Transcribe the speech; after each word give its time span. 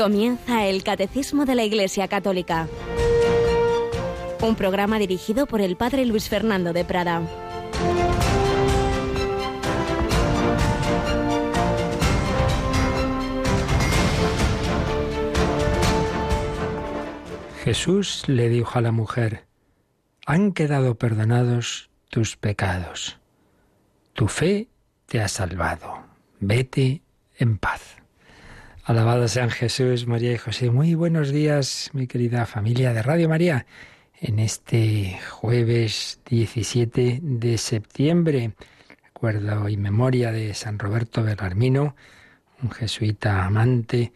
Comienza 0.00 0.64
el 0.64 0.82
Catecismo 0.82 1.44
de 1.44 1.54
la 1.54 1.62
Iglesia 1.62 2.08
Católica. 2.08 2.68
Un 4.40 4.54
programa 4.56 4.98
dirigido 4.98 5.44
por 5.44 5.60
el 5.60 5.76
Padre 5.76 6.06
Luis 6.06 6.26
Fernando 6.30 6.72
de 6.72 6.86
Prada. 6.86 7.20
Jesús 17.62 18.26
le 18.26 18.48
dijo 18.48 18.78
a 18.78 18.80
la 18.80 18.92
mujer, 18.92 19.44
han 20.24 20.52
quedado 20.52 20.94
perdonados 20.94 21.90
tus 22.08 22.38
pecados. 22.38 23.18
Tu 24.14 24.28
fe 24.28 24.68
te 25.04 25.20
ha 25.20 25.28
salvado. 25.28 25.92
Vete 26.38 27.02
en 27.36 27.58
paz. 27.58 27.99
Alabado 28.84 29.28
sean 29.28 29.50
Jesús, 29.50 30.06
María 30.06 30.32
y 30.32 30.38
José. 30.38 30.70
Muy 30.70 30.94
buenos 30.94 31.30
días, 31.30 31.90
mi 31.92 32.06
querida 32.06 32.46
familia 32.46 32.94
de 32.94 33.02
Radio 33.02 33.28
María, 33.28 33.66
en 34.20 34.38
este 34.38 35.20
jueves 35.28 36.20
17 36.24 37.20
de 37.22 37.58
septiembre. 37.58 38.52
Recuerdo 39.04 39.68
y 39.68 39.76
memoria 39.76 40.32
de 40.32 40.54
San 40.54 40.78
Roberto 40.78 41.22
Belarmino, 41.22 41.94
un 42.62 42.70
jesuita 42.70 43.44
amante 43.44 44.14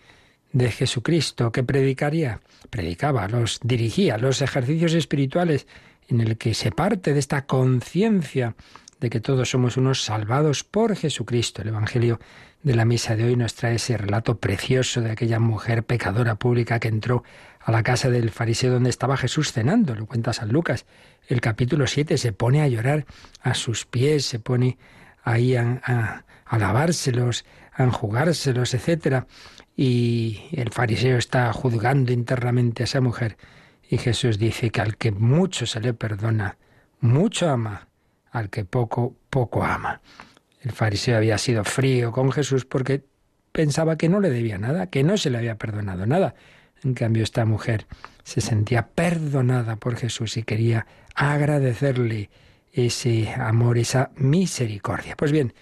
de 0.52 0.70
Jesucristo 0.70 1.52
que 1.52 1.62
predicaría, 1.62 2.40
predicaba, 2.70 3.28
los 3.28 3.60
dirigía, 3.62 4.16
los 4.16 4.40
ejercicios 4.40 4.94
espirituales 4.94 5.66
en 6.08 6.22
el 6.22 6.38
que 6.38 6.54
se 6.54 6.70
parte 6.70 7.12
de 7.12 7.18
esta 7.18 7.44
conciencia 7.44 8.56
de 8.98 9.10
que 9.10 9.20
todos 9.20 9.50
somos 9.50 9.76
unos 9.76 10.02
salvados 10.02 10.64
por 10.64 10.96
Jesucristo. 10.96 11.60
El 11.60 11.68
Evangelio 11.68 12.18
de 12.64 12.74
la 12.74 12.86
misa 12.86 13.14
de 13.14 13.24
hoy 13.24 13.36
nos 13.36 13.54
trae 13.54 13.74
ese 13.74 13.98
relato 13.98 14.38
precioso 14.38 15.02
de 15.02 15.10
aquella 15.10 15.38
mujer 15.38 15.84
pecadora 15.84 16.36
pública 16.36 16.80
que 16.80 16.88
entró 16.88 17.22
a 17.60 17.70
la 17.70 17.82
casa 17.82 18.08
del 18.08 18.30
fariseo 18.30 18.72
donde 18.72 18.88
estaba 18.88 19.18
Jesús 19.18 19.52
cenando. 19.52 19.94
Lo 19.94 20.06
cuenta 20.06 20.32
San 20.32 20.48
Lucas. 20.48 20.86
El 21.28 21.42
capítulo 21.42 21.86
7 21.86 22.16
se 22.16 22.32
pone 22.32 22.62
a 22.62 22.68
llorar 22.68 23.04
a 23.42 23.52
sus 23.52 23.84
pies, 23.84 24.24
se 24.24 24.38
pone 24.38 24.78
ahí 25.22 25.56
a, 25.56 26.24
a, 26.46 26.58
lavárselos, 26.58 27.44
a 27.74 27.84
enjugárselos, 27.84 28.72
etc. 28.72 29.24
Y 29.76 30.44
el 30.52 30.70
fariseo 30.70 31.18
está 31.18 31.52
juzgando 31.52 32.12
internamente 32.12 32.82
a 32.82 32.84
esa 32.84 33.02
mujer. 33.02 33.36
Y 33.90 33.98
Jesús 33.98 34.38
dice 34.38 34.70
que 34.70 34.80
al 34.80 34.96
que 34.96 35.12
mucho 35.12 35.66
se 35.66 35.80
le 35.80 35.92
perdona, 35.92 36.56
mucho 37.00 37.50
ama, 37.50 37.88
al 38.30 38.48
que 38.48 38.64
poco, 38.64 39.14
poco 39.28 39.62
ama. 39.62 40.00
El 40.64 40.72
fariseo 40.72 41.18
había 41.18 41.36
sido 41.36 41.62
frío 41.62 42.10
con 42.10 42.32
Jesús 42.32 42.64
porque 42.64 43.04
pensaba 43.52 43.96
que 43.98 44.08
no 44.08 44.18
le 44.18 44.30
debía 44.30 44.56
nada, 44.56 44.86
que 44.86 45.04
no 45.04 45.18
se 45.18 45.28
le 45.28 45.36
había 45.36 45.58
perdonado 45.58 46.06
nada. 46.06 46.34
En 46.82 46.94
cambio, 46.94 47.22
esta 47.22 47.44
mujer 47.44 47.86
se 48.22 48.40
sentía 48.40 48.88
perdonada 48.88 49.76
por 49.76 49.96
Jesús 49.96 50.38
y 50.38 50.42
quería 50.42 50.86
agradecerle 51.14 52.30
ese 52.72 53.30
amor, 53.34 53.76
esa 53.76 54.10
misericordia. 54.16 55.16
Pues 55.16 55.32
bien, 55.32 55.52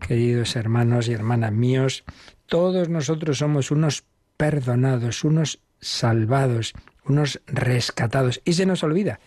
queridos 0.00 0.56
hermanos 0.56 1.08
y 1.08 1.12
hermanas 1.12 1.52
míos, 1.52 2.04
todos 2.46 2.88
nosotros 2.88 3.38
somos 3.38 3.70
unos 3.70 4.04
perdonados, 4.38 5.22
unos 5.22 5.60
salvados, 5.80 6.72
unos 7.04 7.42
rescatados. 7.46 8.40
Y 8.46 8.54
se 8.54 8.64
nos 8.64 8.82
olvida 8.82 9.20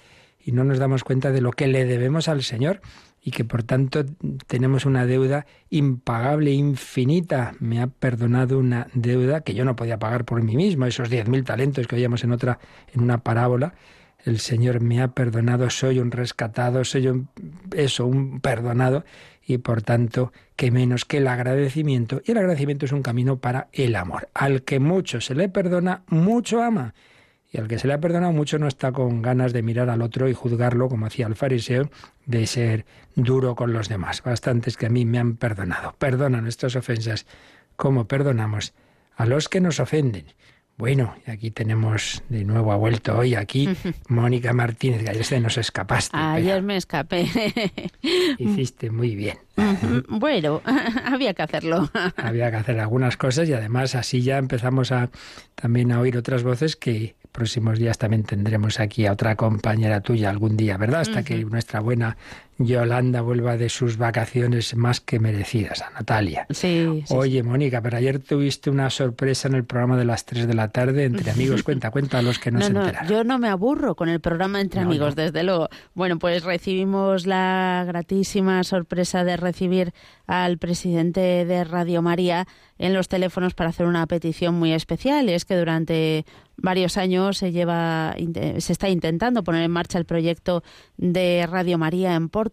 y 0.43 0.53
no 0.53 0.63
nos 0.63 0.79
damos 0.79 1.03
cuenta 1.03 1.31
de 1.31 1.41
lo 1.41 1.51
que 1.51 1.67
le 1.67 1.85
debemos 1.85 2.27
al 2.29 2.41
Señor 2.41 2.81
y 3.21 3.31
que 3.31 3.43
por 3.43 3.63
tanto 3.63 4.05
tenemos 4.47 4.85
una 4.85 5.05
deuda 5.05 5.45
impagable, 5.69 6.51
infinita. 6.51 7.53
Me 7.59 7.81
ha 7.81 7.87
perdonado 7.87 8.59
una 8.59 8.87
deuda 8.93 9.41
que 9.41 9.53
yo 9.53 9.65
no 9.65 9.75
podía 9.75 9.99
pagar 9.99 10.25
por 10.25 10.41
mí 10.41 10.55
mismo, 10.55 10.85
esos 10.85 11.09
diez 11.09 11.27
mil 11.27 11.43
talentos 11.43 11.87
que 11.87 11.95
oíamos 11.95 12.23
en 12.23 12.31
otra, 12.31 12.59
en 12.93 13.01
una 13.01 13.19
parábola. 13.19 13.73
El 14.25 14.39
Señor 14.39 14.81
me 14.81 15.01
ha 15.01 15.09
perdonado, 15.09 15.69
soy 15.69 15.99
un 15.99 16.11
rescatado, 16.11 16.83
soy 16.83 17.07
un, 17.07 17.29
eso, 17.75 18.05
un 18.05 18.41
perdonado, 18.41 19.05
y 19.45 19.59
por 19.59 19.81
tanto, 19.81 20.33
que 20.55 20.71
menos 20.71 21.05
que 21.05 21.17
el 21.17 21.27
agradecimiento. 21.27 22.21
Y 22.25 22.31
el 22.31 22.37
agradecimiento 22.37 22.85
es 22.85 22.91
un 22.91 23.01
camino 23.01 23.37
para 23.37 23.69
el 23.71 23.95
amor. 23.95 24.29
Al 24.33 24.63
que 24.63 24.79
mucho 24.79 25.21
se 25.21 25.35
le 25.35 25.47
perdona, 25.49 26.03
mucho 26.07 26.61
ama. 26.61 26.93
Y 27.51 27.57
al 27.57 27.67
que 27.67 27.79
se 27.79 27.87
le 27.87 27.93
ha 27.93 27.99
perdonado 27.99 28.31
mucho 28.31 28.59
no 28.59 28.67
está 28.67 28.91
con 28.91 29.21
ganas 29.21 29.53
de 29.53 29.63
mirar 29.63 29.89
al 29.89 30.01
otro 30.01 30.29
y 30.29 30.33
juzgarlo, 30.33 30.87
como 30.87 31.07
hacía 31.07 31.25
el 31.25 31.35
fariseo, 31.35 31.89
de 32.25 32.45
ser 32.45 32.85
duro 33.15 33.55
con 33.55 33.73
los 33.73 33.89
demás. 33.89 34.21
Bastantes 34.23 34.77
que 34.77 34.85
a 34.85 34.89
mí 34.89 35.05
me 35.05 35.17
han 35.17 35.35
perdonado. 35.35 35.95
Perdona 35.97 36.41
nuestras 36.41 36.75
ofensas 36.75 37.25
como 37.75 38.07
perdonamos 38.07 38.73
a 39.15 39.25
los 39.25 39.49
que 39.49 39.61
nos 39.61 39.79
ofenden. 39.79 40.25
Bueno, 40.79 41.13
y 41.27 41.31
aquí 41.31 41.51
tenemos 41.51 42.23
de 42.29 42.45
nuevo, 42.45 42.71
ha 42.71 42.77
vuelto 42.77 43.17
hoy 43.17 43.35
aquí 43.35 43.67
Mónica 44.07 44.53
Martínez, 44.53 45.03
que 45.03 45.09
ayer 45.09 45.25
se 45.25 45.41
nos 45.41 45.57
escapaste. 45.57 46.15
Ayer 46.15 46.61
me 46.61 46.77
escapé. 46.77 47.27
Hiciste 48.37 48.89
muy 48.89 49.13
bien. 49.13 49.37
Bueno, 50.07 50.61
había 51.05 51.33
que 51.33 51.41
hacerlo. 51.41 51.89
Había 52.15 52.49
que 52.49 52.55
hacer 52.55 52.79
algunas 52.79 53.17
cosas 53.17 53.49
y 53.49 53.53
además 53.53 53.93
así 53.95 54.21
ya 54.21 54.37
empezamos 54.37 54.93
a 54.93 55.09
también 55.55 55.91
a 55.91 55.99
oír 55.99 56.15
otras 56.15 56.43
voces 56.43 56.77
que 56.77 57.17
próximos 57.31 57.79
días 57.79 57.97
también 57.97 58.23
tendremos 58.23 58.79
aquí 58.79 59.05
a 59.05 59.13
otra 59.13 59.35
compañera 59.35 60.01
tuya 60.01 60.29
algún 60.29 60.57
día, 60.57 60.77
¿verdad? 60.77 61.01
Hasta 61.01 61.23
que 61.23 61.43
nuestra 61.45 61.79
buena 61.79 62.17
Yolanda 62.59 63.21
vuelva 63.21 63.55
de 63.55 63.69
sus 63.69 63.97
vacaciones 63.97 64.75
más 64.75 64.99
que 64.99 65.17
merecidas, 65.17 65.81
a 65.81 65.89
Natalia. 65.91 66.45
Sí. 66.49 67.03
Oye, 67.09 67.41
Mónica, 67.41 67.81
pero 67.81 67.97
ayer 67.97 68.19
tuviste 68.19 68.69
una 68.69 68.89
sorpresa 68.89 69.47
en 69.47 69.55
el 69.55 69.63
programa 69.63 69.97
de 69.97 70.03
las 70.03 70.25
3 70.25 70.45
de 70.45 70.53
la 70.53 70.67
tarde 70.67 71.05
entre 71.05 71.31
amigos. 71.31 71.63
Cuenta, 71.63 71.89
cuenta 71.89 72.19
a 72.19 72.21
los 72.21 72.37
que 72.37 72.51
no, 72.51 72.61
se 72.61 72.73
no, 72.73 72.81
enteraron. 72.81 73.09
Yo 73.09 73.23
no 73.23 73.39
me 73.39 73.47
aburro 73.47 73.95
con 73.95 74.09
el 74.09 74.19
programa 74.19 74.59
entre 74.59 74.81
amigos, 74.81 75.15
desde 75.15 75.43
luego. 75.43 75.69
Bueno, 75.93 76.19
pues 76.19 76.43
recibimos 76.43 77.25
la 77.25 77.85
gratísima 77.87 78.63
sorpresa 78.65 79.23
de 79.23 79.37
recibir 79.37 79.93
al 80.27 80.57
presidente 80.57 81.45
de 81.45 81.63
Radio 81.63 82.01
María 82.01 82.45
en 82.77 82.93
los 82.93 83.07
teléfonos 83.07 83.53
para 83.53 83.69
hacer 83.69 83.85
una 83.85 84.05
petición 84.05 84.55
muy 84.55 84.73
especial. 84.73 85.29
es 85.29 85.45
que 85.45 85.57
durante 85.57 86.25
varios 86.61 86.97
años 86.97 87.37
se 87.37 87.51
lleva 87.51 88.15
se 88.57 88.73
está 88.73 88.89
intentando 88.89 89.43
poner 89.43 89.63
en 89.63 89.71
marcha 89.71 89.97
el 89.97 90.05
proyecto 90.05 90.63
de 90.97 91.47
Radio 91.49 91.77
María 91.77 92.15
en 92.15 92.29
Portugal. 92.29 92.48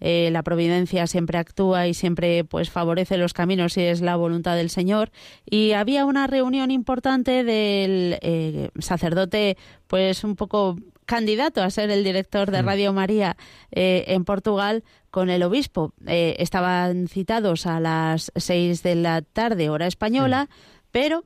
Eh, 0.00 0.28
la 0.32 0.42
providencia 0.42 1.06
siempre 1.06 1.38
actúa 1.38 1.86
y 1.86 1.94
siempre 1.94 2.44
pues 2.44 2.70
favorece 2.70 3.16
los 3.16 3.32
caminos 3.32 3.76
y 3.76 3.82
es 3.82 4.00
la 4.00 4.16
voluntad 4.16 4.56
del 4.56 4.70
Señor. 4.70 5.10
Y 5.48 5.72
había 5.72 6.04
una 6.04 6.26
reunión 6.26 6.70
importante 6.70 7.44
del 7.44 8.18
eh, 8.20 8.70
sacerdote 8.78 9.56
pues 9.86 10.24
un 10.24 10.36
poco 10.36 10.76
candidato 11.06 11.62
a 11.62 11.70
ser 11.70 11.90
el 11.90 12.04
director 12.04 12.50
de 12.50 12.62
mm. 12.62 12.66
Radio 12.66 12.92
María 12.92 13.36
eh, 13.72 14.04
en 14.08 14.24
Portugal 14.24 14.84
con 15.10 15.30
el 15.30 15.42
obispo. 15.42 15.92
estaban 16.06 17.06
citados 17.06 17.66
a 17.66 17.78
las 17.78 18.32
seis 18.34 18.82
de 18.82 18.96
la 18.96 19.22
tarde, 19.22 19.70
hora 19.70 19.86
española. 19.86 20.48
Pero, 20.90 21.24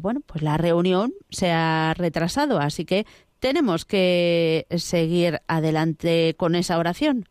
bueno, 0.00 0.20
pues 0.26 0.42
la 0.42 0.56
reunión 0.56 1.12
se 1.30 1.50
ha 1.50 1.92
retrasado, 1.96 2.60
así 2.60 2.84
que 2.84 3.04
tenemos 3.38 3.84
que 3.84 4.66
seguir 4.76 5.40
adelante 5.46 6.34
con 6.36 6.54
esa 6.54 6.78
oración. 6.78 7.28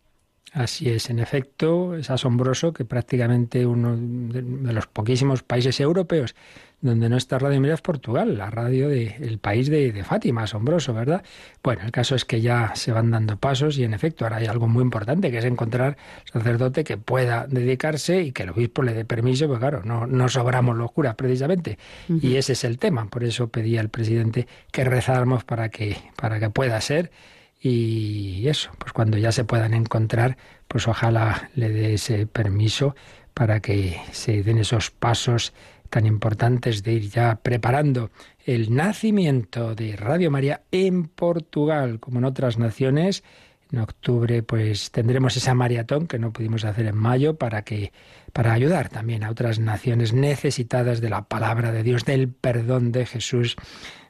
Así 0.57 0.89
es, 0.89 1.11
en 1.11 1.19
efecto, 1.19 1.95
es 1.95 2.09
asombroso 2.09 2.73
que 2.73 2.83
prácticamente 2.83 3.63
uno 3.67 3.95
de 3.95 4.73
los 4.73 4.87
poquísimos 4.87 5.43
países 5.43 5.79
europeos 5.79 6.33
donde 6.81 7.09
no 7.09 7.17
está 7.17 7.37
Radio 7.37 7.61
María 7.61 7.75
es 7.75 7.81
Portugal, 7.81 8.39
la 8.39 8.49
radio 8.49 8.89
del 8.89 9.37
país 9.37 9.69
de, 9.69 10.03
Fátima, 10.03 10.43
asombroso, 10.43 10.95
¿verdad? 10.95 11.23
Bueno, 11.63 11.83
el 11.85 11.91
caso 11.91 12.15
es 12.15 12.25
que 12.25 12.41
ya 12.41 12.71
se 12.73 12.91
van 12.91 13.11
dando 13.11 13.37
pasos 13.37 13.77
y 13.77 13.83
en 13.83 13.93
efecto 13.93 14.25
ahora 14.25 14.37
hay 14.37 14.47
algo 14.47 14.67
muy 14.67 14.81
importante 14.81 15.29
que 15.29 15.37
es 15.37 15.45
encontrar 15.45 15.95
sacerdote 16.31 16.83
que 16.83 16.97
pueda 16.97 17.45
dedicarse 17.47 18.21
y 18.21 18.31
que 18.31 18.43
el 18.43 18.49
obispo 18.49 18.81
le 18.81 18.95
dé 18.95 19.05
permiso, 19.05 19.45
porque 19.45 19.59
claro, 19.59 19.81
no, 19.83 20.07
no 20.07 20.27
sobramos 20.27 20.75
los 20.75 20.91
curas 20.91 21.13
precisamente. 21.13 21.77
Y 22.07 22.37
ese 22.37 22.53
es 22.53 22.63
el 22.63 22.79
tema, 22.79 23.05
por 23.11 23.23
eso 23.23 23.49
pedí 23.49 23.77
al 23.77 23.89
presidente 23.89 24.47
que 24.71 24.83
rezáramos 24.83 25.43
para 25.43 25.69
que, 25.69 25.97
para 26.15 26.39
que 26.39 26.49
pueda 26.49 26.81
ser. 26.81 27.11
Y 27.59 28.47
eso, 28.47 28.71
pues 28.77 28.93
cuando 28.93 29.17
ya 29.17 29.31
se 29.31 29.43
puedan 29.43 29.73
encontrar, 29.73 30.37
pues 30.67 30.87
ojalá 30.87 31.49
le 31.55 31.69
dé 31.69 31.93
ese 31.95 32.27
permiso 32.27 32.95
para 33.33 33.59
que 33.59 33.99
se 34.11 34.43
den 34.43 34.59
esos 34.59 34.91
pasos 34.91 35.53
tan 35.89 36.05
importantes 36.05 36.83
de 36.83 36.93
ir 36.93 37.09
ya 37.09 37.35
preparando 37.41 38.11
el 38.45 38.73
nacimiento 38.73 39.75
de 39.75 39.95
Radio 39.95 40.31
María 40.31 40.61
en 40.71 41.05
Portugal, 41.07 41.99
como 41.99 42.19
en 42.19 42.25
otras 42.25 42.57
naciones. 42.57 43.23
En 43.71 43.79
octubre 43.79 44.43
pues 44.43 44.91
tendremos 44.91 45.35
esa 45.35 45.53
maratón 45.53 46.07
que 46.07 46.19
no 46.19 46.31
pudimos 46.31 46.63
hacer 46.63 46.85
en 46.85 46.95
mayo 46.95 47.37
para 47.37 47.63
que 47.63 47.91
para 48.31 48.53
ayudar 48.53 48.89
también 48.89 49.23
a 49.23 49.29
otras 49.29 49.59
naciones 49.59 50.13
necesitadas 50.13 51.01
de 51.01 51.09
la 51.09 51.23
palabra 51.23 51.71
de 51.71 51.83
Dios, 51.83 52.05
del 52.05 52.29
perdón 52.29 52.91
de 52.91 53.05
Jesús, 53.05 53.55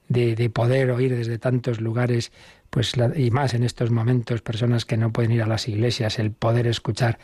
de, 0.09 0.35
de 0.35 0.49
poder 0.49 0.91
oír 0.91 1.15
desde 1.15 1.39
tantos 1.39 1.81
lugares 1.81 2.31
pues 2.69 2.93
y 3.15 3.31
más 3.31 3.53
en 3.53 3.63
estos 3.63 3.91
momentos, 3.91 4.41
personas 4.41 4.85
que 4.85 4.97
no 4.97 5.11
pueden 5.11 5.31
ir 5.31 5.41
a 5.41 5.47
las 5.47 5.67
iglesias, 5.67 6.19
el 6.19 6.31
poder 6.31 6.67
escuchar 6.67 7.17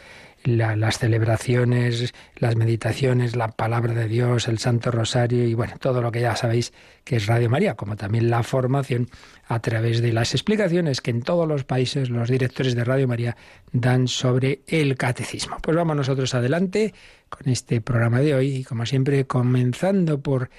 las 0.46 1.00
celebraciones, 1.00 2.14
las 2.36 2.56
meditaciones, 2.56 3.36
la 3.36 3.50
palabra 3.50 3.94
de 3.94 4.08
Dios, 4.08 4.48
el 4.48 4.60
Santo 4.60 4.92
Rosario 4.92 5.46
y 5.46 5.54
bueno, 5.54 5.76
todo 5.80 6.02
lo 6.02 6.12
que 6.12 6.22
ya 6.22 6.36
sabéis 6.36 6.74
que 7.04 7.16
es 7.16 7.28
Radio 7.28 7.50
María, 7.50 7.76
como 7.76 7.96
también 7.96 8.30
la 8.30 8.44
formación 8.44 9.10
a 9.48 9.60
través 9.60 10.02
de 10.02 10.12
las 10.12 10.34
explicaciones 10.34 11.02
que 11.02 11.12
en 11.12 11.22
todos 11.22 11.48
los 11.48 11.64
países 11.64 12.10
los 12.10 12.30
directores 12.30 12.76
de 12.76 12.84
Radio 12.84 13.08
María 13.08 13.38
dan 13.72 14.08
sobre 14.08 14.62
el 14.68 14.98
catecismo. 14.98 15.58
Pues 15.62 15.78
vamos 15.78 15.96
nosotros 15.96 16.34
adelante 16.34 16.94
con 17.30 17.50
este 17.50 17.80
programa 17.80 18.20
de 18.20 18.36
hoy 18.36 18.56
y 18.58 18.64
como 18.64 18.86
siempre 18.86 19.26
comenzando 19.26 20.22
por 20.22 20.50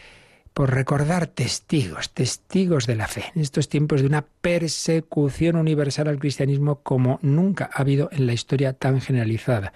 por 0.55 0.73
recordar 0.73 1.27
testigos, 1.27 2.09
testigos 2.11 2.87
de 2.87 2.95
la 2.95 3.09
fe, 3.09 3.25
en 3.35 3.43
estos 3.43 3.69
tiempos 3.69 4.01
de 4.01 4.07
una 4.07 4.23
persecución 4.23 5.57
universal 5.57 6.07
al 6.07 6.21
cristianismo 6.21 6.81
como 6.83 7.19
nunca 7.23 7.69
ha 7.73 7.81
habido 7.81 8.09
en 8.13 8.27
la 8.27 8.35
historia 8.35 8.73
tan 8.73 9.01
generalizada. 9.01 9.73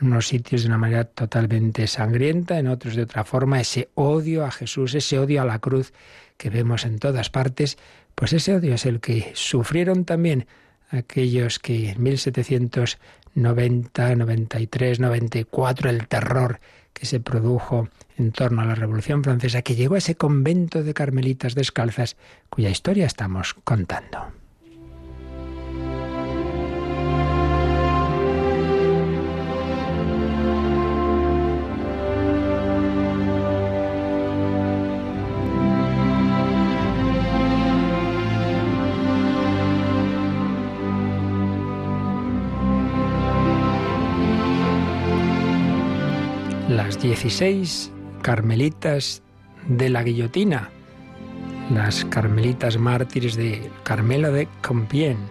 En 0.00 0.08
unos 0.08 0.26
sitios 0.26 0.62
de 0.62 0.68
una 0.68 0.78
manera 0.78 1.04
totalmente 1.04 1.86
sangrienta, 1.86 2.58
en 2.58 2.66
otros 2.66 2.96
de 2.96 3.02
otra 3.02 3.22
forma, 3.24 3.60
ese 3.60 3.90
odio 3.94 4.44
a 4.44 4.50
Jesús, 4.50 4.96
ese 4.96 5.20
odio 5.20 5.40
a 5.40 5.44
la 5.44 5.60
cruz 5.60 5.92
que 6.36 6.50
vemos 6.50 6.84
en 6.84 6.98
todas 6.98 7.30
partes, 7.30 7.78
pues 8.16 8.32
ese 8.32 8.56
odio 8.56 8.74
es 8.74 8.86
el 8.86 8.98
que 8.98 9.30
sufrieron 9.34 10.04
también 10.04 10.48
aquellos 10.90 11.60
que 11.60 11.90
en 11.90 12.02
1790, 12.02 14.16
93, 14.16 14.98
94, 14.98 15.90
el 15.90 16.08
terror 16.08 16.58
que 16.98 17.06
se 17.06 17.20
produjo 17.20 17.88
en 18.16 18.32
torno 18.32 18.62
a 18.62 18.64
la 18.64 18.74
Revolución 18.74 19.22
Francesa, 19.22 19.62
que 19.62 19.76
llegó 19.76 19.94
a 19.94 19.98
ese 19.98 20.16
convento 20.16 20.82
de 20.82 20.94
carmelitas 20.94 21.54
descalzas 21.54 22.16
cuya 22.50 22.70
historia 22.70 23.06
estamos 23.06 23.54
contando. 23.64 24.37
Las 46.98 47.02
16 47.04 47.92
carmelitas 48.22 49.22
de 49.68 49.88
la 49.88 50.02
guillotina, 50.02 50.68
las 51.72 52.04
carmelitas 52.06 52.76
mártires 52.76 53.36
de 53.36 53.70
Carmela 53.84 54.30
de 54.30 54.48
Compiègne 54.62 55.28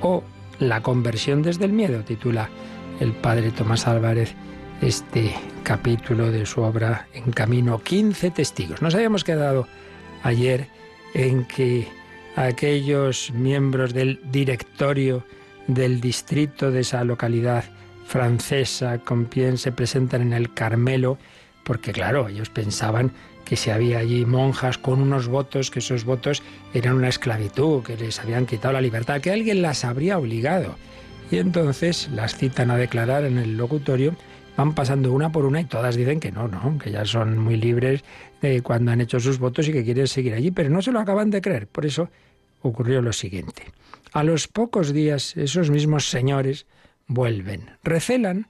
o 0.00 0.22
La 0.58 0.80
conversión 0.80 1.42
desde 1.42 1.66
el 1.66 1.72
miedo, 1.72 2.02
titula 2.02 2.48
el 3.00 3.12
padre 3.12 3.50
Tomás 3.50 3.86
Álvarez 3.86 4.34
este 4.80 5.34
capítulo 5.64 6.32
de 6.32 6.46
su 6.46 6.62
obra 6.62 7.06
En 7.12 7.30
Camino, 7.30 7.78
15 7.82 8.30
testigos. 8.30 8.80
Nos 8.80 8.94
habíamos 8.94 9.22
quedado 9.22 9.68
ayer 10.22 10.68
en 11.12 11.44
que 11.44 11.88
aquellos 12.36 13.32
miembros 13.32 13.92
del 13.92 14.18
directorio 14.30 15.26
del 15.66 16.00
distrito 16.00 16.70
de 16.70 16.80
esa 16.80 17.04
localidad 17.04 17.64
francesa, 18.12 18.98
Compiègne, 18.98 19.56
se 19.56 19.72
presentan 19.72 20.20
en 20.20 20.32
el 20.34 20.52
Carmelo 20.52 21.16
porque 21.64 21.92
claro, 21.92 22.28
ellos 22.28 22.50
pensaban 22.50 23.10
que 23.46 23.56
si 23.56 23.70
había 23.70 24.00
allí 24.00 24.26
monjas 24.26 24.76
con 24.76 25.00
unos 25.00 25.28
votos, 25.28 25.70
que 25.70 25.78
esos 25.78 26.04
votos 26.04 26.42
eran 26.74 26.94
una 26.96 27.08
esclavitud, 27.08 27.82
que 27.82 27.96
les 27.96 28.20
habían 28.20 28.44
quitado 28.44 28.74
la 28.74 28.82
libertad, 28.82 29.22
que 29.22 29.32
alguien 29.32 29.62
las 29.62 29.86
habría 29.86 30.18
obligado. 30.18 30.76
Y 31.30 31.38
entonces 31.38 32.10
las 32.12 32.36
citan 32.36 32.70
a 32.70 32.76
declarar 32.76 33.24
en 33.24 33.38
el 33.38 33.56
locutorio, 33.56 34.14
van 34.58 34.74
pasando 34.74 35.10
una 35.10 35.32
por 35.32 35.46
una 35.46 35.62
y 35.62 35.64
todas 35.64 35.96
dicen 35.96 36.20
que 36.20 36.30
no, 36.30 36.48
no, 36.48 36.78
que 36.78 36.90
ya 36.90 37.06
son 37.06 37.38
muy 37.38 37.56
libres 37.56 38.04
de 38.42 38.60
cuando 38.60 38.92
han 38.92 39.00
hecho 39.00 39.20
sus 39.20 39.38
votos 39.38 39.68
y 39.68 39.72
que 39.72 39.84
quieren 39.84 40.06
seguir 40.06 40.34
allí, 40.34 40.50
pero 40.50 40.68
no 40.68 40.82
se 40.82 40.92
lo 40.92 41.00
acaban 41.00 41.30
de 41.30 41.40
creer. 41.40 41.66
Por 41.66 41.86
eso 41.86 42.10
ocurrió 42.60 43.00
lo 43.00 43.14
siguiente. 43.14 43.72
A 44.12 44.22
los 44.22 44.48
pocos 44.48 44.92
días 44.92 45.34
esos 45.38 45.70
mismos 45.70 46.10
señores 46.10 46.66
vuelven, 47.06 47.70
recelan 47.82 48.46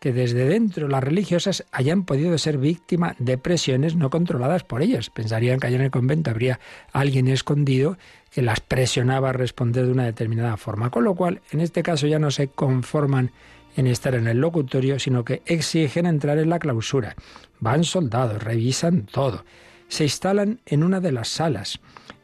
que 0.00 0.12
desde 0.14 0.46
dentro 0.46 0.88
las 0.88 1.04
religiosas 1.04 1.66
hayan 1.72 2.04
podido 2.04 2.36
ser 2.38 2.56
víctima 2.56 3.14
de 3.18 3.36
presiones 3.36 3.96
no 3.96 4.08
controladas 4.08 4.64
por 4.64 4.80
ellas. 4.80 5.10
Pensarían 5.10 5.60
que 5.60 5.66
allá 5.66 5.76
en 5.76 5.82
el 5.82 5.90
convento 5.90 6.30
habría 6.30 6.58
alguien 6.92 7.28
escondido 7.28 7.98
que 8.30 8.40
las 8.40 8.60
presionaba 8.60 9.28
a 9.28 9.34
responder 9.34 9.84
de 9.84 9.92
una 9.92 10.06
determinada 10.06 10.56
forma. 10.56 10.90
Con 10.90 11.04
lo 11.04 11.14
cual, 11.14 11.42
en 11.50 11.60
este 11.60 11.82
caso 11.82 12.06
ya 12.06 12.18
no 12.18 12.30
se 12.30 12.48
conforman 12.48 13.30
en 13.76 13.86
estar 13.86 14.14
en 14.14 14.26
el 14.26 14.38
locutorio, 14.38 14.98
sino 14.98 15.24
que 15.24 15.42
exigen 15.44 16.06
entrar 16.06 16.38
en 16.38 16.48
la 16.48 16.58
clausura. 16.58 17.14
Van 17.60 17.84
soldados, 17.84 18.42
revisan 18.42 19.02
todo. 19.04 19.44
Se 19.88 20.04
instalan 20.04 20.60
en 20.64 20.82
una 20.82 21.00
de 21.00 21.12
las 21.12 21.28
salas. 21.28 21.78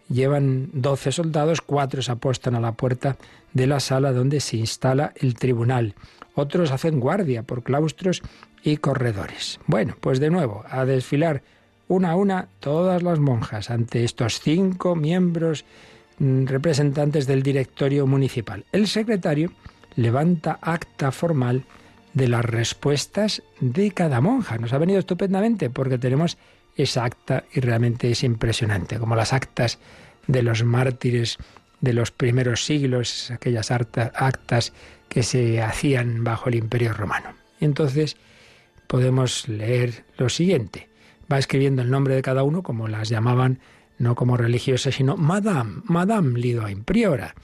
Llevan 0.08 0.70
doce 0.72 1.10
soldados, 1.12 1.60
cuatro 1.60 2.02
se 2.02 2.12
apuestan 2.12 2.54
a 2.54 2.60
la 2.60 2.72
puerta 2.72 3.16
de 3.52 3.66
la 3.66 3.80
sala 3.80 4.12
donde 4.12 4.40
se 4.40 4.56
instala 4.56 5.12
el 5.16 5.34
tribunal 5.34 5.94
otros 6.36 6.70
hacen 6.70 7.00
guardia 7.00 7.42
por 7.42 7.64
claustros 7.64 8.22
y 8.62 8.76
corredores. 8.76 9.58
Bueno, 9.66 9.96
pues 10.00 10.20
de 10.20 10.30
nuevo, 10.30 10.64
a 10.68 10.84
desfilar 10.84 11.42
una 11.88 12.12
a 12.12 12.16
una 12.16 12.48
todas 12.60 13.02
las 13.02 13.18
monjas 13.18 13.70
ante 13.70 14.04
estos 14.04 14.40
cinco 14.40 14.94
miembros 14.94 15.64
mm, 16.18 16.44
representantes 16.44 17.26
del 17.26 17.42
directorio 17.42 18.06
municipal. 18.06 18.64
El 18.70 18.86
secretario 18.86 19.50
levanta 19.96 20.58
acta 20.60 21.10
formal 21.10 21.64
de 22.12 22.28
las 22.28 22.44
respuestas 22.44 23.42
de 23.60 23.90
cada 23.92 24.20
monja. 24.20 24.58
Nos 24.58 24.72
ha 24.72 24.78
venido 24.78 24.98
estupendamente 24.98 25.70
porque 25.70 25.98
tenemos 25.98 26.36
esa 26.76 27.04
acta 27.04 27.44
y 27.52 27.60
realmente 27.60 28.10
es 28.10 28.22
impresionante, 28.22 28.98
como 28.98 29.16
las 29.16 29.32
actas 29.32 29.78
de 30.26 30.42
los 30.42 30.64
mártires 30.64 31.38
de 31.80 31.92
los 31.92 32.10
primeros 32.10 32.64
siglos, 32.64 33.30
aquellas 33.30 33.70
actas 33.70 34.72
que 35.08 35.22
se 35.22 35.62
hacían 35.62 36.24
bajo 36.24 36.48
el 36.48 36.56
imperio 36.56 36.92
romano. 36.92 37.34
Entonces 37.60 38.16
podemos 38.86 39.48
leer 39.48 40.04
lo 40.16 40.28
siguiente. 40.28 40.88
Va 41.30 41.38
escribiendo 41.38 41.82
el 41.82 41.90
nombre 41.90 42.14
de 42.14 42.22
cada 42.22 42.42
uno, 42.42 42.62
como 42.62 42.88
las 42.88 43.08
llamaban, 43.08 43.58
no 43.98 44.14
como 44.14 44.36
religiosas, 44.36 44.94
sino 44.94 45.16
Madame, 45.16 45.82
Madame 45.84 46.38
Lidoine, 46.38 46.82
priora. 46.82 47.34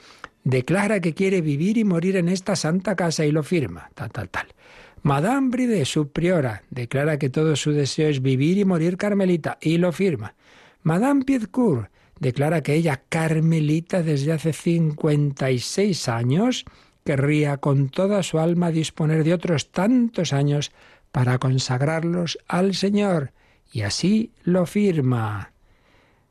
Declara 0.43 0.99
que 0.99 1.13
quiere 1.13 1.41
vivir 1.41 1.77
y 1.77 1.83
morir 1.83 2.17
en 2.17 2.29
esta 2.29 2.55
santa 2.55 2.95
casa 2.95 3.25
y 3.25 3.31
lo 3.31 3.43
firma, 3.43 3.89
tal, 3.95 4.11
tal, 4.11 4.29
tal. 4.29 4.47
Madame 5.03 5.49
Bride, 5.49 5.83
su 5.83 6.11
priora, 6.11 6.63
declara 6.69 7.19
que 7.19 7.29
todo 7.29 7.57
su 7.57 7.71
deseo 7.71 8.07
es 8.07 8.21
vivir 8.21 8.57
y 8.57 8.63
morir 8.63 8.95
carmelita 8.95 9.57
y 9.59 9.77
lo 9.77 9.91
firma. 9.91 10.33
Madame 10.81 11.25
Piedcourt 11.25 11.89
declara 12.21 12.63
que 12.63 12.73
ella, 12.73 13.03
carmelita 13.09 14.01
desde 14.01 14.31
hace 14.31 14.53
56 14.53 16.07
años, 16.07 16.63
querría 17.03 17.57
con 17.57 17.89
toda 17.89 18.23
su 18.23 18.39
alma 18.39 18.71
disponer 18.71 19.25
de 19.25 19.33
otros 19.33 19.71
tantos 19.71 20.31
años 20.31 20.71
para 21.11 21.37
consagrarlos 21.37 22.39
al 22.47 22.73
Señor, 22.73 23.33
y 23.73 23.81
así 23.81 24.31
lo 24.43 24.65
firma. 24.65 25.51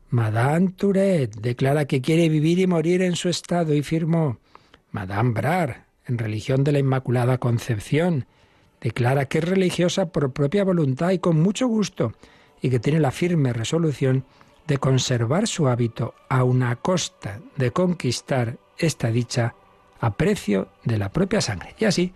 Madame 0.08 0.70
Touret 0.70 1.34
declara 1.36 1.84
que 1.84 2.00
quiere 2.00 2.30
vivir 2.30 2.58
y 2.58 2.66
morir 2.66 3.02
en 3.02 3.16
su 3.16 3.28
estado 3.28 3.74
y 3.74 3.82
firmó. 3.82 4.38
Madame 4.92 5.32
Brar, 5.32 5.84
en 6.06 6.16
religión 6.16 6.64
de 6.64 6.72
la 6.72 6.78
Inmaculada 6.78 7.36
Concepción, 7.36 8.26
declara 8.82 9.26
que 9.26 9.38
es 9.38 9.48
religiosa 9.48 10.06
por 10.06 10.32
propia 10.32 10.64
voluntad 10.64 11.10
y 11.10 11.18
con 11.18 11.40
mucho 11.40 11.66
gusto, 11.68 12.12
y 12.60 12.68
que 12.68 12.80
tiene 12.80 13.00
la 13.00 13.10
firme 13.10 13.52
resolución 13.52 14.24
de 14.66 14.78
conservar 14.78 15.46
su 15.48 15.68
hábito 15.68 16.14
a 16.28 16.44
una 16.44 16.76
costa 16.76 17.40
de 17.56 17.70
conquistar 17.70 18.58
esta 18.78 19.10
dicha 19.10 19.54
a 20.00 20.14
precio 20.14 20.68
de 20.84 20.98
la 20.98 21.10
propia 21.10 21.40
sangre. 21.40 21.74
Y 21.78 21.84
así, 21.84 22.12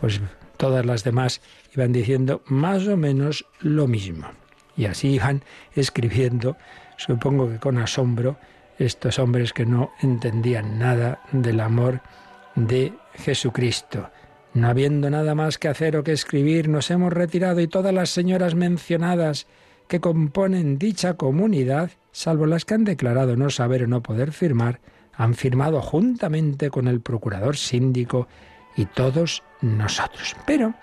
pues 0.00 0.20
todas 0.56 0.84
las 0.84 1.04
demás 1.04 1.40
iban 1.74 1.92
diciendo 1.92 2.42
más 2.46 2.86
o 2.86 2.96
menos 2.96 3.46
lo 3.60 3.86
mismo. 3.86 4.28
Y 4.76 4.86
así 4.86 5.08
iban 5.08 5.42
escribiendo, 5.74 6.56
supongo 6.96 7.48
que 7.50 7.58
con 7.58 7.78
asombro, 7.78 8.38
estos 8.78 9.18
hombres 9.18 9.52
que 9.52 9.66
no 9.66 9.90
entendían 10.00 10.78
nada 10.78 11.20
del 11.32 11.60
amor 11.60 12.00
de 12.54 12.92
Jesucristo. 13.14 14.08
No 14.54 14.68
habiendo 14.68 15.10
nada 15.10 15.34
más 15.34 15.58
que 15.58 15.68
hacer 15.68 15.96
o 15.96 16.04
que 16.04 16.12
escribir, 16.12 16.68
nos 16.68 16.90
hemos 16.90 17.12
retirado 17.12 17.60
y 17.60 17.68
todas 17.68 17.94
las 17.94 18.10
señoras 18.10 18.54
mencionadas 18.54 19.46
que 19.88 20.00
componen 20.00 20.78
dicha 20.78 21.14
comunidad, 21.14 21.90
salvo 22.12 22.46
las 22.46 22.64
que 22.64 22.74
han 22.74 22.84
declarado 22.84 23.36
no 23.36 23.50
saber 23.50 23.84
o 23.84 23.86
no 23.86 24.02
poder 24.02 24.32
firmar, 24.32 24.80
han 25.14 25.34
firmado 25.34 25.80
juntamente 25.80 26.70
con 26.70 26.88
el 26.88 27.00
procurador 27.00 27.56
síndico 27.56 28.28
y 28.76 28.86
todos 28.86 29.42
nosotros. 29.60 30.36
Pero 30.46 30.74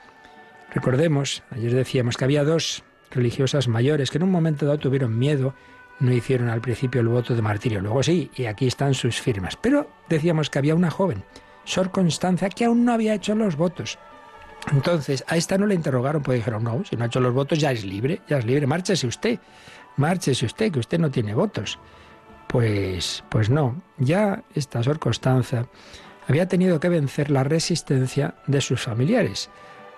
recordemos, 0.73 1.43
ayer 1.51 1.73
decíamos 1.73 2.17
que 2.17 2.25
había 2.25 2.43
dos 2.43 2.83
religiosas 3.11 3.67
mayores 3.67 4.11
que 4.11 4.17
en 4.17 4.23
un 4.23 4.31
momento 4.31 4.65
dado 4.65 4.79
tuvieron 4.79 5.17
miedo 5.17 5.53
no 5.99 6.11
hicieron 6.11 6.49
al 6.49 6.61
principio 6.61 7.01
el 7.01 7.07
voto 7.07 7.35
de 7.35 7.41
martirio. 7.41 7.81
Luego 7.81 8.03
sí, 8.03 8.29
y 8.35 8.45
aquí 8.45 8.67
están 8.67 8.93
sus 8.93 9.21
firmas. 9.21 9.55
Pero 9.55 9.89
decíamos 10.09 10.49
que 10.49 10.59
había 10.59 10.75
una 10.75 10.91
joven, 10.91 11.23
Sor 11.65 11.91
Constanza, 11.91 12.49
que 12.49 12.65
aún 12.65 12.85
no 12.85 12.93
había 12.93 13.13
hecho 13.13 13.35
los 13.35 13.57
votos. 13.57 13.99
Entonces, 14.71 15.23
a 15.27 15.37
esta 15.37 15.57
no 15.57 15.67
le 15.67 15.75
interrogaron, 15.75 16.23
pues 16.23 16.39
dijeron, 16.39 16.63
no, 16.63 16.83
si 16.85 16.95
no 16.95 17.03
ha 17.03 17.07
hecho 17.07 17.19
los 17.19 17.33
votos 17.33 17.59
ya 17.59 17.71
es 17.71 17.83
libre, 17.83 18.21
ya 18.27 18.37
es 18.37 18.45
libre, 18.45 18.65
márchese 18.65 19.05
usted, 19.05 19.39
márchese 19.97 20.45
usted, 20.45 20.71
que 20.71 20.79
usted 20.79 20.99
no 20.99 21.11
tiene 21.11 21.35
votos. 21.35 21.77
Pues, 22.47 23.23
pues 23.29 23.49
no, 23.49 23.81
ya 23.97 24.43
esta 24.53 24.81
Sor 24.81 24.99
Constanza 24.99 25.67
había 26.27 26.47
tenido 26.47 26.79
que 26.79 26.89
vencer 26.89 27.29
la 27.29 27.43
resistencia 27.43 28.35
de 28.47 28.61
sus 28.61 28.81
familiares, 28.81 29.49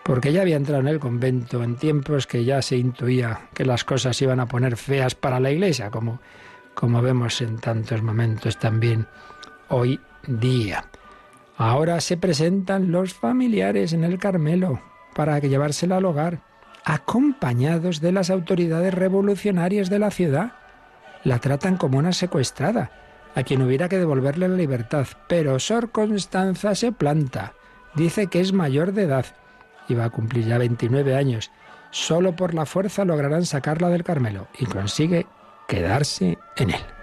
porque 0.03 0.33
ya 0.33 0.41
había 0.41 0.57
entrado 0.57 0.81
en 0.81 0.87
el 0.87 0.99
convento 0.99 1.63
en 1.63 1.75
tiempos 1.75 2.27
que 2.27 2.43
ya 2.43 2.61
se 2.61 2.77
intuía 2.77 3.49
que 3.53 3.65
las 3.65 3.83
cosas 3.83 4.21
iban 4.21 4.39
a 4.39 4.47
poner 4.47 4.75
feas 4.75 5.15
para 5.15 5.39
la 5.39 5.51
iglesia, 5.51 5.91
como, 5.91 6.19
como 6.73 7.01
vemos 7.01 7.41
en 7.41 7.57
tantos 7.57 8.01
momentos 8.01 8.57
también 8.57 9.07
hoy 9.69 9.99
día. 10.25 10.85
Ahora 11.57 11.99
se 12.01 12.17
presentan 12.17 12.91
los 12.91 13.15
familiares 13.15 13.91
en 13.91 14.03
el 14.03 14.19
Carmelo 14.19 14.79
para 15.15 15.39
llevársela 15.39 15.97
al 15.97 16.05
hogar, 16.05 16.41
acompañados 16.85 17.99
de 17.99 18.11
las 18.11 18.29
autoridades 18.29 18.93
revolucionarias 18.93 19.89
de 19.89 19.97
la 19.97 20.11
ciudad. 20.11 20.53
La 21.23 21.39
tratan 21.39 21.77
como 21.77 21.97
una 21.97 22.13
secuestrada, 22.13 22.91
a 23.33 23.41
quien 23.41 23.63
hubiera 23.63 23.89
que 23.89 23.97
devolverle 23.97 24.47
la 24.47 24.55
libertad. 24.55 25.07
Pero 25.27 25.57
Sor 25.57 25.91
Constanza 25.91 26.75
se 26.75 26.91
planta, 26.91 27.53
dice 27.95 28.27
que 28.27 28.39
es 28.39 28.53
mayor 28.53 28.93
de 28.93 29.03
edad 29.03 29.25
y 29.89 29.95
va 29.95 30.05
a 30.05 30.09
cumplir 30.11 30.45
ya 30.45 30.59
29 30.59 31.15
años. 31.15 31.51
Solo 31.89 32.35
por 32.35 32.53
la 32.53 32.67
fuerza 32.67 33.03
lograrán 33.03 33.45
sacarla 33.45 33.89
del 33.89 34.03
Carmelo 34.03 34.47
y 34.59 34.65
consigue 34.65 35.25
quedarse 35.67 36.37
en 36.57 36.69
él. 36.69 36.96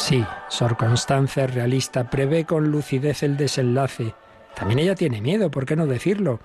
Sí, 0.00 0.24
Sor 0.48 0.78
Constanza 0.78 1.44
es 1.44 1.54
realista, 1.54 2.08
prevé 2.08 2.46
con 2.46 2.70
lucidez 2.70 3.22
el 3.22 3.36
desenlace. 3.36 4.14
También 4.56 4.78
ella 4.78 4.94
tiene 4.94 5.20
miedo, 5.20 5.50
¿por 5.50 5.66
qué 5.66 5.76
no 5.76 5.86
decirlo? 5.86 6.40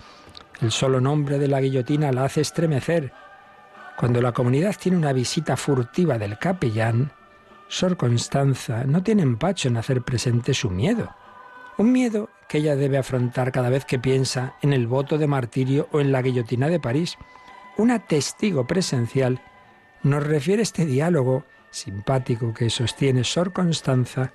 El 0.61 0.71
solo 0.71 0.99
nombre 0.99 1.39
de 1.39 1.47
la 1.47 1.61
guillotina 1.61 2.11
la 2.11 2.25
hace 2.25 2.41
estremecer. 2.41 3.13
Cuando 3.97 4.21
la 4.21 4.33
comunidad 4.33 4.75
tiene 4.77 4.97
una 4.97 5.13
visita 5.13 5.55
furtiva 5.55 6.17
del 6.17 6.37
capellán, 6.37 7.13
Sor 7.69 7.95
Constanza 7.95 8.83
no 8.83 9.01
tiene 9.01 9.23
empacho 9.23 9.69
en 9.69 9.77
hacer 9.77 10.01
presente 10.01 10.53
su 10.53 10.69
miedo. 10.69 11.15
Un 11.77 11.93
miedo 11.93 12.29
que 12.49 12.57
ella 12.57 12.75
debe 12.75 12.97
afrontar 12.97 13.53
cada 13.53 13.69
vez 13.69 13.85
que 13.85 13.97
piensa 13.97 14.55
en 14.61 14.73
el 14.73 14.85
voto 14.85 15.17
de 15.17 15.27
martirio 15.27 15.87
o 15.93 16.01
en 16.01 16.11
la 16.11 16.21
guillotina 16.21 16.67
de 16.67 16.81
París. 16.81 17.17
Una 17.77 17.99
testigo 17.99 18.67
presencial 18.67 19.39
nos 20.03 20.27
refiere 20.27 20.61
este 20.61 20.85
diálogo 20.85 21.45
simpático 21.75 22.53
que 22.53 22.69
sostiene 22.69 23.23
Sor 23.23 23.51
Constanza 23.51 24.31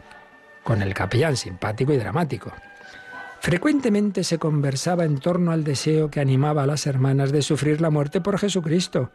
con 0.62 0.82
el 0.82 0.92
capellán, 0.92 1.37
simpático 1.37 1.92
y 1.92 1.97
dramático. 1.97 2.52
Frecuentemente 3.40 4.23
se 4.25 4.38
conversaba 4.38 5.06
en 5.06 5.18
torno 5.18 5.50
al 5.50 5.64
deseo 5.64 6.11
que 6.11 6.20
animaba 6.20 6.64
a 6.64 6.66
las 6.66 6.87
hermanas 6.87 7.32
de 7.32 7.40
sufrir 7.40 7.80
la 7.80 7.88
muerte 7.88 8.20
por 8.20 8.38
Jesucristo. 8.38 9.11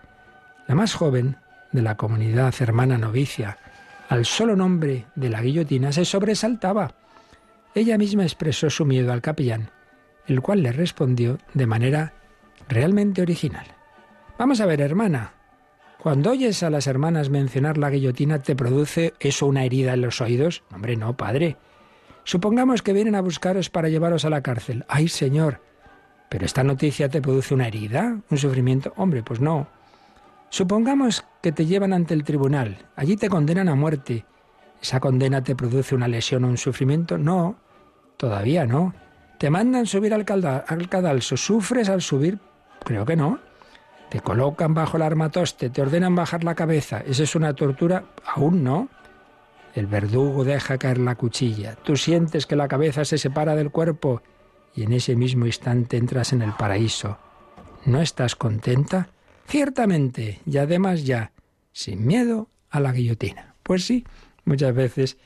La 0.67 0.73
más 0.73 0.95
joven 0.95 1.37
de 1.71 1.83
la 1.83 1.95
comunidad 1.97 2.53
hermana 2.59 2.97
novicia, 2.97 3.59
al 4.09 4.25
solo 4.25 4.55
nombre 4.55 5.05
de 5.13 5.29
la 5.29 5.41
guillotina, 5.41 5.91
se 5.91 6.03
sobresaltaba. 6.03 6.95
Ella 7.75 7.99
misma 7.99 8.23
expresó 8.23 8.71
su 8.71 8.85
miedo 8.85 9.13
al 9.13 9.21
capellán, 9.21 9.69
el 10.25 10.41
cual 10.41 10.63
le 10.63 10.71
respondió 10.71 11.37
de 11.53 11.67
manera 11.67 12.13
realmente 12.67 13.21
original. 13.21 13.67
Vamos 14.39 14.59
a 14.61 14.65
ver, 14.65 14.81
hermana, 14.81 15.33
cuando 16.05 16.29
oyes 16.29 16.61
a 16.61 16.69
las 16.69 16.85
hermanas 16.85 17.31
mencionar 17.31 17.79
la 17.79 17.89
guillotina, 17.89 18.37
¿te 18.37 18.55
produce 18.55 19.15
eso 19.19 19.47
una 19.47 19.65
herida 19.65 19.95
en 19.95 20.01
los 20.01 20.21
oídos? 20.21 20.61
Hombre, 20.71 20.95
no, 20.95 21.17
padre. 21.17 21.57
Supongamos 22.23 22.83
que 22.83 22.93
vienen 22.93 23.15
a 23.15 23.21
buscaros 23.21 23.71
para 23.71 23.89
llevaros 23.89 24.23
a 24.23 24.29
la 24.29 24.43
cárcel. 24.43 24.85
¡Ay, 24.87 25.07
señor! 25.07 25.61
¿Pero 26.29 26.45
esta 26.45 26.63
noticia 26.63 27.09
te 27.09 27.23
produce 27.23 27.55
una 27.55 27.67
herida? 27.67 28.19
¿Un 28.29 28.37
sufrimiento? 28.37 28.93
Hombre, 28.97 29.23
pues 29.23 29.39
no. 29.39 29.65
Supongamos 30.49 31.25
que 31.41 31.51
te 31.51 31.65
llevan 31.65 31.91
ante 31.91 32.13
el 32.13 32.23
tribunal. 32.23 32.85
Allí 32.95 33.17
te 33.17 33.27
condenan 33.27 33.67
a 33.67 33.73
muerte. 33.73 34.25
¿Esa 34.79 34.99
condena 34.99 35.43
te 35.43 35.55
produce 35.55 35.95
una 35.95 36.07
lesión 36.07 36.43
o 36.43 36.49
un 36.49 36.57
sufrimiento? 36.57 37.17
No, 37.17 37.55
todavía 38.17 38.67
no. 38.67 38.93
¿Te 39.39 39.49
mandan 39.49 39.87
subir 39.87 40.13
al, 40.13 40.23
al 40.67 40.87
cadalso? 40.87 41.35
¿Sufres 41.35 41.89
al 41.89 42.03
subir? 42.03 42.37
Creo 42.83 43.07
que 43.07 43.15
no. 43.15 43.39
Te 44.09 44.19
colocan 44.21 44.73
bajo 44.73 44.97
el 44.97 45.03
armatoste, 45.03 45.69
te 45.69 45.81
ordenan 45.81 46.15
bajar 46.15 46.43
la 46.43 46.55
cabeza. 46.55 46.99
¿Esa 47.05 47.23
es 47.23 47.35
una 47.35 47.53
tortura? 47.53 48.05
Aún 48.25 48.63
no. 48.63 48.89
El 49.73 49.87
verdugo 49.87 50.43
deja 50.43 50.77
caer 50.77 50.99
la 50.99 51.15
cuchilla. 51.15 51.75
Tú 51.75 51.97
sientes 51.97 52.45
que 52.45 52.55
la 52.55 52.67
cabeza 52.67 53.03
se 53.03 53.17
separa 53.17 53.55
del 53.55 53.71
cuerpo 53.71 54.21
y 54.73 54.83
en 54.83 54.93
ese 54.93 55.15
mismo 55.15 55.45
instante 55.45 55.97
entras 55.97 56.33
en 56.33 56.41
el 56.41 56.53
paraíso. 56.53 57.17
¿No 57.85 58.01
estás 58.01 58.35
contenta? 58.35 59.09
Ciertamente, 59.47 60.41
y 60.45 60.57
además 60.57 61.05
ya, 61.05 61.31
sin 61.71 62.05
miedo 62.05 62.49
a 62.69 62.79
la 62.79 62.91
guillotina. 62.91 63.55
Pues 63.63 63.85
sí, 63.85 64.05
muchas 64.43 64.73
veces 64.73 65.17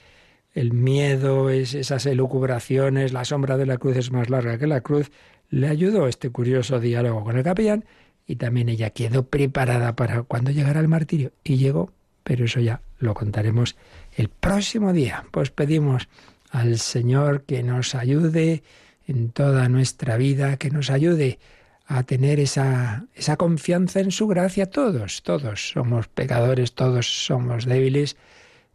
el 0.54 0.74
miedo, 0.74 1.50
es 1.50 1.74
esas 1.74 2.06
elucubraciones, 2.06 3.14
la 3.14 3.26
sombra 3.26 3.56
de 3.56 3.66
la 3.66 3.78
cruz 3.78 3.98
es 3.98 4.12
más 4.12 4.30
larga 4.30 4.58
que 4.58 4.68
la 4.68 4.82
cruz, 4.82 5.12
le 5.50 5.68
ayudó 5.68 6.08
este 6.08 6.32
curioso 6.32 6.80
diálogo 6.80 7.24
con 7.24 7.38
el 7.38 7.44
capellán 7.44 7.86
y 8.30 8.36
también 8.36 8.70
ella 8.70 8.92
quedó 8.92 9.26
preparada 9.26 9.96
para 9.96 10.22
cuando 10.22 10.52
llegara 10.52 10.80
el 10.80 10.88
martirio 10.88 11.32
y 11.44 11.58
llegó, 11.58 11.92
pero 12.24 12.46
eso 12.46 12.60
ya 12.60 12.80
lo 13.00 13.16
contaremos 13.16 13.76
el 14.16 14.30
próximo 14.30 14.94
día. 14.94 15.26
Pues 15.32 15.50
pedimos 15.50 16.08
al 16.52 16.78
Señor 16.78 17.42
que 17.42 17.64
nos 17.64 17.96
ayude 17.96 18.62
en 19.08 19.32
toda 19.32 19.68
nuestra 19.68 20.16
vida, 20.18 20.58
que 20.58 20.70
nos 20.70 20.92
ayude 20.92 21.40
a 21.88 22.04
tener 22.04 22.40
esa, 22.40 23.08
esa 23.16 23.36
confianza 23.36 24.00
en 24.00 24.12
su 24.12 24.28
gracia. 24.28 24.68
Todos, 24.68 25.24
todos 25.24 25.72
somos 25.72 26.08
pecadores, 26.08 26.76
todos 26.76 27.26
somos 27.26 27.66
débiles, 27.66 28.16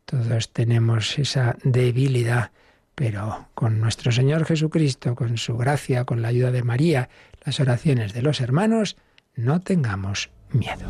todos 0.04 0.52
tenemos 0.52 1.16
esa 1.16 1.56
debilidad, 1.62 2.50
pero 2.96 3.46
con 3.54 3.80
nuestro 3.80 4.10
Señor 4.10 4.46
Jesucristo, 4.46 5.14
con 5.14 5.38
su 5.38 5.56
gracia, 5.56 6.04
con 6.04 6.22
la 6.22 6.28
ayuda 6.28 6.50
de 6.50 6.64
María, 6.64 7.08
las 7.44 7.60
oraciones 7.60 8.14
de 8.14 8.22
los 8.22 8.40
hermanos, 8.40 8.96
no 9.36 9.60
tengamos 9.60 10.30
miedo. 10.52 10.86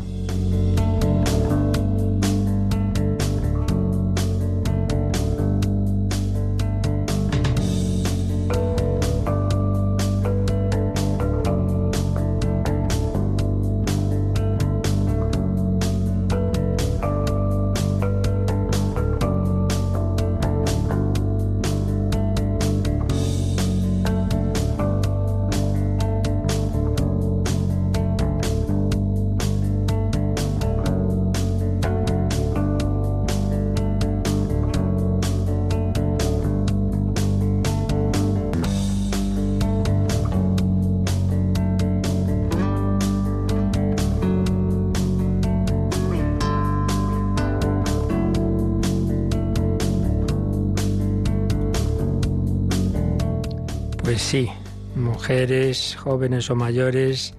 Mujeres, 55.24 55.96
jóvenes 55.96 56.50
o 56.50 56.54
mayores, 56.54 57.32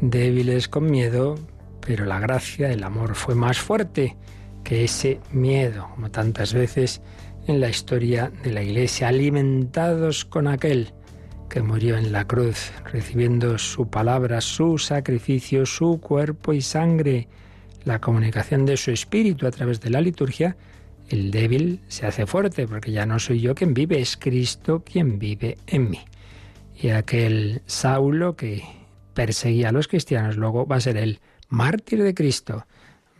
débiles 0.00 0.68
con 0.68 0.88
miedo, 0.88 1.34
pero 1.84 2.04
la 2.04 2.20
gracia, 2.20 2.70
el 2.70 2.84
amor 2.84 3.16
fue 3.16 3.34
más 3.34 3.58
fuerte 3.58 4.16
que 4.62 4.84
ese 4.84 5.18
miedo, 5.32 5.88
como 5.92 6.12
tantas 6.12 6.54
veces 6.54 7.02
en 7.48 7.58
la 7.58 7.68
historia 7.68 8.30
de 8.44 8.52
la 8.52 8.62
Iglesia, 8.62 9.08
alimentados 9.08 10.24
con 10.24 10.46
aquel 10.46 10.92
que 11.48 11.62
murió 11.62 11.96
en 11.96 12.12
la 12.12 12.28
cruz, 12.28 12.70
recibiendo 12.92 13.58
su 13.58 13.90
palabra, 13.90 14.40
su 14.40 14.78
sacrificio, 14.78 15.66
su 15.66 15.98
cuerpo 15.98 16.52
y 16.52 16.60
sangre, 16.60 17.26
la 17.82 18.00
comunicación 18.00 18.64
de 18.66 18.76
su 18.76 18.92
espíritu 18.92 19.48
a 19.48 19.50
través 19.50 19.80
de 19.80 19.90
la 19.90 20.00
liturgia, 20.00 20.56
el 21.08 21.32
débil 21.32 21.80
se 21.88 22.06
hace 22.06 22.24
fuerte, 22.24 22.68
porque 22.68 22.92
ya 22.92 23.04
no 23.04 23.18
soy 23.18 23.40
yo 23.40 23.56
quien 23.56 23.74
vive, 23.74 24.00
es 24.00 24.16
Cristo 24.16 24.84
quien 24.84 25.18
vive 25.18 25.58
en 25.66 25.90
mí 25.90 25.98
y 26.80 26.90
aquel 26.90 27.62
Saulo 27.66 28.36
que 28.36 28.64
perseguía 29.14 29.68
a 29.68 29.72
los 29.72 29.88
cristianos, 29.88 30.36
luego 30.36 30.66
va 30.66 30.76
a 30.76 30.80
ser 30.80 30.96
el 30.96 31.20
mártir 31.48 32.02
de 32.02 32.14
Cristo, 32.14 32.66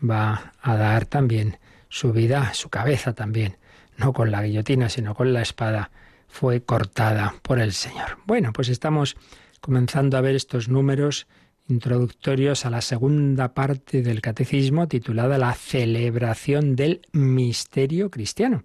va 0.03 0.53
a 0.61 0.75
dar 0.75 1.05
también 1.05 1.57
su 1.89 2.11
vida, 2.11 2.53
su 2.53 2.69
cabeza 2.69 3.13
también, 3.13 3.57
no 3.97 4.13
con 4.13 4.31
la 4.31 4.41
guillotina, 4.41 4.89
sino 4.89 5.13
con 5.13 5.33
la 5.33 5.41
espada, 5.41 5.91
fue 6.27 6.63
cortada 6.63 7.35
por 7.43 7.59
el 7.59 7.73
Señor. 7.73 8.17
Bueno, 8.25 8.51
pues 8.53 8.69
estamos 8.69 9.15
comenzando 9.59 10.17
a 10.17 10.21
ver 10.21 10.35
estos 10.35 10.69
números 10.69 11.27
introductorios 11.67 12.65
a 12.65 12.69
la 12.69 12.81
segunda 12.81 13.53
parte 13.53 14.01
del 14.01 14.21
catecismo 14.21 14.87
titulada 14.87 15.37
La 15.37 15.53
celebración 15.53 16.75
del 16.75 17.01
misterio 17.11 18.09
cristiano. 18.09 18.63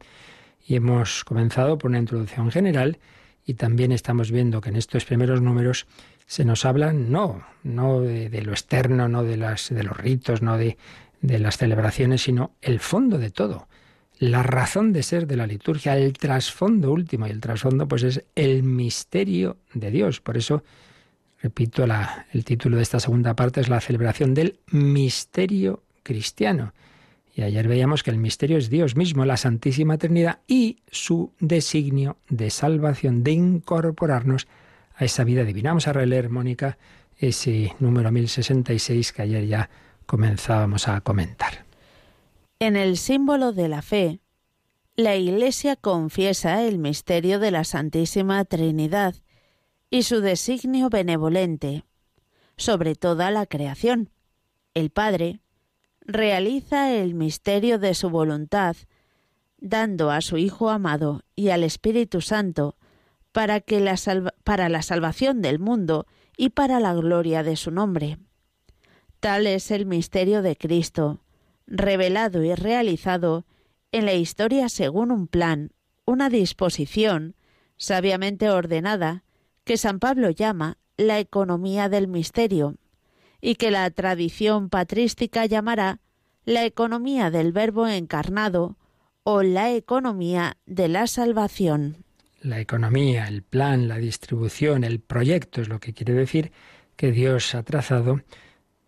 Y 0.66 0.76
hemos 0.76 1.24
comenzado 1.24 1.76
por 1.76 1.90
una 1.90 1.98
introducción 1.98 2.50
general 2.50 2.98
y 3.46 3.54
también 3.54 3.92
estamos 3.92 4.32
viendo 4.32 4.60
que 4.60 4.70
en 4.70 4.76
estos 4.76 5.04
primeros 5.04 5.40
números 5.40 5.86
se 6.26 6.44
nos 6.44 6.64
habla 6.64 6.92
no, 6.92 7.46
no 7.62 8.00
de, 8.00 8.42
lo 8.42 8.50
externo, 8.50 9.08
no 9.08 9.22
de, 9.22 9.36
las, 9.36 9.70
de 9.70 9.84
los 9.84 9.96
ritos, 9.96 10.42
no 10.42 10.58
de, 10.58 10.76
de 11.20 11.38
las 11.38 11.56
celebraciones, 11.56 12.22
sino 12.22 12.50
el 12.60 12.80
fondo 12.80 13.18
de 13.18 13.30
todo, 13.30 13.68
la 14.18 14.42
razón 14.42 14.92
de 14.92 15.04
ser 15.04 15.26
de 15.26 15.36
la 15.36 15.46
liturgia, 15.46 15.96
el 15.96 16.14
trasfondo 16.14 16.90
último, 16.90 17.26
y 17.26 17.30
el 17.30 17.40
trasfondo 17.40 17.86
pues 17.86 18.02
es 18.02 18.24
el 18.34 18.64
misterio 18.64 19.58
de 19.74 19.90
Dios. 19.90 20.20
Por 20.20 20.36
eso, 20.36 20.64
repito, 21.40 21.86
la, 21.86 22.26
el 22.32 22.44
título 22.44 22.78
de 22.78 22.82
esta 22.82 22.98
segunda 22.98 23.36
parte 23.36 23.60
es 23.60 23.68
la 23.68 23.80
celebración 23.80 24.34
del 24.34 24.58
misterio 24.70 25.82
cristiano. 26.02 26.72
Y 27.36 27.42
ayer 27.42 27.68
veíamos 27.68 28.02
que 28.02 28.10
el 28.10 28.16
misterio 28.16 28.56
es 28.56 28.70
Dios 28.70 28.96
mismo, 28.96 29.26
la 29.26 29.36
Santísima 29.36 29.98
Trinidad 29.98 30.40
y 30.46 30.78
su 30.90 31.34
designio 31.38 32.16
de 32.30 32.48
salvación, 32.48 33.22
de 33.22 33.32
incorporarnos 33.32 34.48
a 34.94 35.04
esa 35.04 35.22
vida 35.22 35.44
divina. 35.44 35.68
Vamos 35.68 35.86
a 35.86 35.92
releer, 35.92 36.30
Mónica, 36.30 36.78
ese 37.18 37.74
número 37.78 38.10
1066 38.10 39.12
que 39.12 39.20
ayer 39.20 39.46
ya 39.46 39.68
comenzábamos 40.06 40.88
a 40.88 41.02
comentar. 41.02 41.66
En 42.58 42.74
el 42.74 42.96
símbolo 42.96 43.52
de 43.52 43.68
la 43.68 43.82
fe, 43.82 44.20
la 44.94 45.16
Iglesia 45.16 45.76
confiesa 45.76 46.62
el 46.62 46.78
misterio 46.78 47.38
de 47.38 47.50
la 47.50 47.64
Santísima 47.64 48.46
Trinidad 48.46 49.14
y 49.90 50.04
su 50.04 50.22
designio 50.22 50.88
benevolente 50.88 51.84
sobre 52.56 52.94
toda 52.94 53.30
la 53.30 53.44
creación. 53.44 54.08
El 54.72 54.88
Padre, 54.88 55.40
realiza 56.06 56.94
el 56.94 57.14
misterio 57.14 57.78
de 57.78 57.94
su 57.94 58.10
voluntad, 58.10 58.76
dando 59.58 60.10
a 60.10 60.20
su 60.20 60.36
Hijo 60.36 60.70
amado 60.70 61.22
y 61.34 61.48
al 61.48 61.64
Espíritu 61.64 62.20
Santo 62.20 62.76
para, 63.32 63.60
que 63.60 63.80
la 63.80 63.96
para 64.44 64.68
la 64.68 64.82
salvación 64.82 65.42
del 65.42 65.58
mundo 65.58 66.06
y 66.36 66.50
para 66.50 66.80
la 66.80 66.94
gloria 66.94 67.42
de 67.42 67.56
su 67.56 67.70
nombre. 67.70 68.18
Tal 69.20 69.46
es 69.46 69.70
el 69.70 69.86
misterio 69.86 70.42
de 70.42 70.56
Cristo, 70.56 71.20
revelado 71.66 72.44
y 72.44 72.54
realizado 72.54 73.44
en 73.90 74.06
la 74.06 74.14
historia 74.14 74.68
según 74.68 75.10
un 75.10 75.26
plan, 75.26 75.72
una 76.04 76.28
disposición, 76.28 77.34
sabiamente 77.76 78.48
ordenada, 78.50 79.24
que 79.64 79.76
San 79.76 79.98
Pablo 79.98 80.30
llama 80.30 80.78
la 80.96 81.18
economía 81.18 81.88
del 81.88 82.06
misterio 82.06 82.76
y 83.40 83.56
que 83.56 83.70
la 83.70 83.90
tradición 83.90 84.68
patrística 84.68 85.46
llamará 85.46 86.00
la 86.44 86.64
economía 86.64 87.30
del 87.30 87.52
Verbo 87.52 87.86
encarnado 87.88 88.76
o 89.24 89.42
la 89.42 89.72
economía 89.72 90.56
de 90.66 90.88
la 90.88 91.06
salvación. 91.06 92.04
La 92.40 92.60
economía, 92.60 93.26
el 93.26 93.42
plan, 93.42 93.88
la 93.88 93.96
distribución, 93.96 94.84
el 94.84 95.00
proyecto 95.00 95.60
es 95.60 95.68
lo 95.68 95.80
que 95.80 95.92
quiere 95.92 96.12
decir 96.12 96.52
que 96.94 97.10
Dios 97.10 97.54
ha 97.54 97.64
trazado 97.64 98.20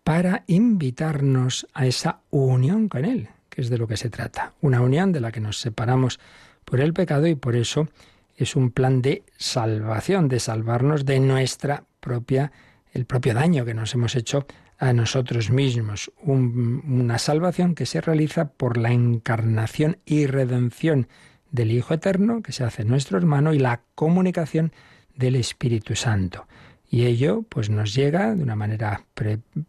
para 0.03 0.43
invitarnos 0.47 1.67
a 1.73 1.85
esa 1.85 2.21
unión 2.29 2.87
con 2.87 3.03
Él, 3.05 3.29
que 3.49 3.61
es 3.61 3.69
de 3.69 3.77
lo 3.77 3.87
que 3.87 3.97
se 3.97 4.09
trata. 4.09 4.53
Una 4.61 4.81
unión 4.81 5.11
de 5.11 5.19
la 5.19 5.31
que 5.31 5.41
nos 5.41 5.59
separamos 5.59 6.19
por 6.63 6.79
el 6.79 6.93
pecado 6.93 7.27
y 7.27 7.35
por 7.35 7.55
eso 7.55 7.89
es 8.37 8.55
un 8.55 8.71
plan 8.71 9.01
de 9.01 9.23
salvación, 9.37 10.29
de 10.29 10.39
salvarnos 10.39 11.05
de 11.05 11.19
nuestra 11.19 11.83
propia 11.99 12.53
el 12.91 13.05
propio 13.05 13.33
daño 13.33 13.65
que 13.65 13.73
nos 13.73 13.93
hemos 13.93 14.15
hecho 14.15 14.45
a 14.77 14.93
nosotros 14.93 15.49
mismos. 15.51 16.11
una 16.23 17.17
salvación 17.17 17.75
que 17.75 17.85
se 17.85 18.01
realiza 18.01 18.49
por 18.49 18.77
la 18.77 18.91
encarnación 18.91 19.97
y 20.05 20.25
redención 20.25 21.07
del 21.51 21.71
Hijo 21.71 21.93
Eterno, 21.93 22.41
que 22.41 22.51
se 22.51 22.63
hace 22.63 22.85
nuestro 22.85 23.17
hermano, 23.17 23.53
y 23.53 23.59
la 23.59 23.81
comunicación 23.95 24.71
del 25.15 25.35
Espíritu 25.35 25.95
Santo. 25.95 26.47
Y 26.89 27.05
ello 27.05 27.43
pues 27.49 27.69
nos 27.69 27.93
llega 27.93 28.33
de 28.33 28.41
una 28.41 28.55
manera 28.55 29.05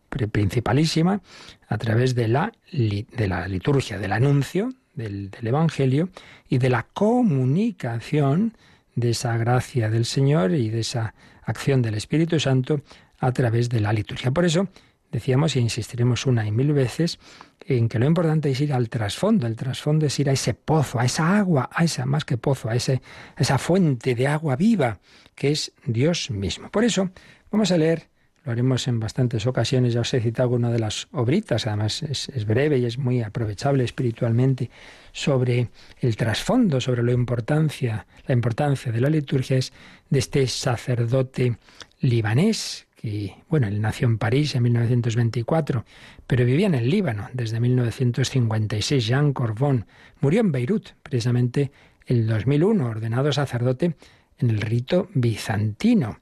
principalísima 0.08 1.20
a 1.68 1.78
través 1.78 2.14
de 2.14 2.28
la, 2.28 2.52
de 2.72 3.28
la 3.28 3.46
liturgia, 3.48 3.98
del 3.98 4.12
anuncio 4.12 4.72
del, 4.94 5.30
del 5.30 5.46
Evangelio 5.48 6.08
y 6.48 6.58
de 6.58 6.70
la 6.70 6.86
comunicación 6.94 8.54
de 8.94 9.10
esa 9.10 9.36
gracia 9.36 9.90
del 9.90 10.04
Señor 10.04 10.52
y 10.52 10.70
de 10.70 10.80
esa 10.80 11.14
acción 11.42 11.82
del 11.82 11.94
Espíritu 11.94 12.40
Santo 12.40 12.80
a 13.20 13.32
través 13.32 13.68
de 13.68 13.80
la 13.80 13.92
liturgia. 13.92 14.30
Por 14.32 14.44
eso 14.44 14.68
decíamos 15.12 15.56
e 15.56 15.60
insistiremos 15.60 16.26
una 16.26 16.46
y 16.46 16.50
mil 16.50 16.72
veces 16.72 17.18
en 17.66 17.88
que 17.88 17.98
lo 17.98 18.06
importante 18.06 18.50
es 18.50 18.60
ir 18.60 18.72
al 18.72 18.88
trasfondo. 18.88 19.46
El 19.46 19.56
trasfondo 19.56 20.06
es 20.06 20.18
ir 20.18 20.28
a 20.28 20.32
ese 20.32 20.54
pozo, 20.54 20.98
a 20.98 21.04
esa 21.04 21.38
agua, 21.38 21.68
a 21.72 21.84
esa 21.84 22.06
más 22.06 22.24
que 22.24 22.36
pozo, 22.36 22.68
a, 22.68 22.74
ese, 22.74 23.00
esa 23.36 23.58
fuente 23.58 24.14
de 24.14 24.26
agua 24.26 24.56
viva 24.56 24.98
que 25.34 25.50
es 25.50 25.72
Dios 25.84 26.30
mismo. 26.30 26.70
Por 26.70 26.84
eso 26.84 27.10
vamos 27.50 27.70
a 27.70 27.78
leer, 27.78 28.08
lo 28.44 28.52
haremos 28.52 28.88
en 28.88 28.98
bastantes 28.98 29.46
ocasiones, 29.46 29.92
ya 29.92 30.00
os 30.00 30.12
he 30.14 30.20
citado 30.20 30.50
una 30.50 30.70
de 30.70 30.78
las 30.78 31.08
obritas, 31.12 31.66
además 31.66 32.02
es, 32.02 32.28
es 32.30 32.46
breve 32.46 32.78
y 32.78 32.86
es 32.86 32.98
muy 32.98 33.22
aprovechable 33.22 33.84
espiritualmente, 33.84 34.70
sobre 35.12 35.70
el 35.98 36.16
trasfondo, 36.16 36.80
sobre 36.80 37.02
la 37.02 37.12
importancia, 37.12 38.06
la 38.26 38.34
importancia 38.34 38.92
de 38.92 39.00
la 39.00 39.10
liturgia 39.10 39.56
es 39.56 39.72
de 40.08 40.18
este 40.18 40.46
sacerdote 40.46 41.56
libanés 42.00 42.86
que, 43.00 43.34
bueno, 43.48 43.66
él 43.66 43.80
nació 43.80 44.06
en 44.08 44.18
París 44.18 44.54
en 44.54 44.62
1924, 44.64 45.86
pero 46.26 46.44
vivía 46.44 46.66
en 46.66 46.74
el 46.74 46.90
Líbano 46.90 47.30
desde 47.32 47.58
1956. 47.58 49.06
Jean 49.06 49.32
Corbon 49.32 49.86
murió 50.20 50.42
en 50.42 50.52
Beirut, 50.52 50.90
precisamente 51.02 51.72
el 52.04 52.26
2001, 52.26 52.86
ordenado 52.86 53.32
sacerdote 53.32 53.96
en 54.38 54.50
el 54.50 54.60
rito 54.60 55.08
bizantino. 55.14 56.18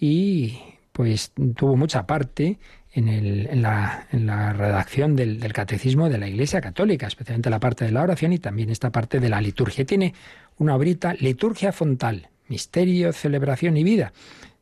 Y 0.00 0.58
pues 0.90 1.30
tuvo 1.54 1.76
mucha 1.76 2.08
parte 2.08 2.58
en, 2.92 3.08
en, 3.08 3.62
la, 3.62 4.08
en 4.10 4.26
redacción 4.26 5.14
del, 5.14 5.38
del, 5.38 5.52
catecismo 5.52 6.08
de 6.08 6.18
la 6.18 6.26
Iglesia 6.26 6.60
Católica, 6.60 7.06
especialmente 7.06 7.50
la 7.50 7.60
parte 7.60 7.84
de 7.84 7.92
la 7.92 8.02
oración 8.02 8.32
y 8.32 8.40
también 8.40 8.70
esta 8.70 8.90
parte 8.90 9.20
de 9.20 9.28
la 9.28 9.40
liturgia. 9.40 9.84
Tiene 9.84 10.12
una 10.58 10.74
obrita, 10.74 11.14
Liturgia 11.14 11.70
Fontal, 11.70 12.30
Misterio, 12.48 13.12
Celebración 13.12 13.76
y 13.76 13.84
Vida, 13.84 14.12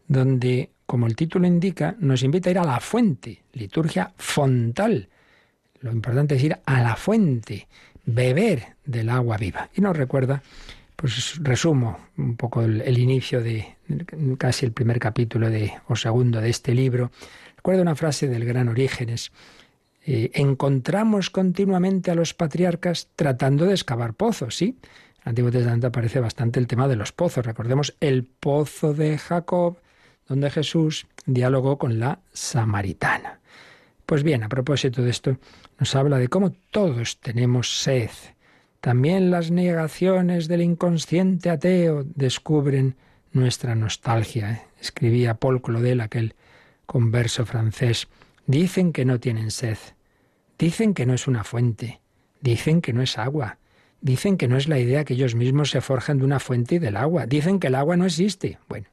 donde 0.08 0.73
como 0.86 1.06
el 1.06 1.16
título 1.16 1.46
indica, 1.46 1.96
nos 1.98 2.22
invita 2.22 2.50
a 2.50 2.52
ir 2.52 2.58
a 2.58 2.64
la 2.64 2.80
fuente, 2.80 3.42
liturgia 3.52 4.12
fontal. 4.16 5.08
Lo 5.80 5.92
importante 5.92 6.36
es 6.36 6.44
ir 6.44 6.58
a 6.64 6.82
la 6.82 6.96
fuente, 6.96 7.68
beber 8.06 8.76
del 8.84 9.08
agua 9.08 9.36
viva. 9.36 9.70
Y 9.74 9.80
nos 9.80 9.96
recuerda, 9.96 10.42
pues 10.96 11.38
resumo 11.42 11.98
un 12.16 12.36
poco 12.36 12.62
el, 12.62 12.98
inicio 12.98 13.42
de 13.42 13.76
casi 14.38 14.66
el 14.66 14.72
primer 14.72 14.98
capítulo 14.98 15.50
de, 15.50 15.72
o 15.88 15.96
segundo 15.96 16.40
de 16.40 16.50
este 16.50 16.74
libro. 16.74 17.10
Recuerdo 17.56 17.82
una 17.82 17.96
frase 17.96 18.28
del 18.28 18.44
gran 18.44 18.68
Orígenes. 18.68 19.32
Eh, 20.06 20.30
encontramos 20.34 21.30
continuamente 21.30 22.10
a 22.10 22.14
los 22.14 22.34
patriarcas 22.34 23.08
tratando 23.16 23.64
de 23.64 23.72
excavar 23.72 24.12
pozos, 24.12 24.56
¿sí? 24.56 24.76
En 24.76 25.22
el 25.22 25.28
Antiguo 25.30 25.50
Testamento 25.50 25.86
aparece 25.86 26.20
bastante 26.20 26.60
el 26.60 26.66
tema 26.66 26.88
de 26.88 26.96
los 26.96 27.12
pozos. 27.12 27.46
Recordemos 27.46 27.96
el 28.00 28.24
pozo 28.24 28.92
de 28.92 29.16
Jacob, 29.16 29.78
donde 30.28 30.50
Jesús 30.50 31.06
dialogó 31.26 31.78
con 31.78 31.98
la 31.98 32.20
samaritana. 32.32 33.40
Pues 34.06 34.22
bien, 34.22 34.42
a 34.42 34.48
propósito 34.48 35.02
de 35.02 35.10
esto, 35.10 35.38
nos 35.78 35.94
habla 35.94 36.18
de 36.18 36.28
cómo 36.28 36.52
todos 36.70 37.18
tenemos 37.20 37.78
sed. 37.78 38.10
También 38.80 39.30
las 39.30 39.50
negaciones 39.50 40.46
del 40.46 40.60
inconsciente 40.60 41.48
ateo 41.48 42.04
descubren 42.14 42.96
nuestra 43.32 43.74
nostalgia. 43.74 44.52
¿eh? 44.52 44.62
Escribía 44.80 45.34
Paul 45.34 45.62
Claudel, 45.62 46.00
aquel 46.00 46.34
converso 46.86 47.46
francés. 47.46 48.08
Dicen 48.46 48.92
que 48.92 49.06
no 49.06 49.18
tienen 49.20 49.50
sed. 49.50 49.78
Dicen 50.58 50.92
que 50.92 51.06
no 51.06 51.14
es 51.14 51.26
una 51.26 51.44
fuente. 51.44 52.00
Dicen 52.40 52.82
que 52.82 52.92
no 52.92 53.00
es 53.00 53.16
agua. 53.16 53.58
Dicen 54.02 54.36
que 54.36 54.48
no 54.48 54.58
es 54.58 54.68
la 54.68 54.78
idea 54.78 55.04
que 55.04 55.14
ellos 55.14 55.34
mismos 55.34 55.70
se 55.70 55.80
forjan 55.80 56.18
de 56.18 56.24
una 56.26 56.38
fuente 56.38 56.74
y 56.74 56.78
del 56.78 56.96
agua. 56.96 57.26
Dicen 57.26 57.58
que 57.58 57.68
el 57.68 57.74
agua 57.74 57.96
no 57.96 58.04
existe. 58.04 58.58
Bueno, 58.68 58.86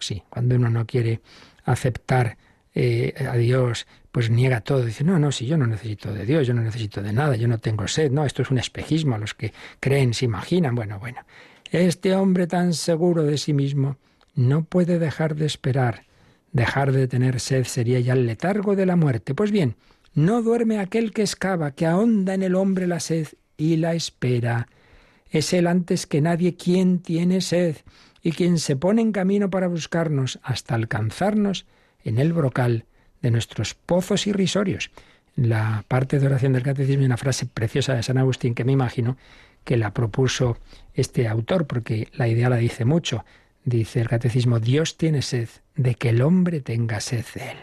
sí, 0.00 0.22
cuando 0.28 0.56
uno 0.56 0.70
no 0.70 0.86
quiere 0.86 1.20
aceptar 1.64 2.36
eh, 2.74 3.14
a 3.28 3.36
Dios, 3.36 3.86
pues 4.10 4.30
niega 4.30 4.60
todo. 4.60 4.84
Dice, 4.84 5.04
no, 5.04 5.18
no, 5.18 5.32
si 5.32 5.46
yo 5.46 5.56
no 5.56 5.66
necesito 5.66 6.12
de 6.12 6.24
Dios, 6.24 6.46
yo 6.46 6.54
no 6.54 6.62
necesito 6.62 7.02
de 7.02 7.12
nada, 7.12 7.36
yo 7.36 7.48
no 7.48 7.58
tengo 7.58 7.86
sed. 7.88 8.10
No, 8.10 8.24
esto 8.24 8.42
es 8.42 8.50
un 8.50 8.58
espejismo. 8.58 9.18
Los 9.18 9.34
que 9.34 9.52
creen, 9.80 10.14
se 10.14 10.24
imaginan. 10.24 10.74
Bueno, 10.74 10.98
bueno. 10.98 11.20
Este 11.70 12.14
hombre 12.14 12.46
tan 12.46 12.72
seguro 12.74 13.24
de 13.24 13.38
sí 13.38 13.52
mismo 13.52 13.96
no 14.34 14.64
puede 14.64 14.98
dejar 14.98 15.34
de 15.34 15.46
esperar, 15.46 16.04
Dejar 16.54 16.92
de 16.92 17.08
tener 17.08 17.40
sed 17.40 17.64
sería 17.64 17.98
ya 17.98 18.12
el 18.12 18.26
letargo 18.26 18.76
de 18.76 18.86
la 18.86 18.94
muerte. 18.94 19.34
Pues 19.34 19.50
bien, 19.50 19.74
no 20.14 20.40
duerme 20.40 20.78
aquel 20.78 21.10
que 21.10 21.22
excava, 21.22 21.72
que 21.72 21.84
ahonda 21.84 22.32
en 22.32 22.44
el 22.44 22.54
hombre 22.54 22.86
la 22.86 23.00
sed 23.00 23.26
y 23.56 23.76
la 23.76 23.94
espera. 23.94 24.68
Es 25.30 25.52
él 25.52 25.66
antes 25.66 26.06
que 26.06 26.20
nadie 26.20 26.54
quien 26.54 27.00
tiene 27.00 27.40
sed 27.40 27.78
y 28.24 28.32
quien 28.32 28.58
se 28.58 28.74
pone 28.74 29.02
en 29.02 29.12
camino 29.12 29.50
para 29.50 29.68
buscarnos 29.68 30.40
hasta 30.42 30.74
alcanzarnos 30.74 31.66
en 32.04 32.18
el 32.18 32.32
brocal 32.32 32.86
de 33.22 33.30
nuestros 33.30 33.74
pozos 33.74 34.26
irrisorios. 34.26 34.90
La 35.36 35.84
parte 35.88 36.18
de 36.18 36.26
oración 36.26 36.54
del 36.54 36.62
catecismo 36.62 37.00
hay 37.00 37.06
una 37.06 37.18
frase 37.18 37.46
preciosa 37.46 37.94
de 37.94 38.02
San 38.02 38.18
Agustín 38.18 38.54
que 38.54 38.64
me 38.64 38.72
imagino 38.72 39.18
que 39.62 39.76
la 39.76 39.92
propuso 39.92 40.56
este 40.94 41.28
autor, 41.28 41.66
porque 41.66 42.08
la 42.14 42.26
idea 42.26 42.48
la 42.48 42.56
dice 42.56 42.84
mucho. 42.84 43.24
Dice 43.64 44.00
el 44.00 44.08
catecismo, 44.08 44.58
Dios 44.58 44.96
tiene 44.96 45.20
sed 45.22 45.48
de 45.76 45.94
que 45.94 46.10
el 46.10 46.22
hombre 46.22 46.60
tenga 46.60 47.00
sed 47.00 47.24
de 47.34 47.50
él. 47.50 47.58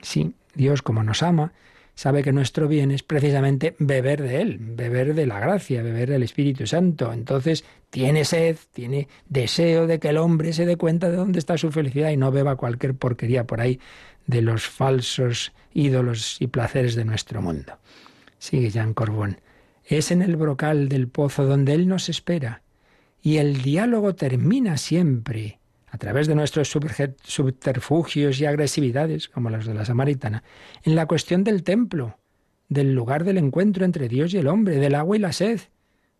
Sí, 0.00 0.34
Dios 0.54 0.82
como 0.82 1.02
nos 1.02 1.22
ama, 1.24 1.52
sabe 1.94 2.22
que 2.22 2.32
nuestro 2.32 2.68
bien 2.68 2.90
es 2.90 3.02
precisamente 3.02 3.74
beber 3.78 4.22
de 4.22 4.40
Él, 4.40 4.58
beber 4.60 5.14
de 5.14 5.26
la 5.26 5.40
gracia, 5.40 5.82
beber 5.82 6.10
del 6.10 6.22
Espíritu 6.22 6.66
Santo. 6.66 7.12
Entonces 7.12 7.64
tiene 7.90 8.24
sed, 8.24 8.56
tiene 8.72 9.08
deseo 9.28 9.86
de 9.86 9.98
que 9.98 10.08
el 10.08 10.18
hombre 10.18 10.52
se 10.52 10.66
dé 10.66 10.76
cuenta 10.76 11.10
de 11.10 11.16
dónde 11.16 11.38
está 11.38 11.56
su 11.56 11.70
felicidad 11.70 12.10
y 12.10 12.16
no 12.16 12.32
beba 12.32 12.56
cualquier 12.56 12.94
porquería 12.94 13.46
por 13.46 13.60
ahí 13.60 13.80
de 14.26 14.42
los 14.42 14.66
falsos 14.66 15.52
ídolos 15.72 16.36
y 16.40 16.48
placeres 16.48 16.94
de 16.94 17.04
nuestro 17.04 17.42
mundo. 17.42 17.74
Sigue 18.38 18.70
Jean 18.70 18.94
Corbón. 18.94 19.40
Es 19.84 20.10
en 20.10 20.22
el 20.22 20.36
brocal 20.36 20.88
del 20.88 21.08
pozo 21.08 21.46
donde 21.46 21.74
Él 21.74 21.88
nos 21.88 22.08
espera 22.08 22.62
y 23.22 23.38
el 23.38 23.62
diálogo 23.62 24.14
termina 24.14 24.76
siempre 24.76 25.58
a 25.94 25.98
través 25.98 26.26
de 26.26 26.34
nuestros 26.34 26.68
subterfugios 27.22 28.40
y 28.40 28.46
agresividades, 28.46 29.28
como 29.28 29.48
los 29.48 29.64
de 29.64 29.74
la 29.74 29.84
samaritana, 29.84 30.42
en 30.82 30.96
la 30.96 31.06
cuestión 31.06 31.44
del 31.44 31.62
templo, 31.62 32.18
del 32.68 32.96
lugar 32.96 33.22
del 33.22 33.38
encuentro 33.38 33.84
entre 33.84 34.08
Dios 34.08 34.34
y 34.34 34.38
el 34.38 34.48
hombre, 34.48 34.78
del 34.78 34.96
agua 34.96 35.16
y 35.16 35.20
la 35.20 35.32
sed. 35.32 35.60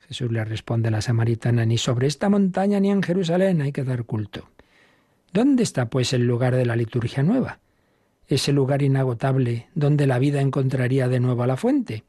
Jesús 0.06 0.30
le 0.30 0.44
responde 0.44 0.86
a 0.86 0.90
la 0.92 1.00
samaritana, 1.00 1.66
ni 1.66 1.76
sobre 1.76 2.06
esta 2.06 2.28
montaña 2.28 2.78
ni 2.78 2.92
en 2.92 3.02
Jerusalén 3.02 3.62
hay 3.62 3.72
que 3.72 3.82
dar 3.82 4.04
culto. 4.04 4.48
¿Dónde 5.32 5.64
está 5.64 5.90
pues 5.90 6.12
el 6.12 6.24
lugar 6.24 6.54
de 6.54 6.66
la 6.66 6.76
liturgia 6.76 7.24
nueva? 7.24 7.58
Ese 8.28 8.52
lugar 8.52 8.80
inagotable 8.80 9.66
donde 9.74 10.06
la 10.06 10.20
vida 10.20 10.40
encontraría 10.40 11.08
de 11.08 11.18
nuevo 11.18 11.42
a 11.42 11.48
la 11.48 11.56
fuente. 11.56 12.04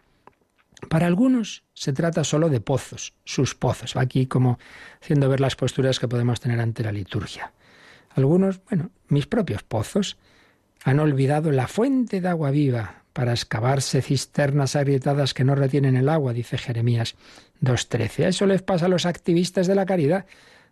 Para 0.89 1.07
algunos 1.07 1.63
se 1.73 1.93
trata 1.93 2.23
solo 2.23 2.49
de 2.49 2.61
pozos, 2.61 3.13
sus 3.23 3.55
pozos. 3.55 3.95
Va 3.95 4.01
aquí 4.01 4.27
como 4.27 4.59
haciendo 5.01 5.29
ver 5.29 5.39
las 5.39 5.55
posturas 5.55 5.99
que 5.99 6.07
podemos 6.07 6.39
tener 6.39 6.59
ante 6.59 6.83
la 6.83 6.91
liturgia. 6.91 7.53
Algunos, 8.11 8.61
bueno, 8.69 8.91
mis 9.07 9.27
propios 9.27 9.63
pozos, 9.63 10.17
han 10.83 10.99
olvidado 10.99 11.51
la 11.51 11.67
fuente 11.67 12.21
de 12.21 12.27
agua 12.27 12.51
viva 12.51 13.03
para 13.13 13.31
excavarse 13.31 14.01
cisternas 14.01 14.75
agrietadas 14.75 15.33
que 15.33 15.43
no 15.43 15.55
retienen 15.55 15.95
el 15.95 16.09
agua, 16.09 16.33
dice 16.33 16.57
Jeremías 16.57 17.15
2.13. 17.61 18.27
Eso 18.27 18.45
les 18.45 18.61
pasa 18.61 18.85
a 18.85 18.89
los 18.89 19.05
activistas 19.05 19.67
de 19.67 19.75
la 19.75 19.85
caridad, 19.85 20.25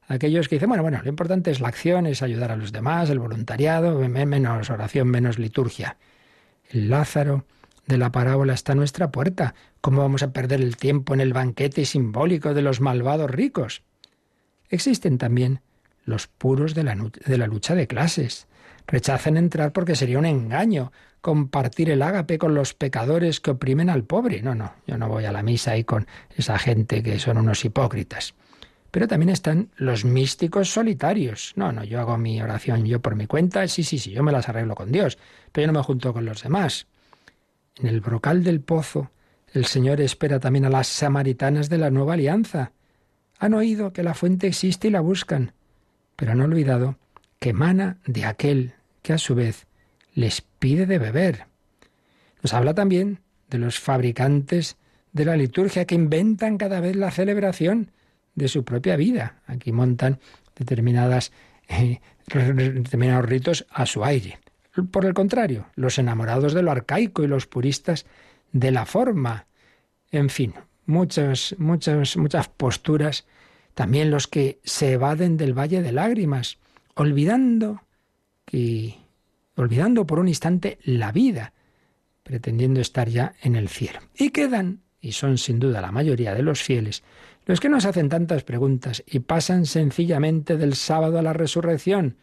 aquellos 0.07 0.47
que 0.47 0.57
dicen, 0.57 0.69
bueno, 0.69 0.83
bueno, 0.83 1.01
lo 1.01 1.09
importante 1.09 1.51
es 1.51 1.61
la 1.61 1.69
acción, 1.69 2.05
es 2.05 2.21
ayudar 2.21 2.51
a 2.51 2.57
los 2.57 2.71
demás, 2.71 3.09
el 3.09 3.19
voluntariado, 3.19 3.97
menos 4.07 4.69
oración, 4.69 5.07
menos 5.07 5.39
liturgia. 5.39 5.97
El 6.69 6.89
Lázaro 6.89 7.45
de 7.87 7.97
la 7.97 8.11
parábola 8.11 8.53
está 8.53 8.73
a 8.73 8.75
nuestra 8.75 9.11
puerta. 9.11 9.55
¿Cómo 9.83 9.99
vamos 9.99 10.23
a 10.23 10.31
perder 10.31 10.61
el 10.61 10.77
tiempo 10.77 11.13
en 11.13 11.19
el 11.19 11.33
banquete 11.33 11.83
simbólico 11.83 12.53
de 12.53 12.61
los 12.61 12.79
malvados 12.79 13.29
ricos? 13.29 13.83
Existen 14.69 15.17
también 15.17 15.59
los 16.05 16.27
puros 16.27 16.73
de 16.73 16.83
la, 16.83 17.47
lucha 17.47 17.75
de 17.75 17.85
clases. 17.85 18.47
Rechazan 18.87 19.35
entrar 19.35 19.73
porque 19.73 19.97
sería 19.97 20.19
un 20.19 20.25
engaño 20.25 20.93
compartir 21.19 21.89
el 21.89 22.01
ágape 22.01 22.37
con 22.37 22.55
los 22.55 22.73
pecadores 22.73 23.41
que 23.41 23.51
oprimen 23.51 23.89
al 23.89 24.05
pobre. 24.05 24.41
No, 24.41 24.55
no, 24.55 24.73
yo 24.87 24.97
no 24.97 25.09
voy 25.09 25.25
a 25.25 25.33
la 25.33 25.43
misa 25.43 25.71
ahí 25.71 25.83
con 25.83 26.07
esa 26.37 26.57
gente 26.57 27.03
que 27.03 27.19
son 27.19 27.37
unos 27.37 27.65
hipócritas. 27.65 28.35
Pero 28.89 29.09
también 29.09 29.31
están 29.31 29.69
los 29.75 30.05
místicos 30.05 30.69
solitarios. 30.69 31.51
No, 31.57 31.73
no, 31.73 31.83
yo 31.83 31.99
hago 31.99 32.17
mi 32.17 32.41
oración 32.41 32.85
yo 32.85 33.01
por 33.01 33.15
mi 33.15 33.27
cuenta, 33.27 33.67
sí, 33.67 33.83
sí, 33.83 33.99
sí, 33.99 34.11
yo 34.11 34.23
me 34.23 34.31
las 34.31 34.47
arreglo 34.47 34.75
con 34.75 34.93
Dios, 34.93 35.17
pero 35.51 35.67
yo 35.67 35.73
no 35.73 35.79
me 35.79 35.83
junto 35.83 36.13
con 36.13 36.23
los 36.23 36.41
demás. 36.41 36.87
En 37.75 37.87
el 37.87 37.99
brocal 37.99 38.45
del 38.45 38.61
pozo, 38.61 39.09
el 39.53 39.65
Señor 39.65 40.01
espera 40.01 40.39
también 40.39 40.65
a 40.65 40.69
las 40.69 40.87
samaritanas 40.87 41.69
de 41.69 41.77
la 41.77 41.91
nueva 41.91 42.15
alianza. 42.15 42.71
Han 43.37 43.53
oído 43.53 43.93
que 43.93 44.03
la 44.03 44.15
fuente 44.15 44.47
existe 44.47 44.87
y 44.87 44.91
la 44.91 44.99
buscan, 44.99 45.53
pero 46.15 46.31
han 46.31 46.41
olvidado 46.41 46.97
que 47.39 47.49
emana 47.49 47.97
de 48.05 48.25
aquel 48.25 48.73
que 49.03 49.13
a 49.13 49.17
su 49.17 49.35
vez 49.35 49.67
les 50.15 50.41
pide 50.41 50.87
de 50.87 50.97
beber. 50.97 51.45
Nos 52.41 52.53
habla 52.53 52.73
también 52.73 53.19
de 53.49 53.59
los 53.59 53.79
fabricantes 53.79 54.77
de 55.11 55.25
la 55.25 55.37
liturgia 55.37 55.85
que 55.85 55.95
inventan 55.95 56.57
cada 56.57 56.79
vez 56.79 56.95
la 56.95 57.11
celebración 57.11 57.91
de 58.33 58.47
su 58.47 58.63
propia 58.63 58.95
vida. 58.95 59.41
Aquí 59.45 59.71
montan 59.71 60.19
determinadas, 60.55 61.31
eh, 61.69 62.01
determinados 62.25 63.25
ritos 63.25 63.65
a 63.69 63.85
su 63.85 64.03
aire. 64.03 64.39
Por 64.91 65.05
el 65.05 65.13
contrario, 65.13 65.67
los 65.75 65.99
enamorados 65.99 66.53
de 66.53 66.63
lo 66.63 66.71
arcaico 66.71 67.23
y 67.23 67.27
los 67.27 67.45
puristas 67.45 68.07
de 68.53 68.71
la 68.71 68.85
forma. 68.85 69.47
En 70.11 70.29
fin, 70.29 70.53
muchas, 70.85 71.55
muchas, 71.57 72.15
muchas 72.15 72.47
posturas. 72.47 73.25
También 73.73 74.11
los 74.11 74.27
que 74.27 74.59
se 74.63 74.93
evaden 74.93 75.35
del 75.35 75.57
valle 75.57 75.81
de 75.81 75.91
lágrimas, 75.91 76.59
olvidando 76.93 77.81
que, 78.45 78.95
olvidando 79.55 80.05
por 80.05 80.19
un 80.19 80.27
instante 80.27 80.77
la 80.83 81.11
vida, 81.11 81.53
pretendiendo 82.21 82.79
estar 82.79 83.09
ya 83.09 83.33
en 83.41 83.55
el 83.55 83.67
cielo. 83.67 83.99
Y 84.15 84.29
quedan, 84.29 84.81
y 85.01 85.11
son 85.13 85.37
sin 85.37 85.59
duda 85.59 85.81
la 85.81 85.91
mayoría 85.91 86.33
de 86.35 86.43
los 86.43 86.61
fieles, 86.61 87.03
los 87.45 87.59
que 87.59 87.67
nos 87.67 87.85
hacen 87.85 88.07
tantas 88.07 88.43
preguntas 88.43 89.03
y 89.05 89.19
pasan 89.19 89.65
sencillamente 89.65 90.55
del 90.55 90.75
sábado 90.75 91.19
a 91.19 91.23
la 91.23 91.33
resurrección, 91.33 92.17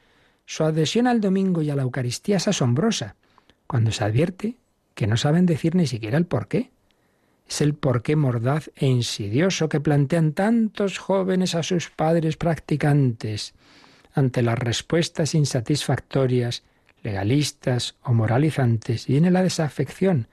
su 0.46 0.64
adhesión 0.64 1.06
al 1.06 1.20
domingo 1.20 1.62
y 1.62 1.70
a 1.70 1.76
la 1.76 1.82
Eucaristía 1.82 2.38
es 2.38 2.48
asombrosa, 2.48 3.16
cuando 3.66 3.92
se 3.92 4.04
advierte 4.04 4.56
que 5.00 5.06
no 5.06 5.16
saben 5.16 5.46
decir 5.46 5.76
ni 5.76 5.86
siquiera 5.86 6.18
el 6.18 6.26
por 6.26 6.46
qué. 6.46 6.72
Es 7.48 7.62
el 7.62 7.72
porqué 7.72 8.16
mordaz 8.16 8.70
e 8.76 8.84
insidioso 8.84 9.70
que 9.70 9.80
plantean 9.80 10.34
tantos 10.34 10.98
jóvenes 10.98 11.54
a 11.54 11.62
sus 11.62 11.88
padres 11.88 12.36
practicantes 12.36 13.54
ante 14.12 14.42
las 14.42 14.58
respuestas 14.58 15.34
insatisfactorias, 15.34 16.64
legalistas 17.02 17.96
o 18.02 18.12
moralizantes, 18.12 19.06
viene 19.06 19.30
la 19.30 19.42
desafección, 19.42 20.28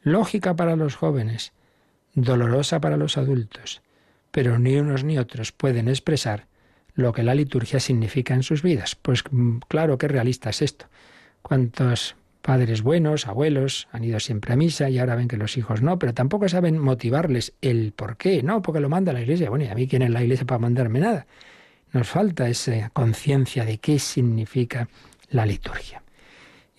lógica 0.00 0.56
para 0.56 0.74
los 0.74 0.96
jóvenes, 0.96 1.52
dolorosa 2.14 2.80
para 2.80 2.96
los 2.96 3.18
adultos, 3.18 3.82
pero 4.30 4.58
ni 4.58 4.76
unos 4.76 5.04
ni 5.04 5.18
otros 5.18 5.52
pueden 5.52 5.86
expresar 5.86 6.46
lo 6.94 7.12
que 7.12 7.24
la 7.24 7.34
liturgia 7.34 7.78
significa 7.78 8.32
en 8.32 8.42
sus 8.42 8.62
vidas. 8.62 8.94
Pues 8.94 9.22
mm, 9.30 9.58
claro 9.68 9.98
que 9.98 10.08
realista 10.08 10.48
es 10.48 10.62
esto. 10.62 10.86
¿Cuántos 11.42 12.16
padres 12.42 12.82
buenos, 12.82 13.26
abuelos, 13.26 13.88
han 13.92 14.04
ido 14.04 14.20
siempre 14.20 14.52
a 14.52 14.56
misa 14.56 14.88
y 14.88 14.98
ahora 14.98 15.16
ven 15.16 15.28
que 15.28 15.36
los 15.36 15.56
hijos 15.56 15.82
no, 15.82 15.98
pero 15.98 16.14
tampoco 16.14 16.48
saben 16.48 16.78
motivarles 16.78 17.54
el 17.60 17.92
por 17.92 18.16
qué, 18.16 18.42
no, 18.42 18.62
porque 18.62 18.80
lo 18.80 18.88
manda 18.88 19.12
la 19.12 19.20
iglesia. 19.20 19.50
Bueno, 19.50 19.64
y 19.64 19.68
a 19.68 19.74
mí 19.74 19.86
quién 19.86 20.02
es 20.02 20.10
la 20.10 20.22
iglesia 20.22 20.46
para 20.46 20.58
mandarme 20.58 21.00
nada. 21.00 21.26
Nos 21.92 22.08
falta 22.08 22.48
esa 22.48 22.90
conciencia 22.90 23.64
de 23.64 23.78
qué 23.78 23.98
significa 23.98 24.88
la 25.30 25.46
liturgia. 25.46 26.02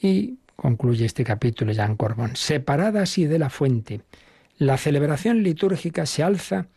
Y 0.01 0.37
concluye 0.55 1.05
este 1.05 1.23
capítulo 1.23 1.71
Jean 1.71 1.95
Corbón. 1.95 2.35
Separada 2.35 3.01
así 3.03 3.25
de 3.25 3.39
la 3.39 3.49
fuente, 3.49 4.01
la 4.57 4.77
celebración 4.77 5.43
litúrgica 5.43 6.05
se 6.05 6.23
alza 6.23 6.67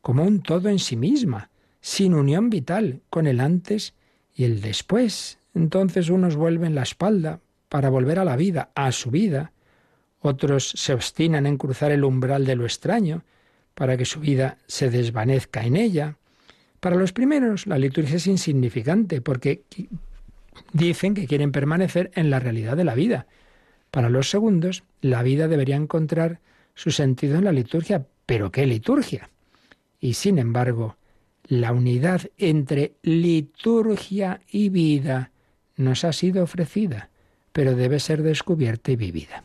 como 0.00 0.24
un 0.24 0.42
todo 0.42 0.68
en 0.68 0.78
sí 0.78 0.96
misma, 0.96 1.50
sin 1.80 2.14
unión 2.14 2.50
vital 2.50 3.00
con 3.10 3.26
el 3.26 3.40
antes 3.40 3.94
y 4.34 4.44
el 4.44 4.60
después. 4.60 5.38
Entonces 5.54 6.10
unos 6.10 6.36
vuelven 6.36 6.74
la 6.74 6.82
espalda 6.82 7.40
para 7.70 7.88
volver 7.88 8.18
a 8.18 8.24
la 8.24 8.36
vida, 8.36 8.70
a 8.74 8.92
su 8.92 9.10
vida. 9.10 9.52
Otros 10.18 10.68
se 10.76 10.92
obstinan 10.92 11.46
en 11.46 11.56
cruzar 11.56 11.92
el 11.92 12.04
umbral 12.04 12.44
de 12.44 12.56
lo 12.56 12.64
extraño 12.64 13.22
para 13.74 13.96
que 13.96 14.04
su 14.04 14.20
vida 14.20 14.58
se 14.66 14.90
desvanezca 14.90 15.64
en 15.64 15.76
ella. 15.76 16.16
Para 16.80 16.96
los 16.96 17.12
primeros 17.14 17.66
la 17.66 17.78
liturgia 17.78 18.16
es 18.16 18.26
insignificante 18.26 19.22
porque 19.22 19.62
dicen 20.72 21.14
que 21.14 21.26
quieren 21.26 21.52
permanecer 21.52 22.10
en 22.14 22.28
la 22.28 22.40
realidad 22.40 22.76
de 22.76 22.84
la 22.84 22.94
vida. 22.94 23.26
Para 23.90 24.10
los 24.10 24.28
segundos 24.28 24.82
la 25.00 25.22
vida 25.22 25.46
debería 25.46 25.76
encontrar 25.76 26.40
su 26.74 26.90
sentido 26.90 27.38
en 27.38 27.44
la 27.44 27.52
liturgia. 27.52 28.04
¿Pero 28.26 28.50
qué 28.50 28.66
liturgia? 28.66 29.30
Y 30.00 30.14
sin 30.14 30.38
embargo, 30.38 30.96
la 31.46 31.72
unidad 31.72 32.22
entre 32.36 32.94
liturgia 33.02 34.40
y 34.50 34.70
vida 34.70 35.30
nos 35.76 36.04
ha 36.04 36.12
sido 36.12 36.42
ofrecida, 36.42 37.09
pero 37.52 37.74
debe 37.74 38.00
ser 38.00 38.22
descubierta 38.22 38.92
y 38.92 38.96
vivida. 38.96 39.44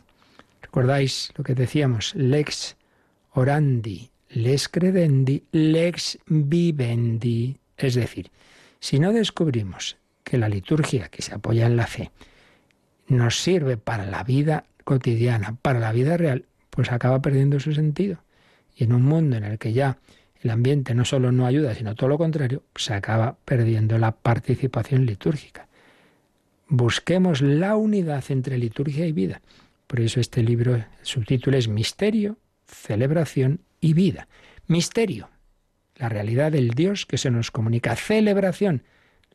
¿Recordáis 0.62 1.32
lo 1.36 1.44
que 1.44 1.54
decíamos? 1.54 2.14
Lex 2.14 2.76
orandi, 3.32 4.10
lex 4.30 4.68
credendi, 4.68 5.44
lex 5.52 6.18
vivendi. 6.26 7.56
Es 7.76 7.94
decir, 7.94 8.30
si 8.80 8.98
no 8.98 9.12
descubrimos 9.12 9.96
que 10.24 10.38
la 10.38 10.48
liturgia 10.48 11.08
que 11.08 11.22
se 11.22 11.34
apoya 11.34 11.66
en 11.66 11.76
la 11.76 11.86
fe 11.86 12.10
nos 13.08 13.40
sirve 13.40 13.76
para 13.76 14.06
la 14.06 14.24
vida 14.24 14.64
cotidiana, 14.84 15.56
para 15.62 15.78
la 15.78 15.92
vida 15.92 16.16
real, 16.16 16.46
pues 16.70 16.92
acaba 16.92 17.20
perdiendo 17.22 17.60
su 17.60 17.72
sentido. 17.72 18.18
Y 18.76 18.84
en 18.84 18.92
un 18.92 19.02
mundo 19.02 19.36
en 19.36 19.44
el 19.44 19.58
que 19.58 19.72
ya 19.72 19.98
el 20.42 20.50
ambiente 20.50 20.94
no 20.94 21.04
solo 21.04 21.32
no 21.32 21.46
ayuda, 21.46 21.74
sino 21.74 21.94
todo 21.94 22.08
lo 22.08 22.18
contrario, 22.18 22.62
se 22.74 22.94
acaba 22.94 23.36
perdiendo 23.44 23.98
la 23.98 24.12
participación 24.12 25.06
litúrgica. 25.06 25.65
Busquemos 26.68 27.42
la 27.42 27.76
unidad 27.76 28.24
entre 28.28 28.58
liturgia 28.58 29.06
y 29.06 29.12
vida. 29.12 29.40
Por 29.86 30.00
eso 30.00 30.18
este 30.18 30.42
libro, 30.42 30.84
su 31.02 31.22
título 31.22 31.56
es 31.56 31.68
Misterio, 31.68 32.38
Celebración 32.66 33.60
y 33.80 33.94
Vida. 33.94 34.26
Misterio, 34.66 35.30
la 35.94 36.08
realidad 36.08 36.52
del 36.52 36.70
Dios 36.70 37.06
que 37.06 37.18
se 37.18 37.30
nos 37.30 37.52
comunica. 37.52 37.94
Celebración, 37.94 38.82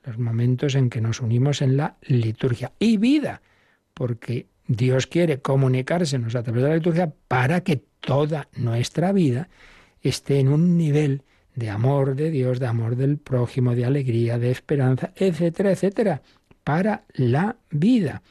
los 0.04 0.18
momentos 0.18 0.76
en 0.76 0.90
que 0.90 1.00
nos 1.00 1.22
unimos 1.22 1.62
en 1.62 1.78
la 1.78 1.96
liturgia. 2.02 2.74
Y 2.80 2.98
vida, 2.98 3.42
porque 3.94 4.48
Dios 4.68 5.08
quiere 5.08 5.40
comunicársenos 5.40 6.36
a 6.36 6.44
través 6.44 6.64
de 6.64 6.70
la 6.70 6.76
liturgia 6.76 7.14
para 7.28 7.62
que 7.62 7.82
toda 8.02 8.50
nuestra 8.58 9.14
vida 9.14 9.48
esté 10.02 10.40
en 10.40 10.50
un 10.50 10.78
nivel 10.78 11.24
de 11.56 11.70
amor 11.70 12.16
de 12.16 12.32
Dios, 12.32 12.60
de 12.60 12.68
amor 12.68 12.96
del 12.96 13.18
prójimo, 13.18 13.76
de 13.76 13.86
alegría, 13.86 14.38
de 14.38 14.52
esperanza, 14.52 15.12
etcétera, 15.16 15.72
etcétera, 15.72 16.22
para 16.64 17.04
la 17.14 17.58
vida. 17.70 18.22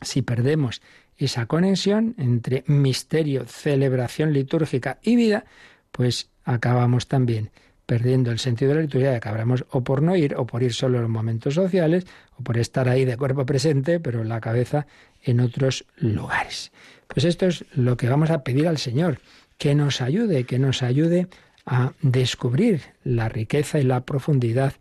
Si 0.00 0.22
perdemos 0.22 0.80
esa 1.16 1.46
conexión 1.46 2.14
entre 2.18 2.64
misterio, 2.66 3.44
celebración 3.46 4.32
litúrgica 4.32 4.98
y 5.02 5.16
vida, 5.16 5.44
pues 5.90 6.30
acabamos 6.44 7.08
también 7.08 7.50
perdiendo 7.88 8.30
el 8.30 8.38
sentido 8.38 8.70
de 8.70 8.74
la 8.76 8.82
liturgia 8.82 9.12
y 9.12 9.16
acabaremos 9.16 9.64
o 9.70 9.82
por 9.82 10.02
no 10.02 10.14
ir, 10.14 10.36
o 10.36 10.46
por 10.46 10.62
ir 10.62 10.74
solo 10.74 10.98
en 10.98 11.02
los 11.04 11.10
momentos 11.10 11.54
sociales, 11.54 12.06
o 12.36 12.42
por 12.42 12.58
estar 12.58 12.88
ahí 12.88 13.06
de 13.06 13.16
cuerpo 13.16 13.46
presente, 13.46 13.98
pero 13.98 14.22
la 14.24 14.40
cabeza 14.40 14.86
en 15.22 15.40
otros 15.40 15.86
lugares. 15.96 16.70
Pues 17.06 17.24
esto 17.24 17.46
es 17.46 17.64
lo 17.74 17.96
que 17.96 18.08
vamos 18.08 18.30
a 18.30 18.44
pedir 18.44 18.68
al 18.68 18.76
Señor, 18.76 19.20
que 19.56 19.74
nos 19.74 20.02
ayude, 20.02 20.44
que 20.44 20.58
nos 20.58 20.82
ayude 20.82 21.28
a 21.64 21.92
descubrir 22.02 22.82
la 23.04 23.28
riqueza 23.28 23.80
y 23.80 23.84
la 23.84 24.04
profundidad 24.04 24.74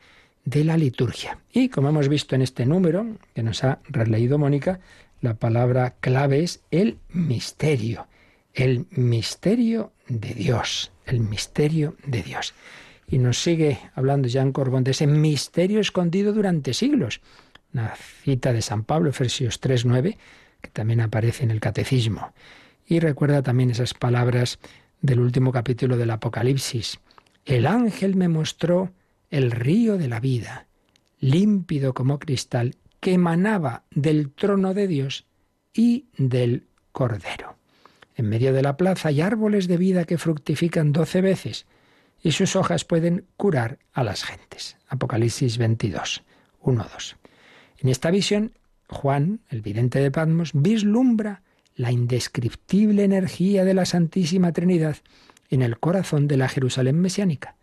de 0.47 0.63
la 0.63 0.77
liturgia. 0.77 1.39
Y 1.51 1.67
como 1.67 1.89
hemos 1.89 2.07
visto 2.07 2.33
en 2.33 2.41
este 2.41 2.65
número 2.65 3.05
que 3.33 3.43
nos 3.43 3.65
ha 3.65 3.79
releído 3.89 4.37
Mónica, 4.37 4.79
la 5.19 5.33
palabra 5.33 5.95
clave 5.99 6.41
es 6.41 6.61
el 6.71 6.99
misterio, 7.09 8.07
el 8.53 8.85
misterio 8.91 9.91
de 10.07 10.33
Dios, 10.33 10.93
el 11.05 11.19
misterio 11.19 11.97
de 12.05 12.23
Dios. 12.23 12.53
Y 13.09 13.17
nos 13.17 13.43
sigue 13.43 13.77
hablando 13.93 14.29
Jean 14.29 14.53
Corbón 14.53 14.85
de 14.85 14.91
ese 14.91 15.05
misterio 15.05 15.81
escondido 15.81 16.31
durante 16.31 16.73
siglos. 16.73 17.19
Una 17.73 17.93
cita 18.23 18.53
de 18.53 18.61
San 18.61 18.85
Pablo, 18.85 19.09
Efesios 19.09 19.59
3.9, 19.59 20.15
que 20.61 20.69
también 20.69 21.01
aparece 21.01 21.43
en 21.43 21.51
el 21.51 21.59
Catecismo. 21.59 22.31
Y 22.85 23.01
recuerda 23.01 23.43
también 23.43 23.69
esas 23.69 23.93
palabras 23.93 24.59
del 25.01 25.19
último 25.19 25.51
capítulo 25.51 25.97
del 25.97 26.11
Apocalipsis. 26.11 27.01
El 27.43 27.65
ángel 27.65 28.15
me 28.15 28.29
mostró 28.29 28.93
el 29.29 29.51
río 29.51 29.97
de 29.97 30.07
la 30.07 30.19
vida, 30.19 30.67
límpido 31.19 31.93
como 31.93 32.19
cristal, 32.19 32.75
que 32.99 33.13
emanaba 33.13 33.83
del 33.91 34.31
trono 34.31 34.73
de 34.73 34.87
Dios 34.87 35.25
y 35.73 36.07
del 36.17 36.67
Cordero. 36.91 37.57
En 38.15 38.27
medio 38.29 38.53
de 38.53 38.63
la 38.63 38.77
plaza 38.77 39.09
hay 39.09 39.21
árboles 39.21 39.67
de 39.67 39.77
vida 39.77 40.05
que 40.05 40.17
fructifican 40.17 40.91
doce 40.91 41.21
veces 41.21 41.67
y 42.23 42.31
sus 42.31 42.55
hojas 42.55 42.83
pueden 42.83 43.25
curar 43.37 43.77
a 43.93 44.03
las 44.03 44.23
gentes. 44.23 44.77
Apocalipsis 44.87 45.57
22, 45.57 46.23
1, 46.61 46.87
2. 46.91 47.15
En 47.79 47.89
esta 47.89 48.09
visión, 48.09 48.53
Juan, 48.89 49.41
el 49.49 49.61
vidente 49.61 49.99
de 49.99 50.09
Patmos, 50.09 50.51
vislumbra 50.53 51.43
la 51.75 51.91
indescriptible 51.91 53.03
energía 53.03 53.63
de 53.63 53.75
la 53.75 53.85
Santísima 53.85 54.51
Trinidad 54.51 54.97
en 55.49 55.61
el 55.61 55.79
corazón 55.79 56.27
de 56.27 56.37
la 56.37 56.49
Jerusalén 56.49 56.99
mesiánica. 56.99 57.55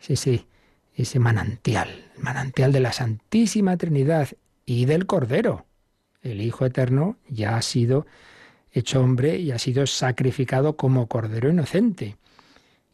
Es 0.00 0.10
ese, 0.10 0.46
ese 0.94 1.18
manantial, 1.18 1.88
el 2.16 2.22
manantial 2.22 2.72
de 2.72 2.80
la 2.80 2.92
Santísima 2.92 3.76
Trinidad 3.76 4.28
y 4.66 4.84
del 4.84 5.06
Cordero. 5.06 5.66
El 6.22 6.40
Hijo 6.40 6.66
Eterno 6.66 7.16
ya 7.28 7.56
ha 7.56 7.62
sido 7.62 8.06
hecho 8.70 9.00
hombre 9.00 9.38
y 9.38 9.50
ha 9.50 9.58
sido 9.58 9.86
sacrificado 9.86 10.76
como 10.76 11.08
Cordero 11.08 11.50
inocente. 11.50 12.16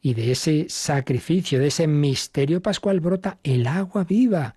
Y 0.01 0.15
de 0.15 0.33
ese 0.33 0.67
sacrificio, 0.69 1.59
de 1.59 1.69
ese 1.69 1.87
misterio 1.87 2.63
pascual 2.63 3.01
brota 3.01 3.39
el 3.43 3.67
agua 3.67 4.05
viva. 4.05 4.55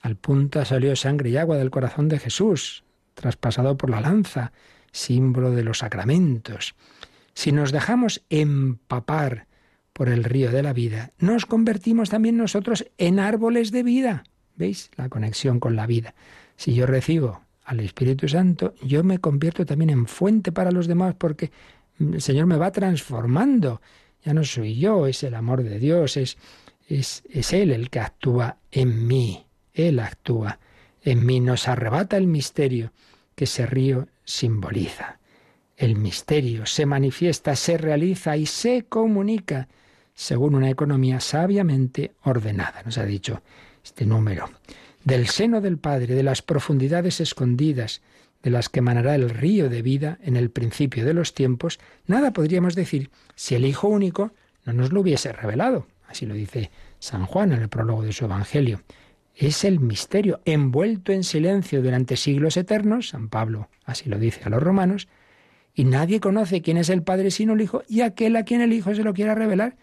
Al 0.00 0.16
punto 0.16 0.64
salió 0.64 0.94
sangre 0.96 1.30
y 1.30 1.36
agua 1.36 1.56
del 1.56 1.70
corazón 1.70 2.08
de 2.08 2.18
Jesús, 2.18 2.84
traspasado 3.14 3.76
por 3.76 3.90
la 3.90 4.00
lanza 4.00 4.52
símbolo 4.92 5.50
de 5.52 5.64
los 5.64 5.78
sacramentos. 5.78 6.74
Si 7.34 7.50
nos 7.50 7.72
dejamos 7.72 8.22
empapar 8.28 9.46
por 9.92 10.08
el 10.08 10.24
río 10.24 10.50
de 10.50 10.62
la 10.62 10.72
vida, 10.72 11.12
nos 11.18 11.46
convertimos 11.46 12.10
también 12.10 12.36
nosotros 12.36 12.86
en 12.98 13.18
árboles 13.18 13.72
de 13.72 13.82
vida. 13.82 14.24
¿Veis 14.56 14.90
la 14.96 15.08
conexión 15.08 15.60
con 15.60 15.76
la 15.76 15.86
vida? 15.86 16.14
Si 16.56 16.74
yo 16.74 16.86
recibo 16.86 17.42
al 17.64 17.80
Espíritu 17.80 18.28
Santo, 18.28 18.74
yo 18.82 19.04
me 19.04 19.18
convierto 19.18 19.64
también 19.64 19.90
en 19.90 20.06
fuente 20.06 20.52
para 20.52 20.70
los 20.70 20.86
demás 20.86 21.14
porque 21.16 21.50
el 21.98 22.20
Señor 22.20 22.46
me 22.46 22.56
va 22.56 22.70
transformando. 22.70 23.80
Ya 24.24 24.34
no 24.34 24.44
soy 24.44 24.78
yo, 24.78 25.06
es 25.06 25.22
el 25.22 25.34
amor 25.34 25.62
de 25.62 25.78
Dios, 25.78 26.16
es, 26.16 26.38
es, 26.88 27.22
es 27.28 27.52
Él 27.52 27.70
el 27.70 27.90
que 27.90 28.00
actúa 28.00 28.58
en 28.70 29.06
mí. 29.06 29.46
Él 29.74 30.00
actúa 30.00 30.58
en 31.02 31.24
mí, 31.26 31.40
nos 31.40 31.68
arrebata 31.68 32.16
el 32.16 32.26
misterio 32.26 32.92
que 33.34 33.44
ese 33.44 33.66
río 33.66 34.08
simboliza. 34.24 35.18
El 35.76 35.96
misterio 35.96 36.66
se 36.66 36.86
manifiesta, 36.86 37.56
se 37.56 37.78
realiza 37.78 38.36
y 38.36 38.46
se 38.46 38.84
comunica 38.84 39.68
según 40.14 40.54
una 40.54 40.70
economía 40.70 41.20
sabiamente 41.20 42.12
ordenada, 42.22 42.82
nos 42.84 42.98
ha 42.98 43.04
dicho 43.04 43.42
este 43.84 44.06
número. 44.06 44.50
Del 45.04 45.26
seno 45.26 45.60
del 45.60 45.78
Padre, 45.78 46.14
de 46.14 46.22
las 46.22 46.42
profundidades 46.42 47.20
escondidas, 47.20 48.02
de 48.42 48.50
las 48.50 48.68
que 48.68 48.80
emanará 48.80 49.14
el 49.14 49.30
río 49.30 49.68
de 49.68 49.82
vida 49.82 50.18
en 50.22 50.36
el 50.36 50.50
principio 50.50 51.04
de 51.04 51.14
los 51.14 51.34
tiempos, 51.34 51.80
nada 52.06 52.32
podríamos 52.32 52.74
decir 52.74 53.10
si 53.34 53.54
el 53.54 53.64
Hijo 53.64 53.88
único 53.88 54.32
no 54.64 54.72
nos 54.72 54.92
lo 54.92 55.00
hubiese 55.00 55.32
revelado. 55.32 55.86
Así 56.08 56.26
lo 56.26 56.34
dice 56.34 56.70
San 56.98 57.26
Juan 57.26 57.52
en 57.52 57.62
el 57.62 57.68
prólogo 57.68 58.02
de 58.02 58.12
su 58.12 58.24
Evangelio 58.24 58.82
es 59.34 59.64
el 59.64 59.80
misterio, 59.80 60.40
envuelto 60.44 61.12
en 61.12 61.24
silencio 61.24 61.82
durante 61.82 62.16
siglos 62.16 62.56
eternos, 62.56 63.08
San 63.10 63.28
Pablo 63.28 63.68
así 63.84 64.08
lo 64.08 64.18
dice 64.18 64.42
a 64.44 64.50
los 64.50 64.62
romanos, 64.62 65.08
y 65.74 65.84
nadie 65.84 66.20
conoce 66.20 66.62
quién 66.62 66.76
es 66.76 66.90
el 66.90 67.02
Padre 67.02 67.30
sino 67.30 67.54
el 67.54 67.60
Hijo, 67.62 67.82
y 67.88 68.02
aquel 68.02 68.36
a 68.36 68.44
quien 68.44 68.60
el 68.60 68.72
Hijo 68.72 68.94
se 68.94 69.02
lo 69.02 69.14
quiera 69.14 69.34
revelar, 69.34 69.76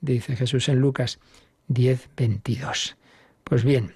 dice 0.00 0.36
Jesús 0.36 0.68
en 0.68 0.80
Lucas 0.80 1.18
10, 1.68 2.10
22. 2.16 2.96
Pues 3.44 3.64
bien, 3.64 3.94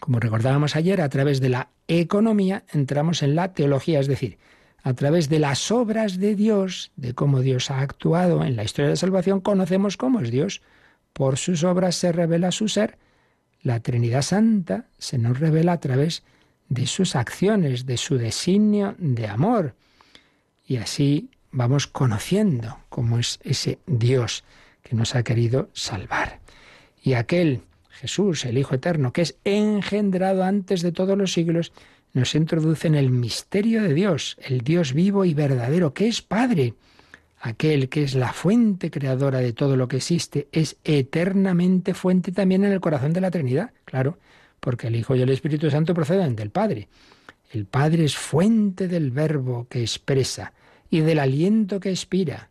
como 0.00 0.20
recordábamos 0.20 0.76
ayer, 0.76 1.00
a 1.00 1.08
través 1.08 1.40
de 1.40 1.48
la 1.48 1.68
economía 1.88 2.64
entramos 2.72 3.22
en 3.22 3.34
la 3.34 3.52
teología, 3.52 4.00
es 4.00 4.06
decir, 4.06 4.38
a 4.82 4.94
través 4.94 5.28
de 5.28 5.38
las 5.38 5.70
obras 5.70 6.18
de 6.18 6.34
Dios, 6.34 6.90
de 6.96 7.14
cómo 7.14 7.40
Dios 7.40 7.70
ha 7.70 7.80
actuado 7.80 8.44
en 8.44 8.56
la 8.56 8.64
historia 8.64 8.90
de 8.90 8.96
salvación, 8.96 9.40
conocemos 9.40 9.96
cómo 9.96 10.20
es 10.20 10.30
Dios. 10.30 10.62
Por 11.12 11.38
sus 11.38 11.62
obras 11.62 11.94
se 11.94 12.10
revela 12.10 12.50
su 12.50 12.68
ser, 12.68 12.98
la 13.62 13.80
Trinidad 13.80 14.22
Santa 14.22 14.86
se 14.98 15.18
nos 15.18 15.38
revela 15.38 15.72
a 15.72 15.80
través 15.80 16.24
de 16.68 16.86
sus 16.86 17.14
acciones, 17.14 17.86
de 17.86 17.96
su 17.96 18.18
designio 18.18 18.96
de 18.98 19.28
amor. 19.28 19.74
Y 20.66 20.78
así 20.78 21.30
vamos 21.52 21.86
conociendo 21.86 22.78
cómo 22.88 23.18
es 23.18 23.38
ese 23.44 23.78
Dios 23.86 24.42
que 24.82 24.96
nos 24.96 25.14
ha 25.14 25.22
querido 25.22 25.70
salvar. 25.72 26.40
Y 27.02 27.14
aquel 27.14 27.62
Jesús, 27.90 28.44
el 28.44 28.58
Hijo 28.58 28.74
Eterno, 28.74 29.12
que 29.12 29.22
es 29.22 29.36
engendrado 29.44 30.44
antes 30.44 30.82
de 30.82 30.92
todos 30.92 31.16
los 31.16 31.32
siglos, 31.32 31.72
nos 32.12 32.34
introduce 32.34 32.88
en 32.88 32.94
el 32.94 33.10
misterio 33.10 33.82
de 33.82 33.94
Dios, 33.94 34.36
el 34.42 34.60
Dios 34.60 34.92
vivo 34.92 35.24
y 35.24 35.34
verdadero, 35.34 35.94
que 35.94 36.08
es 36.08 36.20
Padre 36.20 36.74
aquel 37.42 37.88
que 37.88 38.04
es 38.04 38.14
la 38.14 38.32
fuente 38.32 38.90
creadora 38.90 39.40
de 39.40 39.52
todo 39.52 39.76
lo 39.76 39.88
que 39.88 39.96
existe, 39.96 40.48
es 40.52 40.76
eternamente 40.84 41.92
fuente 41.92 42.30
también 42.30 42.64
en 42.64 42.72
el 42.72 42.80
corazón 42.80 43.12
de 43.12 43.20
la 43.20 43.32
Trinidad, 43.32 43.72
claro, 43.84 44.18
porque 44.60 44.86
el 44.86 44.94
Hijo 44.94 45.16
y 45.16 45.22
el 45.22 45.28
Espíritu 45.28 45.68
Santo 45.68 45.92
proceden 45.92 46.36
del 46.36 46.50
Padre. 46.50 46.88
El 47.50 47.66
Padre 47.66 48.04
es 48.04 48.16
fuente 48.16 48.86
del 48.86 49.10
verbo 49.10 49.66
que 49.68 49.80
expresa 49.80 50.52
y 50.88 51.00
del 51.00 51.18
aliento 51.18 51.80
que 51.80 51.90
expira. 51.90 52.48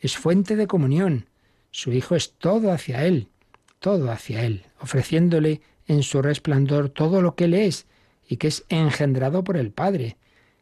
Es 0.00 0.16
fuente 0.16 0.56
de 0.56 0.66
comunión. 0.66 1.26
Su 1.74 1.92
Hijo 1.92 2.14
es 2.14 2.34
todo 2.34 2.70
hacia 2.70 3.04
Él, 3.04 3.26
todo 3.80 4.12
hacia 4.12 4.44
Él, 4.44 4.62
ofreciéndole 4.80 5.60
en 5.88 6.04
su 6.04 6.22
resplandor 6.22 6.88
todo 6.88 7.20
lo 7.20 7.34
que 7.34 7.46
Él 7.46 7.54
es 7.54 7.86
y 8.28 8.36
que 8.36 8.46
es 8.46 8.64
engendrado 8.68 9.42
por 9.42 9.56
el 9.56 9.72
Padre. 9.72 10.16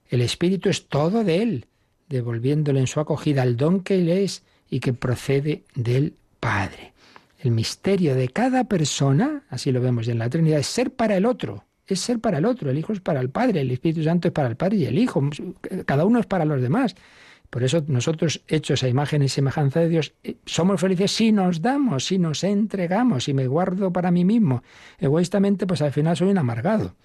El 0.08 0.22
Espíritu 0.22 0.70
es 0.70 0.88
todo 0.88 1.22
de 1.22 1.42
Él, 1.42 1.66
devolviéndole 2.08 2.80
en 2.80 2.86
su 2.86 2.98
acogida 2.98 3.42
el 3.42 3.58
don 3.58 3.82
que 3.82 3.96
Él 3.96 4.08
es 4.08 4.42
y 4.70 4.80
que 4.80 4.94
procede 4.94 5.64
del 5.74 6.14
Padre. 6.40 6.94
El 7.40 7.50
misterio 7.50 8.14
de 8.14 8.30
cada 8.30 8.64
persona, 8.64 9.42
así 9.50 9.70
lo 9.70 9.82
vemos 9.82 10.08
en 10.08 10.18
la 10.18 10.30
Trinidad, 10.30 10.60
es 10.60 10.66
ser 10.66 10.92
para 10.94 11.14
el 11.14 11.26
otro, 11.26 11.66
es 11.86 12.00
ser 12.00 12.20
para 12.20 12.38
el 12.38 12.46
otro, 12.46 12.70
el 12.70 12.78
Hijo 12.78 12.94
es 12.94 13.00
para 13.00 13.20
el 13.20 13.28
Padre, 13.28 13.60
el 13.60 13.70
Espíritu 13.70 14.02
Santo 14.02 14.28
es 14.28 14.32
para 14.32 14.48
el 14.48 14.56
Padre 14.56 14.78
y 14.78 14.86
el 14.86 14.98
Hijo, 14.98 15.22
cada 15.84 16.06
uno 16.06 16.20
es 16.20 16.26
para 16.26 16.46
los 16.46 16.62
demás. 16.62 16.96
Por 17.52 17.64
eso 17.64 17.84
nosotros, 17.86 18.42
hechos 18.48 18.82
a 18.82 18.88
imagen 18.88 19.22
y 19.22 19.28
semejanza 19.28 19.80
de 19.80 19.90
Dios, 19.90 20.14
eh, 20.24 20.36
somos 20.46 20.80
felices 20.80 21.12
si 21.12 21.32
nos 21.32 21.60
damos, 21.60 22.06
si 22.06 22.18
nos 22.18 22.44
entregamos, 22.44 23.24
si 23.24 23.34
me 23.34 23.46
guardo 23.46 23.92
para 23.92 24.10
mí 24.10 24.24
mismo. 24.24 24.62
Egoístamente, 24.98 25.66
pues 25.66 25.82
al 25.82 25.92
final 25.92 26.16
soy 26.16 26.30
un 26.30 26.38
amargado. 26.38 26.96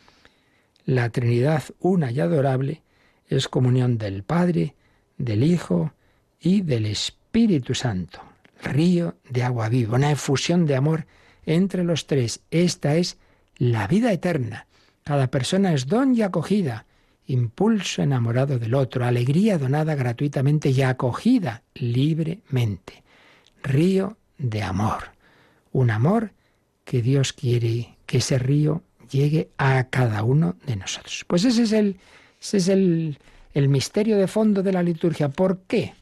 La 0.85 1.09
Trinidad 1.09 1.63
una 1.79 2.11
y 2.11 2.21
adorable 2.21 2.81
es 3.27 3.49
comunión 3.49 3.97
del 3.97 4.23
Padre, 4.23 4.75
del 5.17 5.43
Hijo 5.43 5.91
y 6.39 6.61
del 6.61 6.85
Espíritu 6.85 7.75
Santo. 7.75 8.21
Río 8.63 9.15
de 9.29 9.43
agua 9.43 9.67
viva, 9.67 9.97
una 9.97 10.13
efusión 10.13 10.65
de 10.65 10.77
amor 10.77 11.07
entre 11.45 11.83
los 11.83 12.07
tres. 12.07 12.39
Esta 12.51 12.95
es 12.95 13.17
la 13.57 13.85
vida 13.85 14.13
eterna. 14.13 14.67
Cada 15.03 15.27
persona 15.27 15.73
es 15.73 15.87
don 15.87 16.15
y 16.15 16.21
acogida 16.21 16.85
impulso 17.27 18.01
enamorado 18.01 18.57
del 18.57 18.73
otro, 18.73 19.05
alegría 19.05 19.57
donada 19.57 19.95
gratuitamente 19.95 20.69
y 20.69 20.81
acogida 20.81 21.63
libremente. 21.75 23.03
Río 23.61 24.17
de 24.37 24.63
amor. 24.63 25.11
Un 25.71 25.91
amor 25.91 26.31
que 26.85 27.01
Dios 27.01 27.33
quiere 27.33 27.97
que 28.05 28.19
ese 28.19 28.39
río 28.39 28.81
llegue 29.11 29.49
a 29.57 29.85
cada 29.89 30.23
uno 30.23 30.55
de 30.65 30.77
nosotros. 30.77 31.25
Pues 31.27 31.43
ese 31.43 31.63
es 31.63 31.73
el, 31.73 31.97
ese 32.41 32.57
es 32.57 32.69
el, 32.69 33.19
el 33.53 33.67
misterio 33.67 34.17
de 34.17 34.27
fondo 34.27 34.63
de 34.63 34.71
la 34.71 34.83
liturgia. 34.83 35.29
¿Por 35.29 35.59
qué 35.67 35.93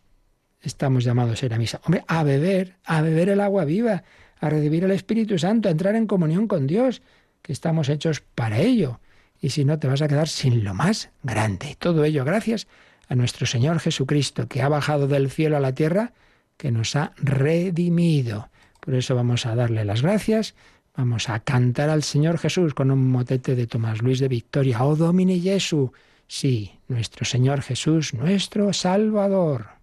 estamos 0.61 1.03
llamados 1.03 1.41
a 1.41 1.45
ir 1.47 1.53
a 1.53 1.57
misa? 1.57 1.81
Hombre, 1.85 2.03
a 2.07 2.23
beber, 2.23 2.75
a 2.85 3.01
beber 3.01 3.29
el 3.29 3.41
agua 3.41 3.65
viva, 3.65 4.03
a 4.39 4.49
recibir 4.49 4.83
el 4.83 4.91
Espíritu 4.91 5.39
Santo, 5.39 5.69
a 5.69 5.71
entrar 5.71 5.95
en 5.95 6.05
comunión 6.05 6.47
con 6.47 6.67
Dios, 6.67 7.01
que 7.41 7.51
estamos 7.51 7.89
hechos 7.89 8.21
para 8.21 8.59
ello 8.59 8.99
y 9.41 9.49
si 9.49 9.65
no 9.65 9.79
te 9.79 9.87
vas 9.87 10.01
a 10.01 10.07
quedar 10.07 10.27
sin 10.27 10.63
lo 10.63 10.73
más 10.73 11.09
grande. 11.23 11.75
Todo 11.77 12.03
ello 12.03 12.25
gracias 12.25 12.67
a 13.07 13.15
nuestro 13.15 13.45
Señor 13.45 13.79
Jesucristo, 13.79 14.47
que 14.47 14.61
ha 14.61 14.69
bajado 14.69 15.07
del 15.07 15.29
cielo 15.29 15.57
a 15.57 15.59
la 15.59 15.75
tierra, 15.75 16.13
que 16.57 16.71
nos 16.71 16.95
ha 16.95 17.13
redimido. 17.17 18.49
Por 18.79 18.95
eso 18.95 19.15
vamos 19.15 19.45
a 19.45 19.55
darle 19.55 19.85
las 19.85 20.01
gracias, 20.01 20.55
vamos 20.95 21.29
a 21.29 21.39
cantar 21.39 21.89
al 21.89 22.03
Señor 22.03 22.37
Jesús 22.37 22.73
con 22.73 22.91
un 22.91 23.11
motete 23.11 23.55
de 23.55 23.67
Tomás 23.67 24.01
Luis 24.01 24.19
de 24.19 24.27
Victoria, 24.27 24.83
Oh 24.83 24.95
Domine 24.95 25.39
Jesu, 25.39 25.91
sí, 26.27 26.79
nuestro 26.87 27.25
Señor 27.25 27.61
Jesús, 27.61 28.13
nuestro 28.13 28.73
Salvador. 28.73 29.74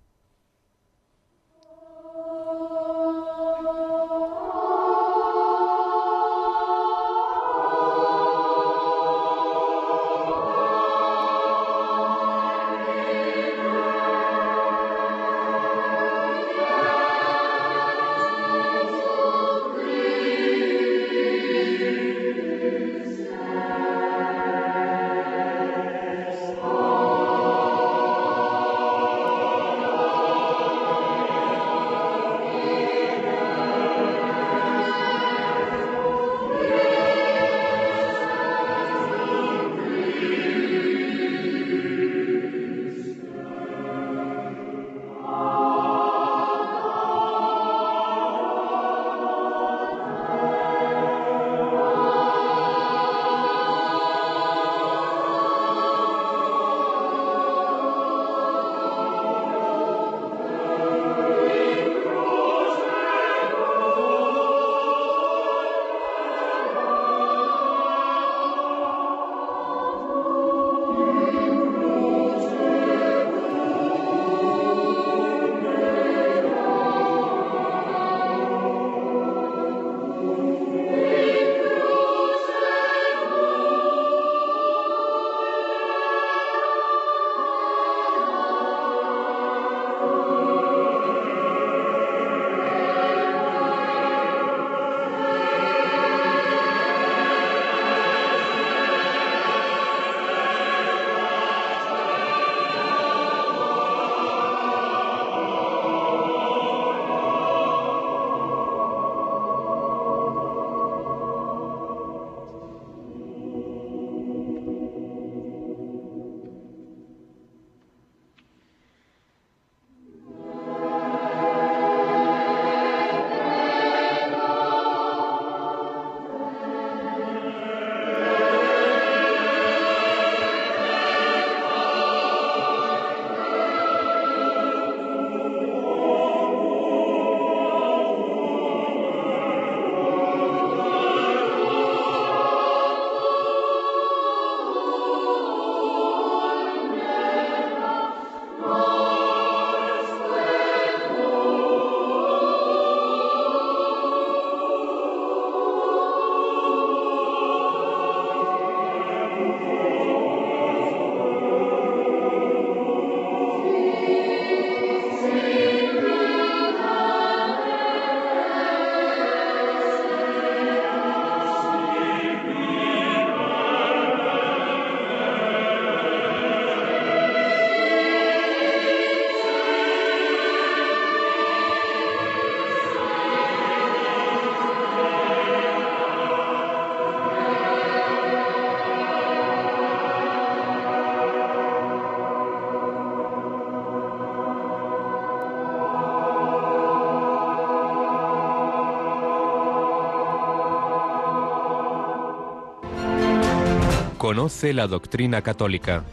Conoce 204.33 204.73
la 204.73 204.87
doctrina 204.87 205.43
católica. 205.43 206.07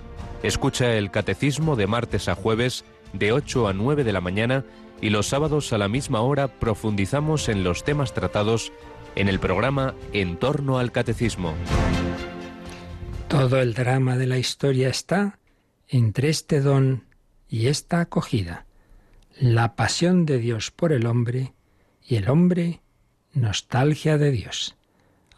Escucha 0.43 0.93
el 0.97 1.09
catecismo 1.09 1.77
de 1.77 1.87
martes 1.87 2.27
a 2.27 2.35
jueves 2.35 2.83
de 3.13 3.31
8 3.31 3.69
a 3.69 3.71
9 3.71 4.03
de 4.03 4.11
la 4.11 4.19
mañana 4.19 4.65
y 4.99 5.09
los 5.09 5.27
sábados 5.27 5.71
a 5.71 5.77
la 5.77 5.87
misma 5.87 6.19
hora 6.19 6.49
profundizamos 6.49 7.47
en 7.47 7.63
los 7.63 7.85
temas 7.85 8.13
tratados 8.13 8.73
en 9.15 9.29
el 9.29 9.39
programa 9.39 9.95
En 10.11 10.35
torno 10.35 10.79
al 10.79 10.91
catecismo. 10.91 11.53
Todo 13.29 13.61
el 13.61 13.73
drama 13.73 14.17
de 14.17 14.27
la 14.27 14.37
historia 14.37 14.89
está 14.89 15.39
entre 15.87 16.27
este 16.27 16.59
don 16.59 17.05
y 17.47 17.67
esta 17.67 18.01
acogida, 18.01 18.65
la 19.39 19.77
pasión 19.77 20.25
de 20.25 20.39
Dios 20.39 20.71
por 20.71 20.91
el 20.91 21.05
hombre 21.05 21.53
y 22.05 22.17
el 22.17 22.29
hombre 22.29 22.81
nostalgia 23.31 24.17
de 24.17 24.31
Dios. 24.31 24.75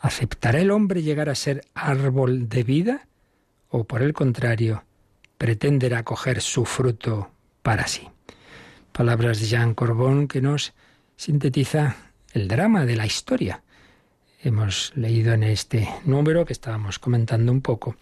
¿Aceptará 0.01 0.59
el 0.59 0.71
hombre 0.71 1.03
llegar 1.03 1.29
a 1.29 1.35
ser 1.35 1.61
árbol 1.73 2.49
de 2.49 2.63
vida 2.63 3.07
o 3.69 3.83
por 3.83 4.01
el 4.01 4.13
contrario 4.13 4.83
pretenderá 5.37 6.03
coger 6.03 6.41
su 6.41 6.65
fruto 6.65 7.31
para 7.61 7.87
sí? 7.87 8.09
Palabras 8.91 9.39
de 9.39 9.47
Jean 9.47 9.75
Corbon 9.75 10.27
que 10.27 10.41
nos 10.41 10.73
sintetiza 11.15 11.95
el 12.33 12.47
drama 12.47 12.85
de 12.85 12.95
la 12.95 13.05
historia 13.05 13.61
hemos 14.43 14.91
leído 14.95 15.33
en 15.33 15.43
este 15.43 15.87
número 16.05 16.45
que 16.45 16.53
estábamos 16.53 16.99
comentando 16.99 17.51
un 17.51 17.61
poco, 17.61 17.95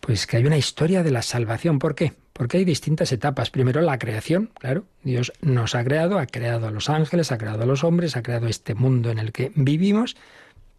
pues 0.00 0.26
que 0.26 0.36
hay 0.36 0.46
una 0.46 0.56
historia 0.56 1.02
de 1.02 1.10
la 1.10 1.22
salvación. 1.22 1.78
¿Por 1.78 1.94
qué? 1.94 2.12
Porque 2.32 2.58
hay 2.58 2.64
distintas 2.64 3.12
etapas. 3.12 3.50
Primero 3.50 3.80
la 3.80 3.98
creación, 3.98 4.50
claro, 4.58 4.84
Dios 5.02 5.32
nos 5.40 5.74
ha 5.74 5.84
creado, 5.84 6.18
ha 6.18 6.26
creado 6.26 6.66
a 6.66 6.70
los 6.70 6.90
ángeles, 6.90 7.32
ha 7.32 7.38
creado 7.38 7.62
a 7.62 7.66
los 7.66 7.84
hombres, 7.84 8.16
ha 8.16 8.22
creado 8.22 8.48
este 8.48 8.74
mundo 8.74 9.10
en 9.10 9.18
el 9.18 9.32
que 9.32 9.52
vivimos 9.54 10.16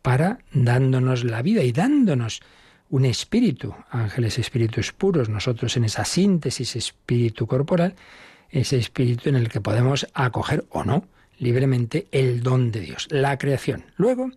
para 0.02 0.40
dándonos 0.52 1.24
la 1.24 1.42
vida 1.42 1.64
y 1.64 1.72
dándonos 1.72 2.42
un 2.90 3.06
espíritu, 3.06 3.76
ángeles 3.90 4.40
espíritus 4.40 4.94
puros, 4.94 5.30
nosotros 5.30 5.76
en 5.78 5.84
esa 5.84 6.06
síntesis 6.06 6.76
espíritu 6.76 7.48
corporal, 7.48 7.96
ese 8.50 8.78
espíritu 8.78 9.30
en 9.30 9.36
el 9.36 9.50
que 9.50 9.62
podemos 9.62 10.08
acoger 10.14 10.66
o 10.70 10.84
no 10.84 11.06
libremente 11.38 12.08
el 12.12 12.42
don 12.42 12.72
de 12.72 12.80
Dios, 12.80 13.08
la 13.12 13.38
creación. 13.38 13.86
Luego, 13.98 14.32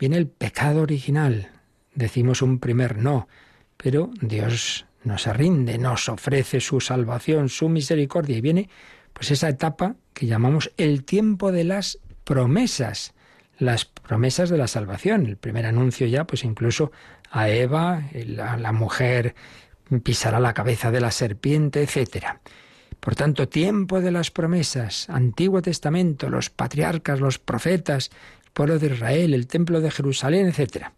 Viene 0.00 0.16
el 0.16 0.28
pecado 0.28 0.80
original. 0.80 1.50
Decimos 1.94 2.40
un 2.40 2.58
primer 2.58 2.96
no, 2.96 3.28
pero 3.76 4.10
Dios 4.22 4.86
nos 5.04 5.26
rinde, 5.26 5.76
nos 5.76 6.08
ofrece 6.08 6.60
su 6.60 6.80
salvación, 6.80 7.50
su 7.50 7.68
misericordia 7.68 8.38
y 8.38 8.40
viene 8.40 8.70
pues 9.12 9.30
esa 9.30 9.50
etapa 9.50 9.96
que 10.14 10.26
llamamos 10.26 10.72
el 10.78 11.04
tiempo 11.04 11.52
de 11.52 11.64
las 11.64 11.98
promesas, 12.24 13.12
las 13.60 13.84
promesas 13.84 14.50
de 14.50 14.58
la 14.58 14.66
salvación. 14.66 15.26
El 15.26 15.36
primer 15.36 15.66
anuncio 15.66 16.06
ya, 16.08 16.24
pues 16.26 16.42
incluso 16.42 16.90
a 17.30 17.48
Eva, 17.48 18.08
la, 18.12 18.56
la 18.56 18.72
mujer 18.72 19.36
pisará 20.02 20.40
la 20.40 20.54
cabeza 20.54 20.90
de 20.90 21.00
la 21.00 21.12
serpiente, 21.12 21.82
etcétera. 21.82 22.40
Por 22.98 23.14
tanto, 23.14 23.48
tiempo 23.48 24.00
de 24.00 24.10
las 24.10 24.30
promesas, 24.30 25.08
Antiguo 25.08 25.62
Testamento, 25.62 26.28
los 26.28 26.50
patriarcas, 26.50 27.20
los 27.20 27.38
profetas, 27.38 28.10
pueblo 28.52 28.78
de 28.78 28.88
Israel, 28.88 29.34
el 29.34 29.46
templo 29.46 29.80
de 29.80 29.90
Jerusalén, 29.90 30.46
etc. 30.46 30.88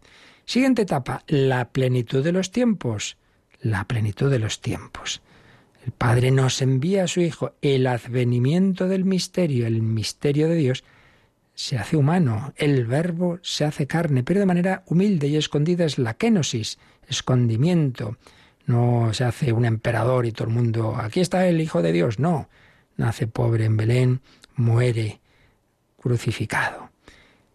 Siguiente 0.45 0.81
etapa, 0.81 1.23
la 1.27 1.69
plenitud 1.69 2.23
de 2.23 2.31
los 2.31 2.51
tiempos. 2.51 3.17
La 3.61 3.85
plenitud 3.85 4.29
de 4.29 4.39
los 4.39 4.59
tiempos. 4.59 5.21
El 5.85 5.91
Padre 5.91 6.31
nos 6.31 6.61
envía 6.61 7.05
a 7.05 7.07
su 7.07 7.21
Hijo 7.21 7.53
el 7.61 7.87
advenimiento 7.87 8.87
del 8.87 9.05
misterio, 9.05 9.67
el 9.67 9.81
misterio 9.81 10.47
de 10.47 10.55
Dios, 10.55 10.83
se 11.55 11.77
hace 11.77 11.97
humano, 11.97 12.53
el 12.57 12.85
verbo 12.85 13.39
se 13.41 13.65
hace 13.65 13.87
carne, 13.87 14.23
pero 14.23 14.39
de 14.39 14.45
manera 14.45 14.83
humilde 14.87 15.27
y 15.27 15.37
escondida 15.37 15.85
es 15.85 15.99
la 15.99 16.15
kenosis, 16.15 16.79
escondimiento. 17.07 18.17
No 18.65 19.13
se 19.13 19.25
hace 19.25 19.53
un 19.53 19.65
emperador 19.65 20.25
y 20.25 20.31
todo 20.31 20.47
el 20.47 20.53
mundo, 20.53 20.95
aquí 20.95 21.19
está 21.19 21.47
el 21.47 21.61
Hijo 21.61 21.81
de 21.81 21.91
Dios, 21.91 22.19
no. 22.19 22.49
Nace 22.97 23.27
pobre 23.27 23.65
en 23.65 23.77
Belén, 23.77 24.21
muere 24.55 25.19
crucificado. 26.01 26.89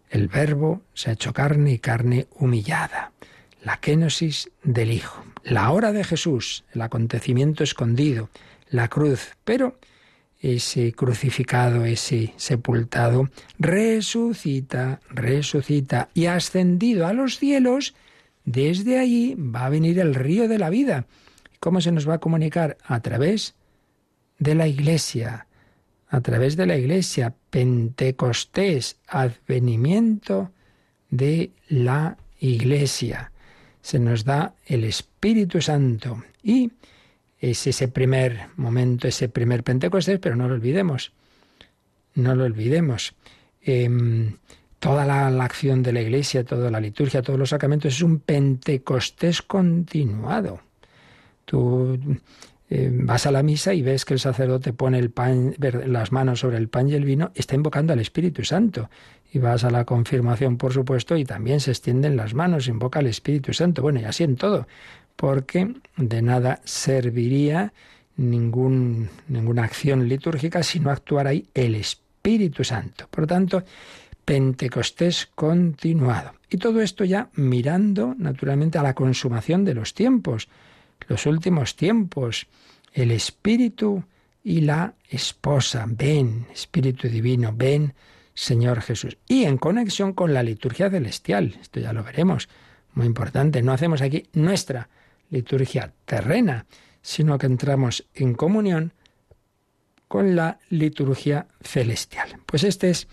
El 0.09 0.27
verbo 0.27 0.81
se 0.93 1.09
ha 1.09 1.13
hecho 1.13 1.33
carne 1.33 1.73
y 1.73 1.79
carne 1.79 2.27
humillada. 2.31 3.11
La 3.63 3.77
kénosis 3.77 4.49
del 4.63 4.91
Hijo. 4.91 5.23
La 5.43 5.71
hora 5.71 5.91
de 5.91 6.03
Jesús, 6.03 6.63
el 6.73 6.81
acontecimiento 6.81 7.63
escondido, 7.63 8.29
la 8.69 8.87
cruz. 8.87 9.35
Pero 9.43 9.77
ese 10.39 10.93
crucificado, 10.93 11.85
ese 11.85 12.33
sepultado, 12.37 13.29
resucita, 13.57 15.01
resucita 15.09 16.09
y 16.13 16.27
ascendido 16.27 17.07
a 17.07 17.13
los 17.13 17.37
cielos, 17.37 17.95
desde 18.45 18.99
allí 18.99 19.35
va 19.35 19.65
a 19.65 19.69
venir 19.69 19.99
el 19.99 20.15
río 20.15 20.47
de 20.47 20.59
la 20.59 20.69
vida. 20.69 21.05
¿Cómo 21.59 21.81
se 21.81 21.91
nos 21.91 22.07
va 22.07 22.15
a 22.15 22.19
comunicar? 22.19 22.77
A 22.85 23.01
través 23.01 23.55
de 24.39 24.55
la 24.55 24.67
iglesia, 24.67 25.45
a 26.09 26.21
través 26.21 26.57
de 26.57 26.65
la 26.65 26.75
Iglesia, 26.75 27.35
Pentecostés, 27.49 28.97
advenimiento 29.07 30.51
de 31.09 31.51
la 31.67 32.17
Iglesia. 32.39 33.31
Se 33.81 33.99
nos 33.99 34.25
da 34.25 34.53
el 34.65 34.83
Espíritu 34.83 35.61
Santo 35.61 36.23
y 36.43 36.71
es 37.39 37.65
ese 37.67 37.87
primer 37.87 38.47
momento, 38.57 39.07
ese 39.07 39.29
primer 39.29 39.63
Pentecostés, 39.63 40.19
pero 40.19 40.35
no 40.35 40.47
lo 40.47 40.55
olvidemos, 40.55 41.13
no 42.15 42.35
lo 42.35 42.43
olvidemos. 42.43 43.13
Em, 43.61 44.37
toda 44.79 45.05
la, 45.05 45.27
acción 45.43 45.83
de 45.83 45.93
la 45.93 46.01
Iglesia, 46.01 46.43
toda 46.43 46.69
la 46.71 46.79
liturgia, 46.79 47.21
todos 47.21 47.39
los 47.39 47.49
sacramentos 47.49 47.95
es 47.95 48.01
un 48.01 48.19
Pentecostés 48.19 49.41
continuado. 49.41 50.61
Tú 51.45 51.97
eh, 52.69 52.89
vas 52.93 53.25
a 53.25 53.31
la 53.31 53.41
misa 53.41 53.73
y 53.73 53.81
ves 53.81 54.05
que 54.05 54.13
el 54.13 54.19
sacerdote 54.19 54.73
pone 54.73 54.99
el 54.99 55.09
pan, 55.09 55.55
las 55.59 56.11
manos 56.11 56.41
sobre 56.41 56.57
el 56.57 56.69
pan 56.69 56.89
y 56.89 56.93
el 56.93 57.05
vino, 57.05 57.31
está 57.35 57.55
invocando 57.55 57.93
al 57.93 57.99
Espíritu 57.99 58.43
Santo. 58.43 58.89
Y 59.31 59.39
vas 59.39 59.63
a 59.63 59.69
la 59.69 59.85
confirmación, 59.85 60.57
por 60.57 60.73
supuesto, 60.73 61.15
y 61.15 61.23
también 61.23 61.59
se 61.59 61.71
extienden 61.71 62.17
las 62.17 62.33
manos, 62.33 62.67
invoca 62.67 62.99
al 62.99 63.07
Espíritu 63.07 63.53
Santo. 63.53 63.81
Bueno, 63.81 63.99
y 63.99 64.05
así 64.05 64.23
en 64.23 64.35
todo, 64.35 64.67
porque 65.19 65.73
de 65.97 66.21
nada 66.21 66.61
serviría 66.63 67.73
ninguna 68.15 69.63
acción 69.63 70.07
litúrgica 70.07 70.63
si 70.63 70.79
no 70.79 70.91
actuara 70.91 71.31
ahí 71.31 71.45
el 71.53 71.75
Espíritu 71.75 72.63
Santo. 72.63 73.05
Por 73.11 73.27
tanto, 73.27 73.65
Pentecostés 74.23 75.27
continuado. 75.35 76.35
Y 76.49 76.55
todo 76.55 76.79
esto 76.79 77.03
ya 77.03 77.27
mirando, 77.35 78.15
naturalmente, 78.17 78.77
a 78.77 78.83
la 78.83 78.93
consumación 78.93 79.65
de 79.65 79.73
los 79.73 79.93
tiempos 79.93 80.47
los 81.09 81.25
últimos 81.25 81.75
tiempos, 81.75 82.47
el 82.93 83.11
Espíritu 83.11 84.05
y 84.41 84.61
la 84.61 84.93
esposa. 85.09 85.85
Ven, 85.85 86.47
Espíritu 86.53 87.09
Divino, 87.09 87.51
ven, 87.53 87.93
Señor 88.33 88.79
Jesús. 88.79 89.17
Y 89.27 89.43
en 89.43 89.57
conexión 89.57 90.13
con 90.13 90.33
la 90.33 90.43
liturgia 90.43 90.89
celestial, 90.89 91.57
esto 91.59 91.81
ya 91.81 91.91
lo 91.91 92.05
veremos, 92.05 92.47
muy 92.93 93.05
importante, 93.05 93.61
no 93.61 93.73
hacemos 93.73 94.01
aquí 94.01 94.27
nuestra 94.33 94.87
liturgia 95.29 95.93
terrena, 96.05 96.65
sino 97.01 97.37
que 97.37 97.47
entramos 97.47 98.05
en 98.13 98.33
comunión 98.33 98.93
con 100.07 100.35
la 100.35 100.59
liturgia 100.69 101.47
celestial. 101.61 102.39
Pues 102.45 102.63
este 102.63 102.89
es 102.89 103.07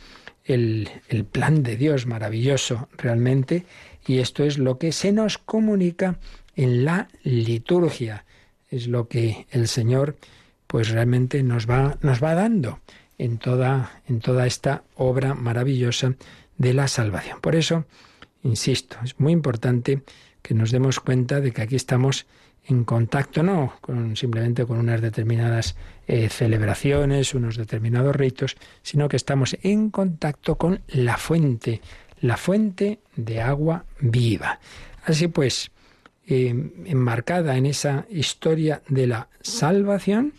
el, 0.45 0.89
el, 1.09 1.25
plan 1.25 1.63
de 1.63 1.77
Dios 1.77 2.07
maravilloso 2.07 2.89
realmente 2.97 3.67
y 4.07 4.19
esto 4.19 4.45
es 4.45 4.59
lo 4.59 4.79
que 4.79 4.93
se 4.93 5.13
nos 5.13 5.39
comunica 5.39 6.19
en 6.55 6.85
la 6.85 7.09
liturgia. 7.23 8.25
Es 8.71 8.89
lo 8.89 9.09
que 9.09 9.47
el 9.51 9.69
Señor 9.69 10.17
pues 10.67 10.89
realmente 10.91 11.43
nos 11.43 11.69
va, 11.69 11.99
nos 12.01 12.23
va 12.23 12.35
dando 12.35 12.81
en 13.19 13.39
toda, 13.39 14.03
en 14.09 14.21
toda 14.21 14.47
esta 14.47 14.85
obra 14.95 15.35
maravillosa 15.35 16.15
de 16.59 16.75
la 16.75 16.89
salvación. 16.89 17.41
Por 17.41 17.55
eso, 17.55 17.85
insisto, 18.43 18.97
es 19.05 19.19
muy 19.21 19.33
importante 19.33 20.03
que 20.47 20.55
nos 20.55 20.71
demos 20.71 21.01
cuenta 21.01 21.41
de 21.41 21.51
que 21.51 21.63
aquí 21.63 21.75
estamos 21.75 22.25
en 22.69 22.85
contacto 22.85 23.43
no 23.43 23.75
con, 23.81 24.15
simplemente 24.15 24.65
con 24.65 24.79
unas 24.79 25.01
determinadas 25.01 25.75
eh, 26.07 26.29
celebraciones, 26.29 27.35
unos 27.35 27.57
determinados 27.57 28.15
ritos, 28.15 28.57
sino 28.83 29.09
que 29.09 29.17
estamos 29.17 29.57
en 29.63 29.91
contacto 29.91 30.57
con 30.57 30.83
la 30.87 31.17
fuente, 31.17 31.81
la 32.21 32.37
fuente 32.37 33.01
de 33.17 33.41
agua 33.41 33.87
viva. 33.99 34.61
Así 35.05 35.27
pues, 35.27 35.73
eh, 36.29 36.55
enmarcada 36.85 37.57
en 37.57 37.67
esa 37.67 38.07
historia 38.09 38.83
de 38.89 39.09
la 39.09 39.29
salvación, 39.41 40.33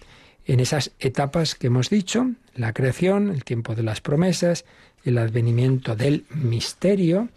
en 0.45 0.61
esas 0.61 0.91
etapas 0.99 1.55
que 1.55 1.67
hemos 1.67 1.89
dicho, 1.89 2.31
la 2.55 2.71
creación, 2.71 3.29
el 3.29 3.43
tiempo 3.43 3.75
de 3.75 3.83
las 3.83 3.99
promesas, 3.99 4.63
el 5.03 5.17
advenimiento 5.17 5.97
del 5.97 6.23
misterio, 6.33 7.27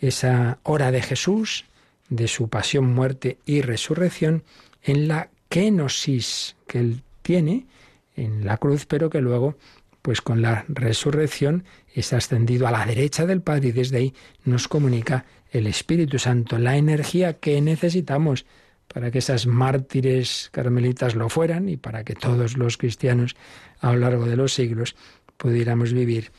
esa 0.00 0.58
hora 0.64 0.90
de 0.90 1.02
Jesús, 1.02 1.64
de 2.08 2.28
su 2.28 2.48
pasión, 2.48 2.94
muerte 2.94 3.38
y 3.46 3.62
resurrección, 3.62 4.44
en 4.82 5.08
la 5.08 5.30
kenosis 5.48 6.56
que 6.66 6.78
él 6.78 7.02
tiene 7.22 7.66
en 8.14 8.44
la 8.46 8.56
cruz, 8.56 8.86
pero 8.86 9.10
que 9.10 9.20
luego, 9.20 9.56
pues 10.02 10.20
con 10.20 10.42
la 10.42 10.64
resurrección, 10.68 11.64
es 11.94 12.12
ascendido 12.12 12.66
a 12.66 12.70
la 12.70 12.86
derecha 12.86 13.26
del 13.26 13.42
Padre 13.42 13.68
y 13.68 13.72
desde 13.72 13.98
ahí 13.98 14.14
nos 14.44 14.68
comunica 14.68 15.26
el 15.50 15.66
Espíritu 15.66 16.18
Santo, 16.18 16.58
la 16.58 16.76
energía 16.76 17.34
que 17.34 17.60
necesitamos 17.60 18.46
para 18.88 19.10
que 19.10 19.18
esas 19.18 19.46
mártires 19.46 20.48
carmelitas 20.52 21.14
lo 21.14 21.28
fueran 21.28 21.68
y 21.68 21.76
para 21.76 22.04
que 22.04 22.14
todos 22.14 22.56
los 22.56 22.76
cristianos 22.76 23.36
a 23.80 23.92
lo 23.92 23.98
largo 23.98 24.26
de 24.26 24.36
los 24.36 24.54
siglos 24.54 24.96
pudiéramos 25.36 25.92
vivir 25.92 26.32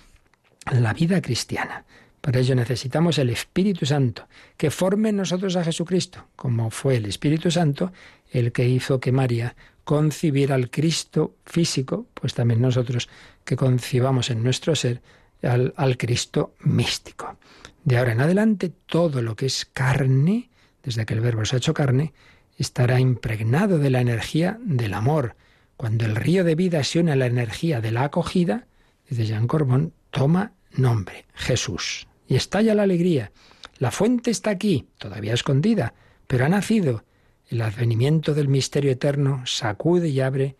la 0.72 0.94
vida 0.94 1.22
cristiana, 1.22 1.86
Para 2.28 2.42
ello 2.42 2.56
necesitamos 2.56 3.20
el 3.20 3.30
Espíritu 3.30 3.86
Santo, 3.86 4.28
que 4.58 4.70
forme 4.70 5.08
en 5.08 5.16
nosotros 5.16 5.56
a 5.56 5.64
Jesucristo, 5.64 6.28
como 6.36 6.72
fue 6.72 6.98
el 6.98 7.06
Espíritu 7.06 7.50
Santo 7.50 7.94
el 8.34 8.52
que 8.52 8.68
hizo 8.68 9.00
que 9.00 9.14
María 9.14 9.56
concibiera 9.86 10.56
al 10.56 10.70
Cristo 10.70 11.36
físico, 11.46 12.08
pues 12.14 12.34
también 12.34 12.60
nosotros 12.60 13.08
que 13.46 13.56
concibamos 13.56 14.30
en 14.30 14.44
nuestro 14.44 14.76
ser 14.76 15.02
al, 15.42 15.96
Cristo 15.96 16.54
místico. 16.60 17.38
De 17.86 17.98
ahora 17.98 18.12
en 18.12 18.20
adelante, 18.20 18.74
todo 18.88 19.22
lo 19.22 19.38
que 19.38 19.46
es 19.46 19.64
carne, 19.64 20.50
desde 20.84 21.06
que 21.06 21.14
el 21.14 21.22
Verbo 21.22 21.46
se 21.46 21.56
ha 21.56 21.60
hecho 21.60 21.74
carne, 21.74 22.12
estará 22.58 23.00
impregnado 23.00 23.80
de 23.80 23.90
la 23.90 24.02
energía 24.02 24.60
del 24.66 24.96
amor. 24.96 25.38
Cuando 25.78 26.04
el 26.04 26.18
río 26.18 26.44
de 26.44 26.56
vida 26.56 26.84
se 26.84 27.00
une 27.00 27.14
a 27.14 27.16
la 27.16 27.28
energía 27.28 27.80
de 27.80 27.92
la 27.92 28.04
acogida, 28.04 28.68
dice 29.10 29.26
Jean 29.28 29.48
Corbon, 29.48 29.94
toma 30.12 30.52
nombre, 30.74 31.24
Jesús. 31.34 32.06
Y 32.28 32.36
estalla 32.36 32.76
la 32.76 32.84
alegría. 32.84 33.32
La 33.80 33.92
fuente 33.92 34.32
está 34.32 34.50
aquí, 34.50 34.88
todavía 34.98 35.34
escondida, 35.34 35.94
pero 36.28 36.46
ha 36.46 36.50
nacido. 36.50 37.04
El 37.50 37.62
advenimiento 37.62 38.34
del 38.34 38.50
misterio 38.50 38.92
eterno 38.92 39.44
sacude 39.46 40.10
y 40.10 40.20
abre 40.20 40.56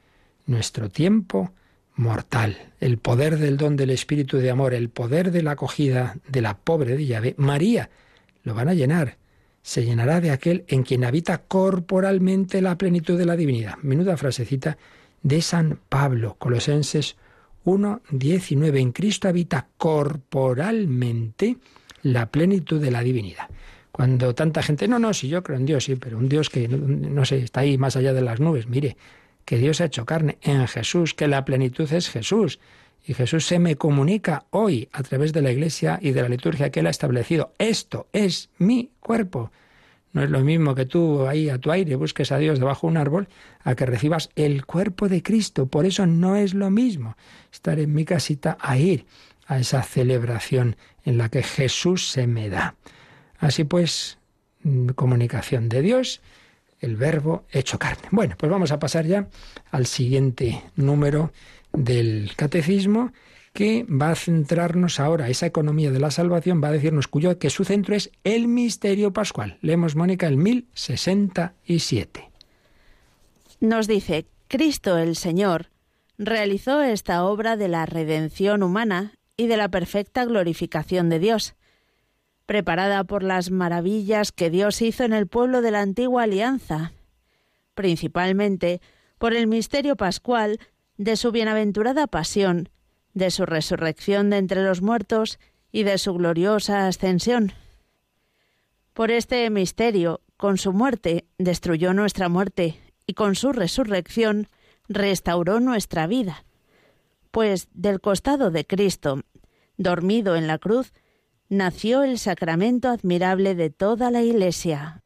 nuestro 0.46 0.90
tiempo 0.90 1.52
mortal. 1.96 2.72
El 2.80 2.98
poder 2.98 3.38
del 3.38 3.58
don 3.58 3.76
del 3.76 3.90
Espíritu 3.90 4.38
de 4.38 4.52
Amor, 4.52 4.74
el 4.74 4.90
poder 4.90 5.32
de 5.32 5.44
la 5.44 5.52
acogida 5.52 6.16
de 6.28 6.42
la 6.42 6.58
pobre 6.58 6.96
de 6.96 7.06
llave, 7.06 7.36
María, 7.38 7.90
lo 8.44 8.54
van 8.54 8.70
a 8.70 8.74
llenar. 8.74 9.18
Se 9.64 9.84
llenará 9.84 10.22
de 10.22 10.32
aquel 10.32 10.64
en 10.70 10.84
quien 10.84 11.04
habita 11.04 11.40
corporalmente 11.40 12.62
la 12.62 12.78
plenitud 12.78 13.18
de 13.18 13.26
la 13.26 13.36
divinidad. 13.36 13.76
Menuda 13.82 14.16
frasecita 14.16 14.78
de 15.24 15.42
San 15.42 15.80
Pablo, 15.90 16.36
Colosenses 16.40 17.18
1, 17.68 18.02
19. 18.12 18.80
En 18.80 18.92
Cristo 18.94 19.28
habita 19.28 19.68
corporalmente 19.78 21.58
la 22.02 22.32
plenitud 22.32 22.82
de 22.82 22.92
la 22.92 23.02
divinidad. 23.02 23.50
Cuando 23.92 24.34
tanta 24.34 24.64
gente, 24.64 24.88
no, 24.88 25.00
no, 25.00 25.14
si 25.14 25.28
yo 25.28 25.44
creo 25.44 25.58
en 25.58 25.66
Dios, 25.66 25.84
sí, 25.84 25.98
pero 25.98 26.18
un 26.18 26.30
Dios 26.30 26.50
que, 26.50 26.70
no 26.70 27.26
sé, 27.26 27.40
está 27.40 27.62
ahí 27.62 27.78
más 27.78 27.98
allá 27.98 28.14
de 28.14 28.22
las 28.22 28.40
nubes, 28.40 28.68
mire, 28.68 28.96
que 29.44 29.58
Dios 29.58 29.82
ha 29.82 29.86
hecho 29.86 30.06
carne 30.06 30.38
en 30.44 30.66
Jesús, 30.68 31.14
que 31.14 31.28
la 31.28 31.44
plenitud 31.44 31.92
es 31.92 32.10
Jesús. 32.10 32.60
Y 33.06 33.14
Jesús 33.14 33.46
se 33.46 33.60
me 33.60 33.76
comunica 33.76 34.46
hoy 34.52 34.88
a 34.94 35.04
través 35.04 35.34
de 35.34 35.42
la 35.42 35.52
iglesia 35.52 36.00
y 36.02 36.12
de 36.12 36.22
la 36.22 36.30
liturgia 36.30 36.70
que 36.70 36.80
Él 36.80 36.88
ha 36.88 36.92
establecido. 36.92 37.54
Esto 37.58 38.08
es 38.14 38.50
mi 38.60 38.92
cuerpo. 39.02 39.52
No 40.14 40.24
es 40.24 40.30
lo 40.30 40.40
mismo 40.40 40.74
que 40.74 40.86
tú 40.86 41.28
ahí 41.28 41.50
a 41.50 41.60
tu 41.60 41.72
aire 41.72 41.96
busques 41.96 42.32
a 42.32 42.38
Dios 42.38 42.60
debajo 42.60 42.88
de 42.88 42.92
un 42.92 42.98
árbol 42.98 43.28
a 43.64 43.76
que 43.76 43.86
recibas 43.86 44.30
el 44.36 44.66
cuerpo 44.66 45.10
de 45.10 45.22
Cristo. 45.22 45.68
Por 45.68 45.86
eso 45.86 46.06
no 46.06 46.36
es 46.36 46.54
lo 46.54 46.70
mismo 46.70 47.18
estar 47.52 47.80
en 47.80 47.94
mi 47.94 48.06
casita 48.06 48.58
a 48.60 48.78
ir 48.78 49.06
a 49.46 49.60
esa 49.60 49.84
celebración 49.84 50.76
en 51.06 51.18
la 51.18 51.30
que 51.30 51.44
Jesús 51.44 52.10
se 52.10 52.28
me 52.28 52.50
da. 52.50 52.76
Así 53.40 53.64
pues, 53.64 54.18
mm, 54.64 54.90
comunicación 54.90 55.70
de 55.70 55.82
Dios 55.82 56.22
el 56.80 56.96
verbo 56.96 57.46
hecho 57.52 57.80
carne. 57.80 58.08
Bueno, 58.12 58.36
pues 58.38 58.52
vamos 58.52 58.72
a 58.72 58.80
pasar 58.80 59.06
ya 59.06 59.28
al 59.72 59.88
siguiente 59.88 60.64
número 60.76 61.32
del 61.74 62.32
catecismo 62.36 63.12
que 63.58 63.88
va 63.90 64.12
a 64.12 64.16
centrarnos 64.16 65.00
ahora, 65.00 65.30
esa 65.30 65.48
economía 65.48 65.90
de 65.90 66.00
la 66.00 66.12
salvación, 66.12 66.62
va 66.64 66.68
a 66.68 66.74
decirnos 66.74 67.08
cuyo, 67.08 67.40
que 67.40 67.50
su 67.50 67.66
centro 67.66 67.96
es 67.96 68.12
el 68.24 68.48
misterio 68.48 69.14
pascual. 69.14 69.58
Leemos, 69.62 69.96
Mónica, 69.96 70.28
el 70.28 70.38
1067. 70.38 72.30
Nos 73.60 73.88
dice, 73.88 74.28
Cristo 74.48 75.00
el 75.00 75.16
Señor 75.16 75.72
realizó 76.20 76.84
esta 76.84 77.24
obra 77.24 77.58
de 77.58 77.68
la 77.68 77.88
redención 77.88 78.62
humana 78.62 79.16
y 79.38 79.48
de 79.48 79.58
la 79.58 79.70
perfecta 79.70 80.24
glorificación 80.24 81.10
de 81.10 81.18
Dios 81.18 81.56
preparada 82.46 83.06
por 83.06 83.24
las 83.24 83.50
maravillas 83.50 84.32
que 84.32 84.52
Dios 84.52 84.84
hizo 84.84 85.04
en 85.04 85.14
el 85.14 85.26
pueblo 85.26 85.64
de 85.64 85.72
la 85.72 85.82
antigua 85.82 86.24
alianza, 86.24 86.92
principalmente 87.74 88.82
por 89.18 89.34
el 89.34 89.48
misterio 89.48 89.96
pascual 89.96 90.60
de 90.98 91.16
su 91.16 91.32
bienaventurada 91.32 92.06
pasión, 92.06 92.70
de 93.18 93.32
su 93.32 93.46
resurrección 93.46 94.30
de 94.30 94.38
entre 94.38 94.64
los 94.64 94.82
muertos 94.82 95.40
y 95.72 95.84
de 95.84 95.98
su 95.98 96.14
gloriosa 96.14 96.88
ascensión. 96.88 97.52
Por 98.94 99.12
este 99.12 99.50
misterio, 99.50 100.22
con 100.38 100.58
su 100.58 100.72
muerte, 100.72 101.26
destruyó 101.38 101.94
nuestra 101.94 102.30
muerte 102.30 102.80
y 103.06 103.14
con 103.14 103.36
su 103.36 103.54
resurrección 103.54 104.48
restauró 104.88 105.60
nuestra 105.60 106.08
vida. 106.08 106.46
Pues 107.32 107.68
del 107.74 108.00
costado 108.02 108.52
de 108.52 108.66
Cristo, 108.66 109.22
dormido 109.78 110.36
en 110.36 110.48
la 110.48 110.60
cruz, 110.60 110.94
nació 111.50 112.04
el 112.04 112.20
sacramento 112.20 112.90
admirable 112.90 113.56
de 113.56 113.70
toda 113.70 114.12
la 114.12 114.22
Iglesia. 114.22 115.04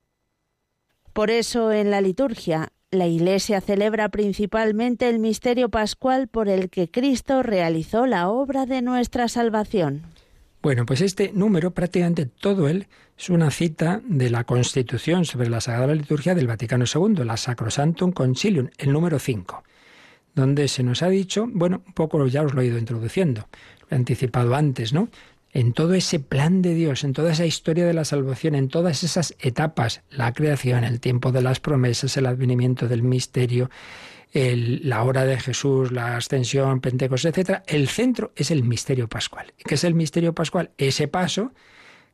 Por 1.14 1.30
eso 1.30 1.72
en 1.72 1.92
la 1.92 2.02
liturgia 2.02 2.72
la 2.92 3.08
Iglesia 3.08 3.62
celebra 3.62 4.10
principalmente 4.10 5.08
el 5.08 5.20
misterio 5.20 5.70
pascual 5.70 6.28
por 6.28 6.50
el 6.50 6.70
que 6.70 6.92
Cristo 6.92 7.42
realizó 7.42 8.06
la 8.06 8.28
obra 8.28 8.66
de 8.66 8.82
nuestra 8.82 9.30
salvación. 9.30 10.02
Bueno, 10.62 10.86
pues 10.86 11.00
este 11.00 11.32
número, 11.34 11.72
prácticamente 11.72 12.26
todo 12.26 12.68
él, 12.68 12.88
es 13.18 13.30
una 13.30 13.50
cita 13.50 14.02
de 14.04 14.30
la 14.30 14.44
Constitución 14.44 15.24
sobre 15.24 15.50
la 15.50 15.62
Sagrada 15.62 15.96
Liturgia 15.96 16.36
del 16.36 16.48
Vaticano 16.48 16.84
II, 16.84 17.24
la 17.24 17.38
Sacrosantum 17.38 18.12
Concilium, 18.12 18.68
el 18.78 18.92
número 18.92 19.20
5, 19.20 19.64
donde 20.36 20.68
se 20.68 20.84
nos 20.84 21.02
ha 21.02 21.08
dicho, 21.08 21.48
bueno, 21.50 21.84
un 21.88 21.94
poco 21.94 22.28
ya 22.28 22.44
os 22.44 22.54
lo 22.54 22.62
he 22.62 22.66
ido 22.66 22.78
introduciendo, 22.78 23.48
lo 23.84 23.88
he 23.92 23.96
anticipado 23.96 24.54
antes, 24.54 24.92
¿no? 24.92 25.08
En 25.54 25.74
todo 25.74 25.94
ese 25.94 26.20
plan 26.20 26.62
de 26.62 26.74
Dios, 26.74 27.04
en 27.04 27.14
toda 27.14 27.32
esa 27.32 27.46
historia 27.46 27.86
de 27.86 27.94
la 27.94 28.06
salvación, 28.06 28.56
en 28.56 28.70
todas 28.70 29.04
esas 29.04 29.36
etapas, 29.40 30.02
la 30.10 30.34
creación, 30.34 30.84
el 30.84 31.00
tiempo 31.00 31.32
de 31.32 31.42
las 31.42 31.60
promesas, 31.60 32.16
el 32.18 32.26
advenimiento 32.26 32.88
del 32.88 33.04
misterio, 33.04 33.70
la 34.34 35.04
hora 35.04 35.26
de 35.26 35.40
Jesús, 35.40 35.92
la 35.92 36.16
ascensión, 36.16 36.80
Pentecostés, 36.80 37.38
etc., 37.38 37.64
el 37.68 37.90
centro 37.90 38.32
es 38.36 38.50
el 38.50 38.64
misterio 38.64 39.10
pascual. 39.10 39.54
¿Qué 39.58 39.76
es 39.76 39.84
el 39.84 39.94
misterio 39.94 40.34
pascual? 40.34 40.72
Ese 40.78 41.10
paso 41.10 41.52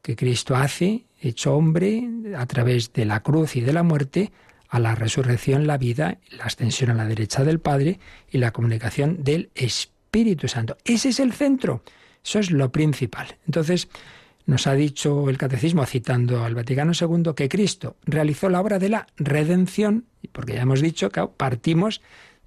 que 0.02 0.16
Cristo 0.16 0.56
hace, 0.56 1.06
hecho 1.22 1.56
hombre, 1.56 2.10
a 2.36 2.46
través 2.48 2.94
de 2.94 3.06
la 3.06 3.22
cruz 3.22 3.56
y 3.56 3.62
de 3.62 3.74
la 3.74 3.84
muerte, 3.84 4.32
a 4.70 4.80
la 4.80 4.96
resurrección, 4.96 5.68
la 5.68 5.78
vida, 5.78 6.18
la 6.32 6.46
ascensión 6.46 6.90
a 6.90 6.96
la 6.96 7.06
derecha 7.06 7.44
del 7.44 7.60
Padre 7.60 8.00
y 8.32 8.40
la 8.40 8.52
comunicación 8.52 9.24
del 9.24 9.50
Espíritu 9.54 10.48
Santo. 10.48 10.78
Ese 10.86 11.10
es 11.10 11.20
el 11.20 11.34
centro. 11.34 11.84
Eso 12.28 12.40
es 12.40 12.52
lo 12.52 12.72
principal. 12.74 13.38
Entonces, 13.46 13.88
nos 14.46 14.68
ha 14.68 14.74
dicho 14.74 15.30
el 15.30 15.38
catecismo, 15.38 15.86
citando 15.86 16.44
al 16.44 16.56
Vaticano 16.56 16.92
II, 17.00 17.32
que 17.36 17.48
Cristo 17.48 17.96
realizó 18.06 18.50
la 18.50 18.60
obra 18.60 18.80
de 18.80 18.90
la 18.90 19.08
redención, 19.16 20.06
porque 20.34 20.54
ya 20.54 20.64
hemos 20.64 20.82
dicho 20.82 21.10
que 21.10 21.26
partimos 21.38 22.02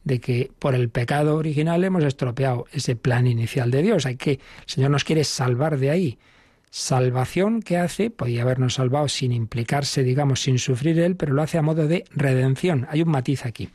de 0.04 0.20
que 0.20 0.50
por 0.58 0.74
el 0.74 0.90
pecado 0.90 1.36
original 1.36 1.82
hemos 1.82 2.04
estropeado 2.04 2.66
ese 2.72 2.94
plan 2.94 3.26
inicial 3.26 3.70
de 3.70 3.82
Dios. 3.82 4.04
Hay 4.04 4.16
que, 4.16 4.32
el 4.32 4.40
Señor 4.66 4.90
nos 4.90 5.04
quiere 5.04 5.24
salvar 5.24 5.78
de 5.78 5.90
ahí. 5.90 6.18
Salvación 6.70 7.62
que 7.62 7.78
hace, 7.78 8.10
podía 8.10 8.42
habernos 8.42 8.74
salvado 8.74 9.08
sin 9.08 9.32
implicarse, 9.32 10.02
digamos, 10.02 10.40
sin 10.42 10.58
sufrir 10.58 10.98
Él, 11.00 11.16
pero 11.16 11.32
lo 11.32 11.42
hace 11.42 11.56
a 11.56 11.62
modo 11.62 11.86
de 11.86 12.04
redención. 12.10 12.86
Hay 12.90 13.02
un 13.02 13.10
matiz 13.10 13.46
aquí. 13.46 13.70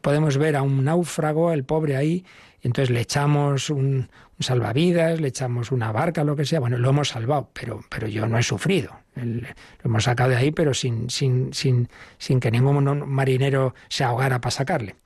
podemos 0.00 0.38
ver 0.38 0.56
a 0.56 0.62
un 0.62 0.84
náufrago, 0.84 1.52
el 1.52 1.64
pobre 1.64 1.96
ahí, 1.96 2.24
entonces 2.68 2.90
le 2.90 3.00
echamos 3.00 3.70
un, 3.70 4.10
salvavidas, 4.38 5.22
le 5.22 5.28
echamos 5.28 5.72
una 5.72 5.90
barca, 5.90 6.22
lo 6.22 6.36
que 6.36 6.44
sea. 6.44 6.60
Bueno, 6.60 6.76
lo 6.76 6.90
hemos 6.90 7.08
salvado, 7.08 7.48
pero, 7.54 7.80
pero 7.88 8.06
yo 8.08 8.28
no 8.28 8.38
he 8.38 8.42
sufrido. 8.42 8.92
lo 9.14 9.46
hemos 9.82 10.04
sacado 10.04 10.28
de 10.28 10.36
ahí, 10.36 10.50
pero 10.50 10.74
sin, 10.74 11.08
sin, 11.08 11.54
sin, 11.54 11.88
sin 12.18 12.40
que 12.40 12.50
ningún 12.50 13.08
marinero 13.08 13.74
se 13.88 14.04
ahogara 14.04 14.42
para 14.42 14.50
sacarle. 14.50 14.96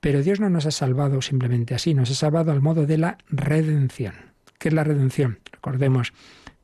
Pero 0.00 0.22
Dios 0.22 0.38
no 0.38 0.50
nos 0.50 0.66
ha 0.66 0.70
salvado 0.70 1.22
simplemente 1.22 1.74
así, 1.74 1.94
nos 1.94 2.10
ha 2.10 2.14
salvado 2.14 2.52
al 2.52 2.60
modo 2.60 2.84
de 2.84 2.98
la 2.98 3.16
redención. 3.30 4.14
¿Qué 4.58 4.68
es 4.68 4.74
la 4.74 4.84
redención? 4.84 5.38
Recordemos, 5.50 6.12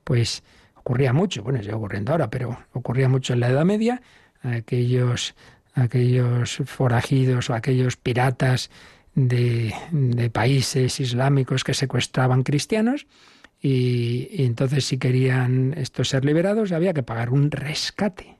pues 0.04 0.42
ocurría 0.74 1.14
mucho, 1.14 1.42
bueno, 1.42 1.60
sigue 1.60 1.72
ocurriendo 1.72 2.12
ahora, 2.12 2.28
pero 2.28 2.58
ocurría 2.74 3.08
mucho 3.08 3.32
en 3.32 3.40
la 3.40 3.48
Edad 3.48 3.64
Media, 3.64 4.02
aquellos, 4.42 5.34
aquellos 5.72 6.60
forajidos 6.66 7.48
o 7.48 7.54
aquellos 7.54 7.96
piratas 7.96 8.70
de, 9.14 10.30
países 10.32 11.00
islámicos 11.00 11.64
que 11.64 11.74
secuestraban 11.74 12.42
cristianos 12.42 13.06
y, 13.60 14.28
entonces 14.44 14.84
si 14.84 14.98
querían 14.98 15.74
estos 15.76 16.08
ser 16.08 16.24
liberados 16.24 16.72
había 16.72 16.94
que 16.94 17.02
pagar 17.02 17.30
un 17.30 17.50
rescate. 17.50 18.36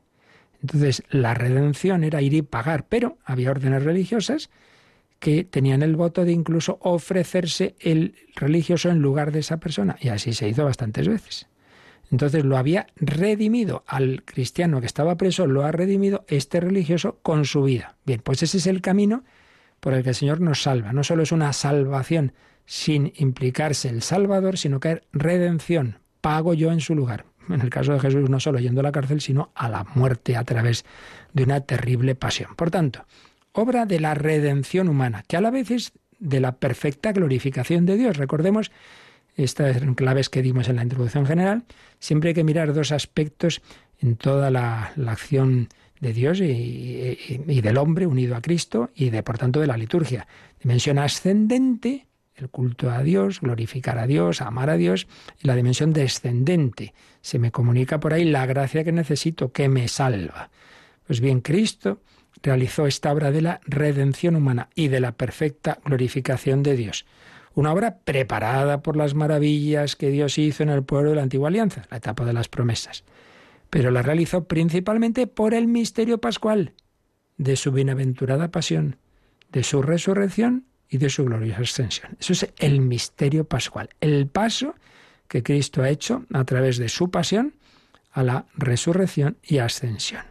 Entonces 0.60 1.02
la 1.10 1.34
redención 1.34 2.04
era 2.04 2.22
ir 2.22 2.34
y 2.34 2.42
pagar, 2.42 2.86
pero 2.88 3.18
había 3.24 3.50
órdenes 3.50 3.82
religiosas 3.82 4.50
que 5.18 5.44
tenían 5.44 5.82
el 5.82 5.96
voto 5.96 6.24
de 6.24 6.32
incluso 6.32 6.78
ofrecerse 6.80 7.74
el 7.80 8.14
religioso 8.34 8.90
en 8.90 8.98
lugar 8.98 9.32
de 9.32 9.40
esa 9.40 9.58
persona. 9.58 9.96
Y 10.00 10.08
así 10.08 10.32
se 10.32 10.48
hizo 10.48 10.64
bastantes 10.64 11.08
veces. 11.08 11.46
Entonces 12.10 12.44
lo 12.44 12.56
había 12.56 12.86
redimido 12.96 13.84
al 13.86 14.22
cristiano 14.24 14.80
que 14.80 14.86
estaba 14.86 15.16
preso, 15.16 15.46
lo 15.46 15.64
ha 15.64 15.72
redimido 15.72 16.24
este 16.28 16.60
religioso 16.60 17.18
con 17.22 17.44
su 17.44 17.62
vida. 17.62 17.96
Bien, 18.04 18.20
pues 18.22 18.42
ese 18.42 18.58
es 18.58 18.66
el 18.66 18.80
camino 18.82 19.24
por 19.84 19.92
el 19.92 20.02
que 20.02 20.08
el 20.08 20.14
Señor 20.14 20.40
nos 20.40 20.62
salva. 20.62 20.94
No 20.94 21.04
solo 21.04 21.24
es 21.24 21.30
una 21.30 21.52
salvación 21.52 22.32
sin 22.64 23.12
implicarse 23.16 23.90
el 23.90 24.00
Salvador, 24.00 24.56
sino 24.56 24.80
que 24.80 24.92
es 24.92 25.02
redención 25.12 25.98
pago 26.22 26.54
yo 26.54 26.72
en 26.72 26.80
su 26.80 26.94
lugar. 26.94 27.26
En 27.50 27.60
el 27.60 27.68
caso 27.68 27.92
de 27.92 28.00
Jesús, 28.00 28.30
no 28.30 28.40
solo 28.40 28.58
yendo 28.60 28.80
a 28.80 28.82
la 28.82 28.92
cárcel, 28.92 29.20
sino 29.20 29.50
a 29.54 29.68
la 29.68 29.84
muerte 29.94 30.38
a 30.38 30.44
través 30.44 30.86
de 31.34 31.42
una 31.42 31.60
terrible 31.60 32.14
pasión. 32.14 32.56
Por 32.56 32.70
tanto, 32.70 33.04
obra 33.52 33.84
de 33.84 34.00
la 34.00 34.14
redención 34.14 34.88
humana, 34.88 35.22
que 35.28 35.36
a 35.36 35.42
la 35.42 35.50
vez 35.50 35.70
es 35.70 35.92
de 36.18 36.40
la 36.40 36.52
perfecta 36.52 37.12
glorificación 37.12 37.84
de 37.84 37.98
Dios. 37.98 38.16
Recordemos 38.16 38.72
estas 39.36 39.82
claves 39.96 40.30
que 40.30 40.40
dimos 40.40 40.70
en 40.70 40.76
la 40.76 40.82
introducción 40.82 41.26
general. 41.26 41.64
Siempre 41.98 42.28
hay 42.28 42.34
que 42.34 42.44
mirar 42.44 42.72
dos 42.72 42.90
aspectos 42.90 43.60
en 44.00 44.16
toda 44.16 44.50
la, 44.50 44.94
acción 45.06 45.68
de 46.04 46.12
Dios 46.12 46.40
y, 46.40 47.60
del 47.60 47.78
hombre 47.78 48.06
unido 48.06 48.36
a 48.36 48.42
Cristo 48.42 48.90
y 48.94 49.08
de 49.08 49.22
por 49.22 49.38
tanto 49.38 49.60
de 49.60 49.66
la 49.66 49.76
liturgia. 49.76 50.28
Dimensión 50.62 50.98
ascendente, 50.98 52.06
el 52.36 52.50
culto 52.50 52.90
a 52.90 53.02
Dios, 53.02 53.40
glorificar 53.40 53.98
a 53.98 54.06
Dios, 54.06 54.42
amar 54.42 54.68
a 54.68 54.76
Dios, 54.76 55.06
y 55.42 55.46
la 55.46 55.56
dimensión 55.56 55.92
descendente. 55.94 56.92
Se 57.22 57.38
me 57.38 57.50
comunica 57.50 58.00
por 58.00 58.12
ahí 58.12 58.24
la 58.24 58.44
gracia 58.44 58.84
que 58.84 58.92
necesito, 58.92 59.50
que 59.50 59.68
me 59.68 59.88
salva. 59.88 60.50
Pues 61.06 61.20
bien, 61.20 61.40
Cristo 61.40 62.00
realizó 62.42 62.86
esta 62.86 63.10
obra 63.10 63.30
de 63.30 63.40
la 63.40 63.60
redención 63.64 64.36
humana 64.36 64.68
y 64.74 64.88
de 64.88 65.00
la 65.00 65.12
perfecta 65.12 65.78
glorificación 65.84 66.62
de 66.62 66.76
Dios. 66.76 67.06
Una 67.54 67.72
obra 67.72 67.98
preparada 68.04 68.82
por 68.82 68.96
las 68.96 69.14
maravillas 69.14 69.96
que 69.96 70.10
Dios 70.10 70.36
hizo 70.36 70.62
en 70.62 70.68
el 70.68 70.82
pueblo 70.82 71.10
de 71.10 71.16
la 71.16 71.22
antigua 71.22 71.48
alianza, 71.48 71.86
la 71.90 71.96
etapa 71.96 72.26
de 72.26 72.34
las 72.34 72.48
promesas. 72.48 73.04
Pero 73.74 73.90
la 73.90 74.02
realizó 74.02 74.44
principalmente 74.44 75.26
por 75.26 75.52
el 75.52 75.66
misterio 75.66 76.18
pascual 76.18 76.74
de 77.38 77.56
su 77.56 77.72
bienaventurada 77.72 78.52
pasión, 78.52 78.98
de 79.50 79.64
su 79.64 79.82
resurrección 79.82 80.66
y 80.88 80.98
de 80.98 81.10
su 81.10 81.24
gloriosa 81.24 81.62
ascensión. 81.62 82.16
Eso 82.20 82.34
es 82.34 82.52
el 82.58 82.80
misterio 82.80 83.48
pascual, 83.48 83.88
el 84.00 84.28
paso 84.28 84.76
que 85.26 85.42
Cristo 85.42 85.82
ha 85.82 85.88
hecho 85.88 86.24
a 86.32 86.44
través 86.44 86.78
de 86.78 86.88
su 86.88 87.10
pasión 87.10 87.56
a 88.12 88.22
la 88.22 88.46
resurrección 88.54 89.38
y 89.42 89.58
ascensión. 89.58 90.22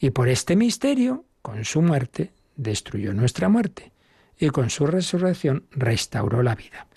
Y 0.00 0.10
por 0.10 0.28
este 0.28 0.56
misterio, 0.56 1.26
con 1.42 1.64
su 1.64 1.82
muerte, 1.82 2.32
destruyó 2.56 3.14
nuestra 3.14 3.48
muerte 3.48 3.92
y 4.36 4.48
con 4.48 4.68
su 4.68 4.88
resurrección 4.88 5.64
restauró 5.70 6.42
la 6.42 6.56
vida. 6.56 6.88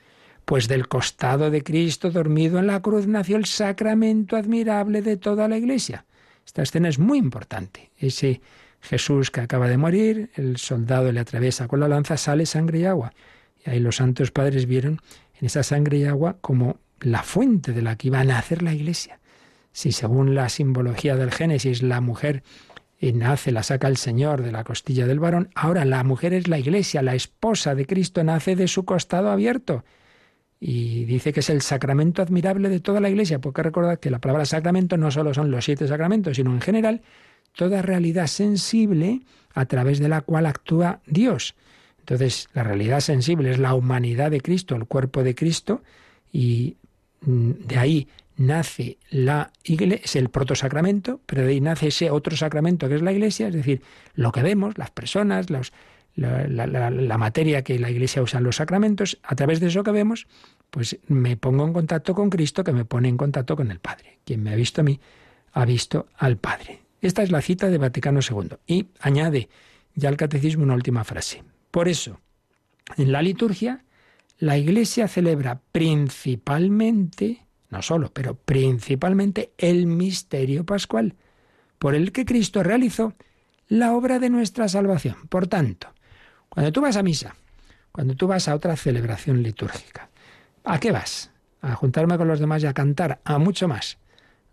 Pues 0.45 0.67
del 0.67 0.87
costado 0.87 1.49
de 1.49 1.63
Cristo 1.63 2.11
dormido 2.11 2.59
en 2.59 2.67
la 2.67 2.81
cruz 2.81 3.07
nació 3.07 3.37
el 3.37 3.45
sacramento 3.45 4.35
admirable 4.35 5.01
de 5.01 5.17
toda 5.17 5.47
la 5.47 5.57
Iglesia. 5.57 6.05
Esta 6.45 6.61
escena 6.61 6.89
es 6.89 6.99
muy 6.99 7.17
importante. 7.17 7.91
Ese 7.97 8.41
Jesús 8.81 9.31
que 9.31 9.41
acaba 9.41 9.67
de 9.69 9.77
morir, 9.77 10.29
el 10.35 10.57
soldado 10.57 11.11
le 11.11 11.21
atraviesa 11.21 11.67
con 11.67 11.79
la 11.79 11.87
lanza, 11.87 12.17
sale 12.17 12.45
sangre 12.45 12.79
y 12.79 12.85
agua. 12.85 13.13
Y 13.65 13.69
ahí 13.69 13.79
los 13.79 13.95
santos 13.95 14.31
padres 14.31 14.65
vieron 14.65 14.99
en 15.39 15.45
esa 15.45 15.63
sangre 15.63 15.97
y 15.97 16.03
agua 16.03 16.37
como 16.41 16.77
la 16.99 17.23
fuente 17.23 17.71
de 17.71 17.81
la 17.81 17.95
que 17.95 18.07
iba 18.07 18.19
a 18.19 18.25
nacer 18.25 18.61
la 18.61 18.73
Iglesia. 18.73 19.19
Si 19.71 19.91
según 19.91 20.35
la 20.35 20.49
simbología 20.49 21.15
del 21.15 21.31
Génesis 21.31 21.81
la 21.81 22.01
mujer 22.01 22.43
nace, 23.11 23.51
la 23.51 23.63
saca 23.63 23.87
el 23.87 23.97
Señor 23.97 24.43
de 24.43 24.51
la 24.51 24.63
costilla 24.63 25.05
del 25.07 25.19
varón, 25.19 25.49
ahora 25.55 25.83
la 25.83 26.03
mujer 26.03 26.33
es 26.33 26.47
la 26.47 26.59
Iglesia, 26.59 27.01
la 27.01 27.15
esposa 27.15 27.75
de 27.75 27.85
Cristo 27.85 28.23
nace 28.23 28.55
de 28.55 28.67
su 28.67 28.85
costado 28.85 29.29
abierto. 29.29 29.83
Y 30.65 31.03
dice 31.03 31.33
que 31.33 31.41
es 31.41 31.49
el 31.49 31.61
sacramento 31.61 32.21
admirable 32.21 32.69
de 32.69 32.79
toda 32.79 33.01
la 33.01 33.09
Iglesia, 33.09 33.39
porque 33.39 33.61
recordad 33.61 33.99
que 33.99 34.09
la 34.09 34.19
palabra 34.19 34.45
sacramento 34.45 34.95
no 34.95 35.11
solo 35.11 35.33
son 35.33 35.51
los 35.51 35.65
siete 35.65 35.89
sacramentos, 35.89 36.37
sino 36.37 36.53
en 36.53 36.61
general 36.61 37.01
toda 37.53 37.81
realidad 37.81 38.27
sensible 38.27 39.23
a 39.53 39.65
través 39.65 39.99
de 39.99 40.07
la 40.07 40.21
cual 40.21 40.45
actúa 40.45 41.01
Dios. 41.05 41.55
Entonces, 41.99 42.47
la 42.53 42.63
realidad 42.63 43.01
sensible 43.01 43.51
es 43.51 43.59
la 43.59 43.73
humanidad 43.73 44.31
de 44.31 44.39
Cristo, 44.39 44.77
el 44.77 44.85
cuerpo 44.85 45.21
de 45.21 45.35
Cristo, 45.35 45.81
y 46.31 46.77
mm, 47.19 47.51
de 47.67 47.77
ahí 47.77 48.07
nace 48.37 48.99
la 49.09 49.51
iglesia, 49.65 50.05
es 50.05 50.15
el 50.15 50.29
protosacramento, 50.29 51.19
pero 51.25 51.41
de 51.41 51.49
ahí 51.49 51.59
nace 51.59 51.87
ese 51.87 52.09
otro 52.09 52.37
sacramento 52.37 52.87
que 52.87 52.95
es 52.95 53.01
la 53.01 53.11
iglesia, 53.11 53.49
es 53.49 53.53
decir, 53.53 53.81
lo 54.15 54.31
que 54.31 54.41
vemos, 54.41 54.77
las 54.77 54.91
personas, 54.91 55.47
la, 56.15 57.17
materia 57.17 57.63
que 57.63 57.79
la 57.79 57.89
iglesia 57.89 58.21
usa 58.21 58.39
en 58.39 58.43
los 58.43 58.57
sacramentos, 58.57 59.19
a 59.23 59.35
través 59.35 59.59
de 59.59 59.67
eso 59.67 59.83
que 59.83 59.91
vemos, 59.91 60.27
pues 60.69 60.97
me 61.07 61.37
pongo 61.37 61.65
en 61.65 61.73
contacto 61.73 62.13
con 62.13 62.29
Cristo 62.29 62.63
que 62.63 62.71
me 62.71 62.85
pone 62.85 63.09
en 63.09 63.17
contacto 63.17 63.55
con 63.55 63.71
el 63.71 63.79
Padre. 63.79 64.19
Quien 64.23 64.43
me 64.43 64.51
ha 64.51 64.55
visto 64.55 64.81
a 64.81 64.83
mí, 64.83 64.99
ha 65.51 65.65
visto 65.65 66.07
al 66.17 66.37
Padre. 66.37 66.81
Esta 67.01 67.23
es 67.23 67.31
la 67.31 67.41
cita 67.41 67.69
de 67.69 67.77
Vaticano 67.77 68.19
II. 68.21 68.57
Y 68.67 68.87
añade 68.99 69.49
ya 69.95 70.09
al 70.09 70.17
catecismo 70.17 70.63
una 70.63 70.75
última 70.75 71.03
frase. 71.03 71.43
Por 71.71 71.87
eso, 71.87 72.19
en 72.97 73.11
la 73.11 73.21
liturgia, 73.21 73.83
la 74.37 74.57
iglesia 74.57 75.07
celebra 75.07 75.61
principalmente 75.71 77.43
no 77.73 77.81
solo, 77.81 78.11
pero 78.13 78.35
principalmente 78.35 79.51
el 79.57 79.87
misterio 79.87 80.63
pascual, 80.63 81.15
por 81.79 81.95
el 81.95 82.11
que 82.11 82.23
Cristo 82.23 82.61
realizó 82.61 83.15
la 83.67 83.93
obra 83.93 84.19
de 84.19 84.29
nuestra 84.29 84.69
salvación. 84.69 85.15
Por 85.27 85.47
tanto, 85.47 85.92
cuando 86.53 86.71
tú 86.71 86.81
vas 86.81 86.97
a 86.97 87.01
misa, 87.01 87.35
cuando 87.91 88.13
tú 88.13 88.27
vas 88.27 88.47
a 88.47 88.53
otra 88.53 88.75
celebración 88.75 89.41
litúrgica, 89.41 90.09
¿a 90.63 90.79
qué 90.79 90.91
vas? 90.91 91.31
A 91.63 91.73
juntarme 91.73 92.15
con 92.15 92.27
los 92.27 92.39
demás 92.39 92.61
y 92.61 92.67
a 92.67 92.73
cantar, 92.73 93.19
a 93.23 93.39
mucho 93.39 93.67
más. 93.67 93.97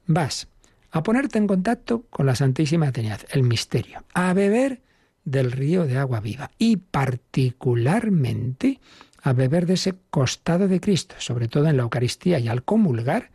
Vas 0.07 0.49
a 0.93 1.03
ponerte 1.03 1.37
en 1.37 1.47
contacto 1.47 2.07
con 2.09 2.25
la 2.25 2.35
Santísima 2.35 2.91
Trinidad, 2.91 3.21
el 3.33 3.43
misterio, 3.43 4.03
a 4.15 4.33
beber 4.33 4.81
del 5.27 5.53
río 5.53 5.87
de 5.87 5.99
agua 5.99 6.21
viva 6.21 6.51
y 6.57 6.79
particularmente 6.79 8.81
a 9.23 9.35
beber 9.35 9.67
de 9.67 9.75
ese 9.75 9.95
costado 10.09 10.69
de 10.69 10.81
Cristo, 10.81 11.17
sobre 11.19 11.49
todo 11.49 11.67
en 11.67 11.77
la 11.77 11.83
Eucaristía 11.83 12.39
y 12.39 12.49
al 12.49 12.65
comulgar, 12.65 13.31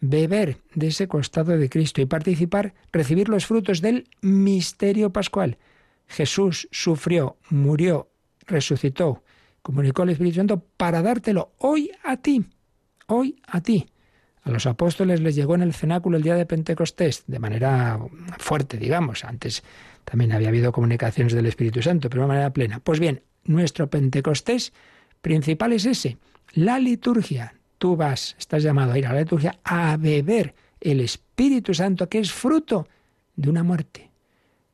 beber 0.00 0.58
de 0.72 0.86
ese 0.86 1.08
costado 1.08 1.58
de 1.58 1.68
Cristo 1.68 2.00
y 2.00 2.06
participar, 2.06 2.74
recibir 2.92 3.28
los 3.28 3.46
frutos 3.46 3.80
del 3.80 4.06
misterio 4.20 5.10
pascual. 5.10 5.58
Jesús 6.06 6.68
sufrió, 6.70 7.38
murió, 7.50 8.10
resucitó, 8.46 9.22
comunicó 9.62 10.02
el 10.02 10.10
Espíritu 10.10 10.36
Santo 10.36 10.62
para 10.76 11.02
dártelo 11.02 11.52
hoy 11.58 11.90
a 12.04 12.16
ti, 12.16 12.44
hoy 13.06 13.40
a 13.46 13.60
ti. 13.60 13.86
A 14.42 14.50
los 14.50 14.66
apóstoles 14.66 15.20
les 15.20 15.34
llegó 15.34 15.54
en 15.54 15.62
el 15.62 15.72
cenáculo 15.72 16.18
el 16.18 16.22
día 16.22 16.34
de 16.34 16.44
Pentecostés, 16.44 17.24
de 17.26 17.38
manera 17.38 17.98
fuerte, 18.38 18.76
digamos. 18.76 19.24
Antes 19.24 19.62
también 20.04 20.32
había 20.32 20.48
habido 20.48 20.70
comunicaciones 20.70 21.32
del 21.32 21.46
Espíritu 21.46 21.80
Santo, 21.80 22.10
pero 22.10 22.22
de 22.22 22.28
manera 22.28 22.52
plena. 22.52 22.80
Pues 22.80 23.00
bien, 23.00 23.22
nuestro 23.44 23.88
Pentecostés 23.88 24.74
principal 25.22 25.72
es 25.72 25.86
ese, 25.86 26.18
la 26.52 26.78
liturgia. 26.78 27.54
Tú 27.78 27.96
vas, 27.96 28.36
estás 28.38 28.62
llamado 28.62 28.92
a 28.92 28.98
ir 28.98 29.06
a 29.06 29.14
la 29.14 29.20
liturgia 29.20 29.58
a 29.64 29.96
beber 29.96 30.54
el 30.78 31.00
Espíritu 31.00 31.72
Santo, 31.72 32.08
que 32.10 32.18
es 32.18 32.30
fruto 32.30 32.86
de 33.36 33.48
una 33.48 33.62
muerte, 33.62 34.10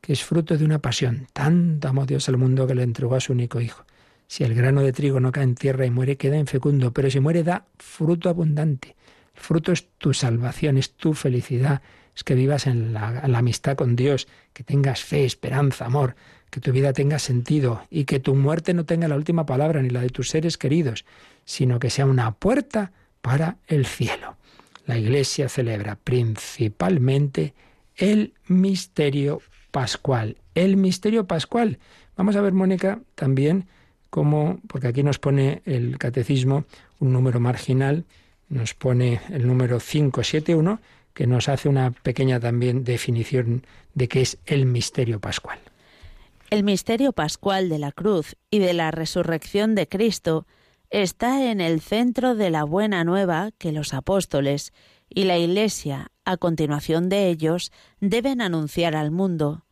que 0.01 0.13
es 0.13 0.23
fruto 0.23 0.57
de 0.57 0.65
una 0.65 0.79
pasión. 0.79 1.27
Tanto 1.31 1.87
amó 1.87 2.05
Dios 2.05 2.27
al 2.27 2.37
mundo 2.37 2.67
que 2.67 2.75
le 2.75 2.83
entregó 2.83 3.15
a 3.15 3.19
su 3.21 3.33
único 3.33 3.61
Hijo. 3.61 3.85
Si 4.27 4.43
el 4.43 4.55
grano 4.55 4.81
de 4.81 4.93
trigo 4.93 5.19
no 5.19 5.31
cae 5.31 5.43
en 5.43 5.55
tierra 5.55 5.85
y 5.85 5.91
muere, 5.91 6.17
queda 6.17 6.37
infecundo, 6.37 6.91
pero 6.91 7.09
si 7.09 7.19
muere 7.19 7.43
da 7.43 7.65
fruto 7.77 8.29
abundante. 8.29 8.95
El 9.35 9.41
fruto 9.41 9.71
es 9.71 9.87
tu 9.97 10.13
salvación, 10.13 10.77
es 10.77 10.93
tu 10.93 11.13
felicidad, 11.13 11.81
es 12.15 12.23
que 12.23 12.35
vivas 12.35 12.65
en 12.65 12.93
la, 12.93 13.21
en 13.23 13.31
la 13.31 13.39
amistad 13.39 13.75
con 13.75 13.95
Dios, 13.95 14.27
que 14.53 14.63
tengas 14.63 15.03
fe, 15.03 15.25
esperanza, 15.25 15.85
amor, 15.85 16.15
que 16.49 16.59
tu 16.59 16.71
vida 16.71 16.93
tenga 16.93 17.19
sentido 17.19 17.83
y 17.89 18.05
que 18.05 18.19
tu 18.19 18.35
muerte 18.35 18.73
no 18.73 18.85
tenga 18.85 19.07
la 19.07 19.15
última 19.15 19.45
palabra 19.45 19.81
ni 19.81 19.89
la 19.89 20.01
de 20.01 20.09
tus 20.09 20.29
seres 20.29 20.57
queridos, 20.57 21.05
sino 21.45 21.79
que 21.79 21.89
sea 21.89 22.05
una 22.05 22.31
puerta 22.31 22.91
para 23.21 23.57
el 23.67 23.85
cielo. 23.85 24.37
La 24.85 24.97
Iglesia 24.97 25.47
celebra 25.47 25.95
principalmente 25.95 27.53
el 27.95 28.33
misterio 28.47 29.41
pascual. 29.71 30.37
El 30.55 30.77
misterio 30.77 31.25
pascual. 31.25 31.79
Vamos 32.17 32.35
a 32.35 32.41
ver, 32.41 32.53
Mónica, 32.53 32.99
también 33.15 33.67
cómo, 34.09 34.59
porque 34.67 34.87
aquí 34.87 35.03
nos 35.03 35.17
pone 35.17 35.61
el 35.65 35.97
catecismo 35.97 36.65
un 36.99 37.13
número 37.13 37.39
marginal, 37.39 38.05
nos 38.49 38.73
pone 38.73 39.21
el 39.29 39.47
número 39.47 39.79
571, 39.79 40.79
que 41.13 41.27
nos 41.27 41.49
hace 41.49 41.67
una 41.67 41.91
pequeña 41.91 42.39
también 42.39 42.83
definición 42.83 43.65
de 43.95 44.07
qué 44.07 44.21
es 44.21 44.37
el 44.45 44.65
misterio 44.65 45.19
pascual. 45.19 45.59
El 46.49 46.63
misterio 46.63 47.13
pascual 47.13 47.69
de 47.69 47.79
la 47.79 47.91
cruz 47.91 48.35
y 48.49 48.59
de 48.59 48.73
la 48.73 48.91
resurrección 48.91 49.73
de 49.73 49.87
Cristo 49.87 50.45
está 50.89 51.49
en 51.49 51.61
el 51.61 51.79
centro 51.79 52.35
de 52.35 52.49
la 52.49 52.65
buena 52.65 53.03
nueva 53.03 53.51
que 53.57 53.71
los 53.71 53.93
apóstoles 53.93 54.73
y 55.09 55.23
la 55.23 55.37
Iglesia, 55.37 56.11
a 56.25 56.37
continuación 56.37 57.09
de 57.09 57.27
ellos, 57.29 57.71
deben 57.99 58.41
anunciar 58.41 58.95
al 58.95 59.11
mundo. 59.11 59.65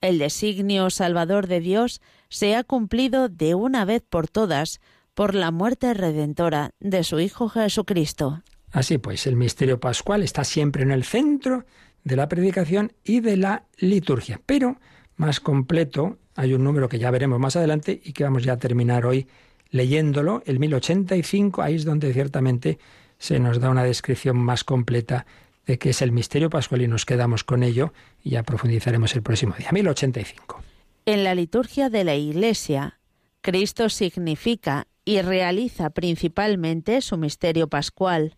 El 0.00 0.18
designio 0.18 0.90
salvador 0.90 1.46
de 1.46 1.60
Dios 1.60 2.00
se 2.28 2.54
ha 2.54 2.64
cumplido 2.64 3.28
de 3.28 3.54
una 3.54 3.84
vez 3.84 4.02
por 4.08 4.28
todas 4.28 4.80
por 5.14 5.34
la 5.34 5.50
muerte 5.50 5.94
redentora 5.94 6.70
de 6.78 7.02
su 7.02 7.18
Hijo 7.20 7.48
Jesucristo. 7.48 8.42
Así 8.70 8.98
pues, 8.98 9.26
el 9.26 9.36
misterio 9.36 9.80
pascual 9.80 10.22
está 10.22 10.44
siempre 10.44 10.82
en 10.82 10.90
el 10.90 11.04
centro 11.04 11.64
de 12.04 12.16
la 12.16 12.28
predicación 12.28 12.92
y 13.02 13.20
de 13.20 13.36
la 13.36 13.64
liturgia, 13.78 14.40
pero 14.44 14.78
más 15.16 15.40
completo, 15.40 16.18
hay 16.34 16.52
un 16.52 16.62
número 16.62 16.88
que 16.88 16.98
ya 16.98 17.10
veremos 17.10 17.40
más 17.40 17.56
adelante 17.56 18.00
y 18.04 18.12
que 18.12 18.24
vamos 18.24 18.44
ya 18.44 18.52
a 18.52 18.58
terminar 18.58 19.06
hoy 19.06 19.26
leyéndolo, 19.70 20.42
el 20.46 20.58
1085, 20.58 21.62
ahí 21.62 21.74
es 21.74 21.84
donde 21.84 22.12
ciertamente 22.12 22.78
se 23.18 23.40
nos 23.40 23.60
da 23.60 23.70
una 23.70 23.82
descripción 23.82 24.36
más 24.36 24.62
completa 24.62 25.26
de 25.66 25.78
qué 25.78 25.90
es 25.90 26.00
el 26.00 26.12
misterio 26.12 26.48
pascual 26.48 26.82
y 26.82 26.88
nos 26.88 27.04
quedamos 27.04 27.44
con 27.44 27.62
ello 27.62 27.92
y 28.22 28.30
ya 28.30 28.42
profundizaremos 28.42 29.14
el 29.14 29.22
próximo 29.22 29.54
día. 29.58 29.68
1085. 29.72 30.62
En 31.04 31.24
la 31.24 31.34
liturgia 31.34 31.90
de 31.90 32.04
la 32.04 32.14
Iglesia, 32.14 33.00
Cristo 33.40 33.88
significa 33.88 34.86
y 35.04 35.20
realiza 35.22 35.90
principalmente 35.90 37.00
su 37.00 37.16
misterio 37.16 37.68
pascual. 37.68 38.36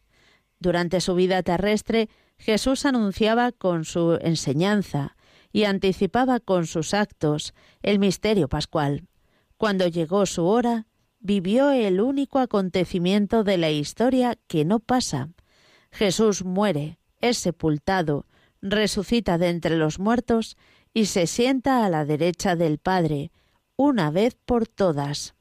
Durante 0.58 1.00
su 1.00 1.14
vida 1.14 1.42
terrestre, 1.42 2.08
Jesús 2.36 2.84
anunciaba 2.84 3.52
con 3.52 3.84
su 3.84 4.18
enseñanza 4.20 5.16
y 5.52 5.64
anticipaba 5.64 6.40
con 6.40 6.66
sus 6.66 6.94
actos 6.94 7.54
el 7.82 7.98
misterio 7.98 8.48
pascual. 8.48 9.06
Cuando 9.56 9.88
llegó 9.88 10.26
su 10.26 10.44
hora, 10.46 10.86
vivió 11.20 11.70
el 11.70 12.00
único 12.00 12.38
acontecimiento 12.38 13.44
de 13.44 13.58
la 13.58 13.70
historia 13.70 14.38
que 14.46 14.64
no 14.64 14.78
pasa. 14.78 15.30
Jesús 15.90 16.44
muere, 16.44 16.97
es 17.20 17.38
sepultado, 17.38 18.26
resucita 18.60 19.38
de 19.38 19.48
entre 19.48 19.76
los 19.76 19.98
muertos 19.98 20.56
y 20.94 21.06
se 21.06 21.26
sienta 21.26 21.84
a 21.84 21.90
la 21.90 22.04
derecha 22.04 22.56
del 22.56 22.78
Padre, 22.78 23.30
una 23.76 24.10
vez 24.10 24.36
por 24.44 24.66
todas. 24.66 25.34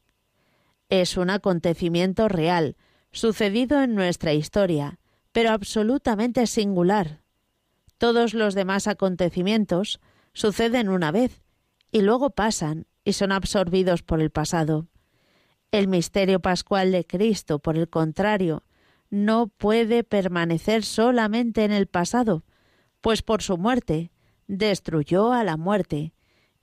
Es 0.90 1.18
un 1.18 1.30
acontecimiento 1.30 2.28
real, 2.28 2.78
sucedido 3.12 3.82
en 3.82 3.96
nuestra 3.96 4.34
historia, 4.34 5.00
pero 5.32 5.52
absolutamente 5.52 6.48
singular. 6.48 7.22
Todos 7.98 8.34
los 8.34 8.54
demás 8.54 8.88
acontecimientos 8.88 10.00
suceden 10.34 10.90
una 10.90 11.12
vez 11.12 11.42
y 11.92 12.02
luego 12.02 12.30
pasan 12.30 12.86
y 13.04 13.14
son 13.14 13.32
absorbidos 13.32 14.04
por 14.04 14.22
el 14.22 14.30
pasado. 14.30 14.88
El 15.72 15.88
misterio 15.88 16.40
pascual 16.40 16.92
de 16.92 17.06
Cristo, 17.06 17.60
por 17.60 17.78
el 17.78 17.90
contrario, 17.90 18.64
no 19.10 19.48
puede 19.48 20.04
permanecer 20.04 20.84
solamente 20.84 21.64
en 21.64 21.72
el 21.72 21.88
pasado, 21.88 22.44
pues 23.02 23.22
por 23.22 23.42
su 23.42 23.58
muerte 23.58 24.12
destruyó 24.48 25.34
a 25.34 25.44
la 25.44 25.58
muerte, 25.58 26.14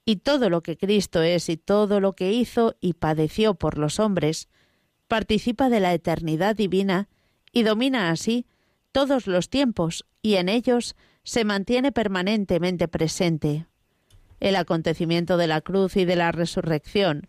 y 0.05 0.17
todo 0.17 0.51
lo 0.51 0.63
que 0.63 0.77
Cristo 0.77 1.23
es 1.23 1.49
y 1.49 1.57
todo 1.57 2.01
lo 2.01 2.15
que 2.15 2.33
hizo 2.33 2.77
y 2.81 2.95
padeció 2.95 3.55
por 3.55 3.79
los 3.79 3.99
hombres, 3.99 4.49
participa 5.09 5.69
de 5.69 5.81
la 5.81 5.95
eternidad 5.95 6.57
divina 6.57 7.09
y 7.53 7.63
domina 7.63 8.11
así 8.11 8.47
todos 8.93 9.27
los 9.27 9.49
tiempos 9.49 10.05
y 10.23 10.35
en 10.35 10.49
ellos 10.49 10.97
se 11.23 11.45
mantiene 11.45 11.93
permanentemente 11.93 12.89
presente. 12.89 13.67
El 14.41 14.57
acontecimiento 14.57 15.37
de 15.37 15.47
la 15.47 15.61
cruz 15.63 15.97
y 15.97 16.05
de 16.05 16.17
la 16.17 16.33
resurrección 16.33 17.29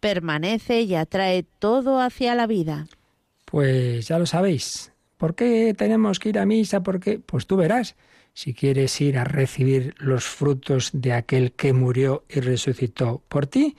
permanece 0.00 0.82
y 0.82 0.94
atrae 0.94 1.44
todo 1.44 2.00
hacia 2.00 2.34
la 2.34 2.46
vida. 2.46 2.86
Pues 3.46 4.06
ya 4.08 4.18
lo 4.18 4.26
sabéis. 4.26 4.92
¿Por 5.16 5.34
qué 5.34 5.74
tenemos 5.74 6.18
que 6.18 6.28
ir 6.28 6.38
a 6.38 6.44
misa? 6.44 6.82
Porque, 6.82 7.18
pues 7.18 7.46
tú 7.46 7.56
verás, 7.56 7.96
si 8.34 8.52
quieres 8.52 9.00
ir 9.00 9.16
a 9.16 9.24
recibir 9.24 9.94
los 9.96 10.24
frutos 10.24 10.90
de 10.92 11.14
aquel 11.14 11.52
que 11.52 11.72
murió 11.72 12.24
y 12.28 12.40
resucitó 12.40 13.22
por 13.28 13.46
ti, 13.46 13.76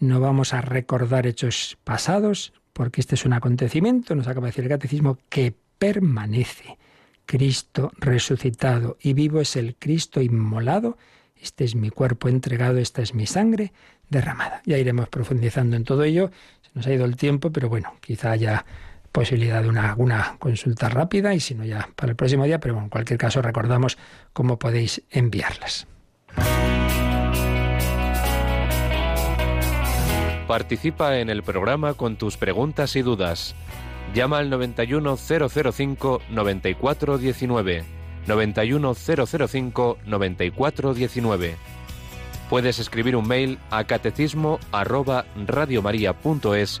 no 0.00 0.18
vamos 0.20 0.54
a 0.54 0.62
recordar 0.62 1.26
hechos 1.26 1.76
pasados, 1.84 2.54
porque 2.72 3.02
este 3.02 3.16
es 3.16 3.26
un 3.26 3.34
acontecimiento, 3.34 4.14
nos 4.14 4.28
acaba 4.28 4.46
de 4.46 4.52
decir 4.52 4.64
el 4.64 4.70
catecismo, 4.70 5.18
que 5.28 5.52
permanece. 5.78 6.78
Cristo 7.26 7.92
resucitado 7.98 8.96
y 9.02 9.12
vivo 9.12 9.42
es 9.42 9.56
el 9.56 9.76
Cristo 9.76 10.22
inmolado. 10.22 10.96
Este 11.36 11.64
es 11.64 11.74
mi 11.74 11.90
cuerpo 11.90 12.30
entregado, 12.30 12.78
esta 12.78 13.02
es 13.02 13.12
mi 13.12 13.26
sangre 13.26 13.72
derramada. 14.08 14.62
Ya 14.64 14.78
iremos 14.78 15.10
profundizando 15.10 15.76
en 15.76 15.84
todo 15.84 16.04
ello. 16.04 16.30
Se 16.62 16.70
nos 16.74 16.86
ha 16.86 16.94
ido 16.94 17.04
el 17.04 17.16
tiempo, 17.16 17.52
pero 17.52 17.68
bueno, 17.68 17.92
quizá 18.00 18.30
haya 18.30 18.64
posibilidad 19.12 19.62
de 19.62 19.68
una, 19.68 19.94
una 19.96 20.36
consulta 20.38 20.88
rápida 20.88 21.34
y 21.34 21.40
si 21.40 21.54
no 21.54 21.64
ya 21.64 21.88
para 21.96 22.10
el 22.10 22.16
próximo 22.16 22.44
día, 22.44 22.60
pero 22.60 22.78
en 22.78 22.88
cualquier 22.88 23.18
caso 23.18 23.42
recordamos 23.42 23.98
cómo 24.32 24.58
podéis 24.58 25.02
enviarlas. 25.10 25.86
Participa 30.46 31.18
en 31.18 31.28
el 31.28 31.42
programa 31.42 31.92
con 31.92 32.16
tus 32.16 32.38
preguntas 32.38 32.96
y 32.96 33.02
dudas. 33.02 33.54
Llama 34.14 34.38
al 34.38 34.48
91005 34.48 36.22
9419. 36.30 37.84
91005 38.26 39.98
9419. 40.06 41.56
Puedes 42.48 42.78
escribir 42.78 43.14
un 43.14 43.28
mail 43.28 43.58
a 43.70 43.84
catecismo 43.84 44.58
arroba 44.72 45.26
radiomaria.es 45.46 46.80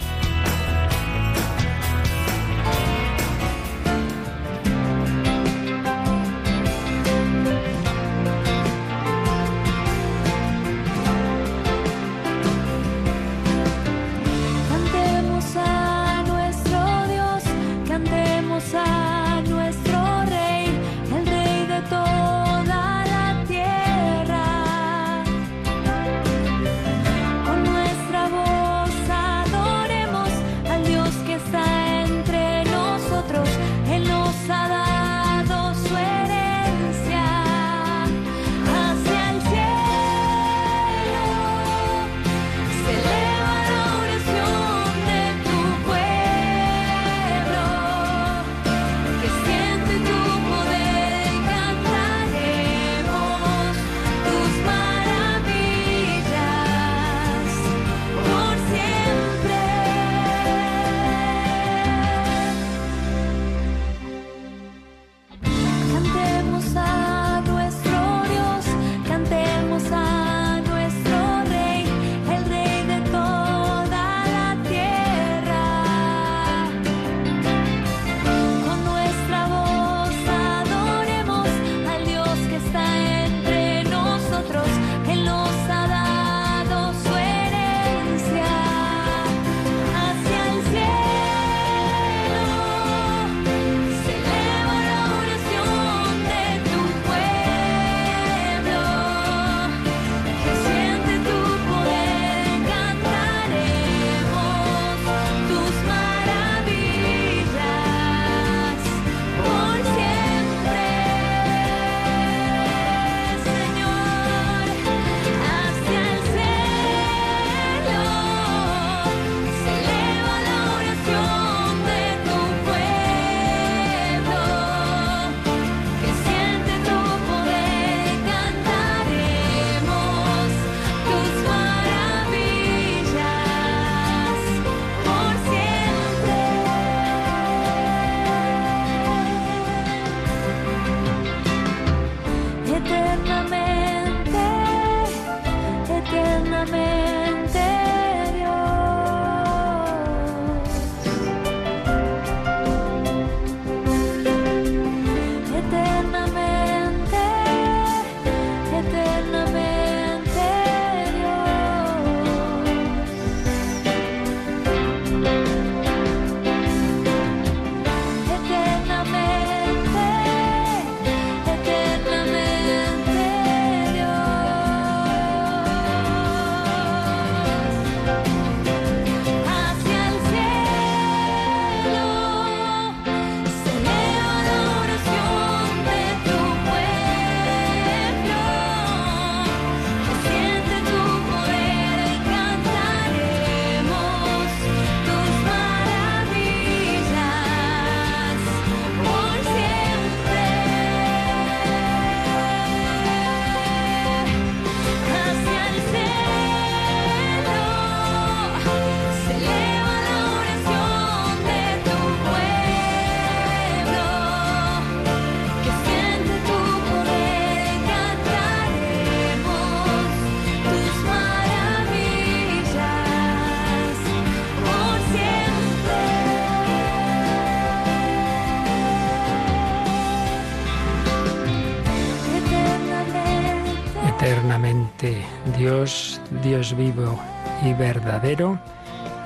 Vivo 236.75 237.19
y 237.63 237.73
verdadero. 237.73 238.59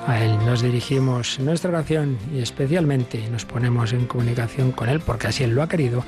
A 0.07 0.23
Él 0.23 0.37
nos 0.45 0.61
dirigimos 0.61 1.39
nuestra 1.39 1.71
oración 1.71 2.17
y 2.33 2.39
especialmente 2.39 3.27
nos 3.29 3.45
ponemos 3.45 3.93
en 3.93 4.05
comunicación 4.05 4.71
con 4.71 4.89
Él, 4.89 4.99
porque 4.99 5.27
así 5.27 5.43
Él 5.43 5.55
lo 5.55 5.63
ha 5.63 5.69
querido, 5.69 6.03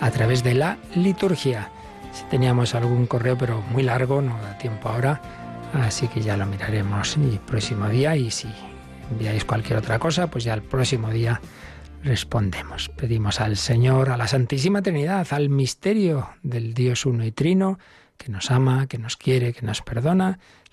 a 0.00 0.10
través 0.10 0.44
de 0.44 0.54
la 0.54 0.78
liturgia. 0.94 1.70
Si 2.12 2.24
teníamos 2.24 2.74
algún 2.74 3.06
correo, 3.06 3.38
pero 3.38 3.62
muy 3.70 3.82
largo, 3.82 4.20
no 4.20 4.36
da 4.42 4.58
tiempo 4.58 4.88
ahora, 4.88 5.20
así 5.72 6.08
que 6.08 6.20
ya 6.20 6.36
lo 6.36 6.46
miraremos 6.46 7.16
el 7.16 7.38
próximo 7.40 7.88
día 7.88 8.16
y 8.16 8.30
si 8.30 8.48
enviáis 9.10 9.44
cualquier 9.44 9.78
otra 9.78 9.98
cosa, 9.98 10.26
pues 10.26 10.44
ya 10.44 10.54
el 10.54 10.62
próximo 10.62 11.10
día 11.10 11.40
respondemos. 12.02 12.88
Pedimos 12.90 13.40
al 13.40 13.56
Señor, 13.56 14.10
a 14.10 14.16
la 14.16 14.28
Santísima 14.28 14.82
Trinidad, 14.82 15.26
al 15.30 15.48
misterio 15.48 16.30
del 16.42 16.74
Dios 16.74 17.06
uno 17.06 17.24
y 17.24 17.32
trino, 17.32 17.78
que 18.16 18.30
nos 18.30 18.50
ama, 18.50 18.86
que 18.86 18.98
nos 18.98 19.16
quiere, 19.16 19.52
que 19.52 19.64
nos 19.64 19.82
perdona, 19.82 20.38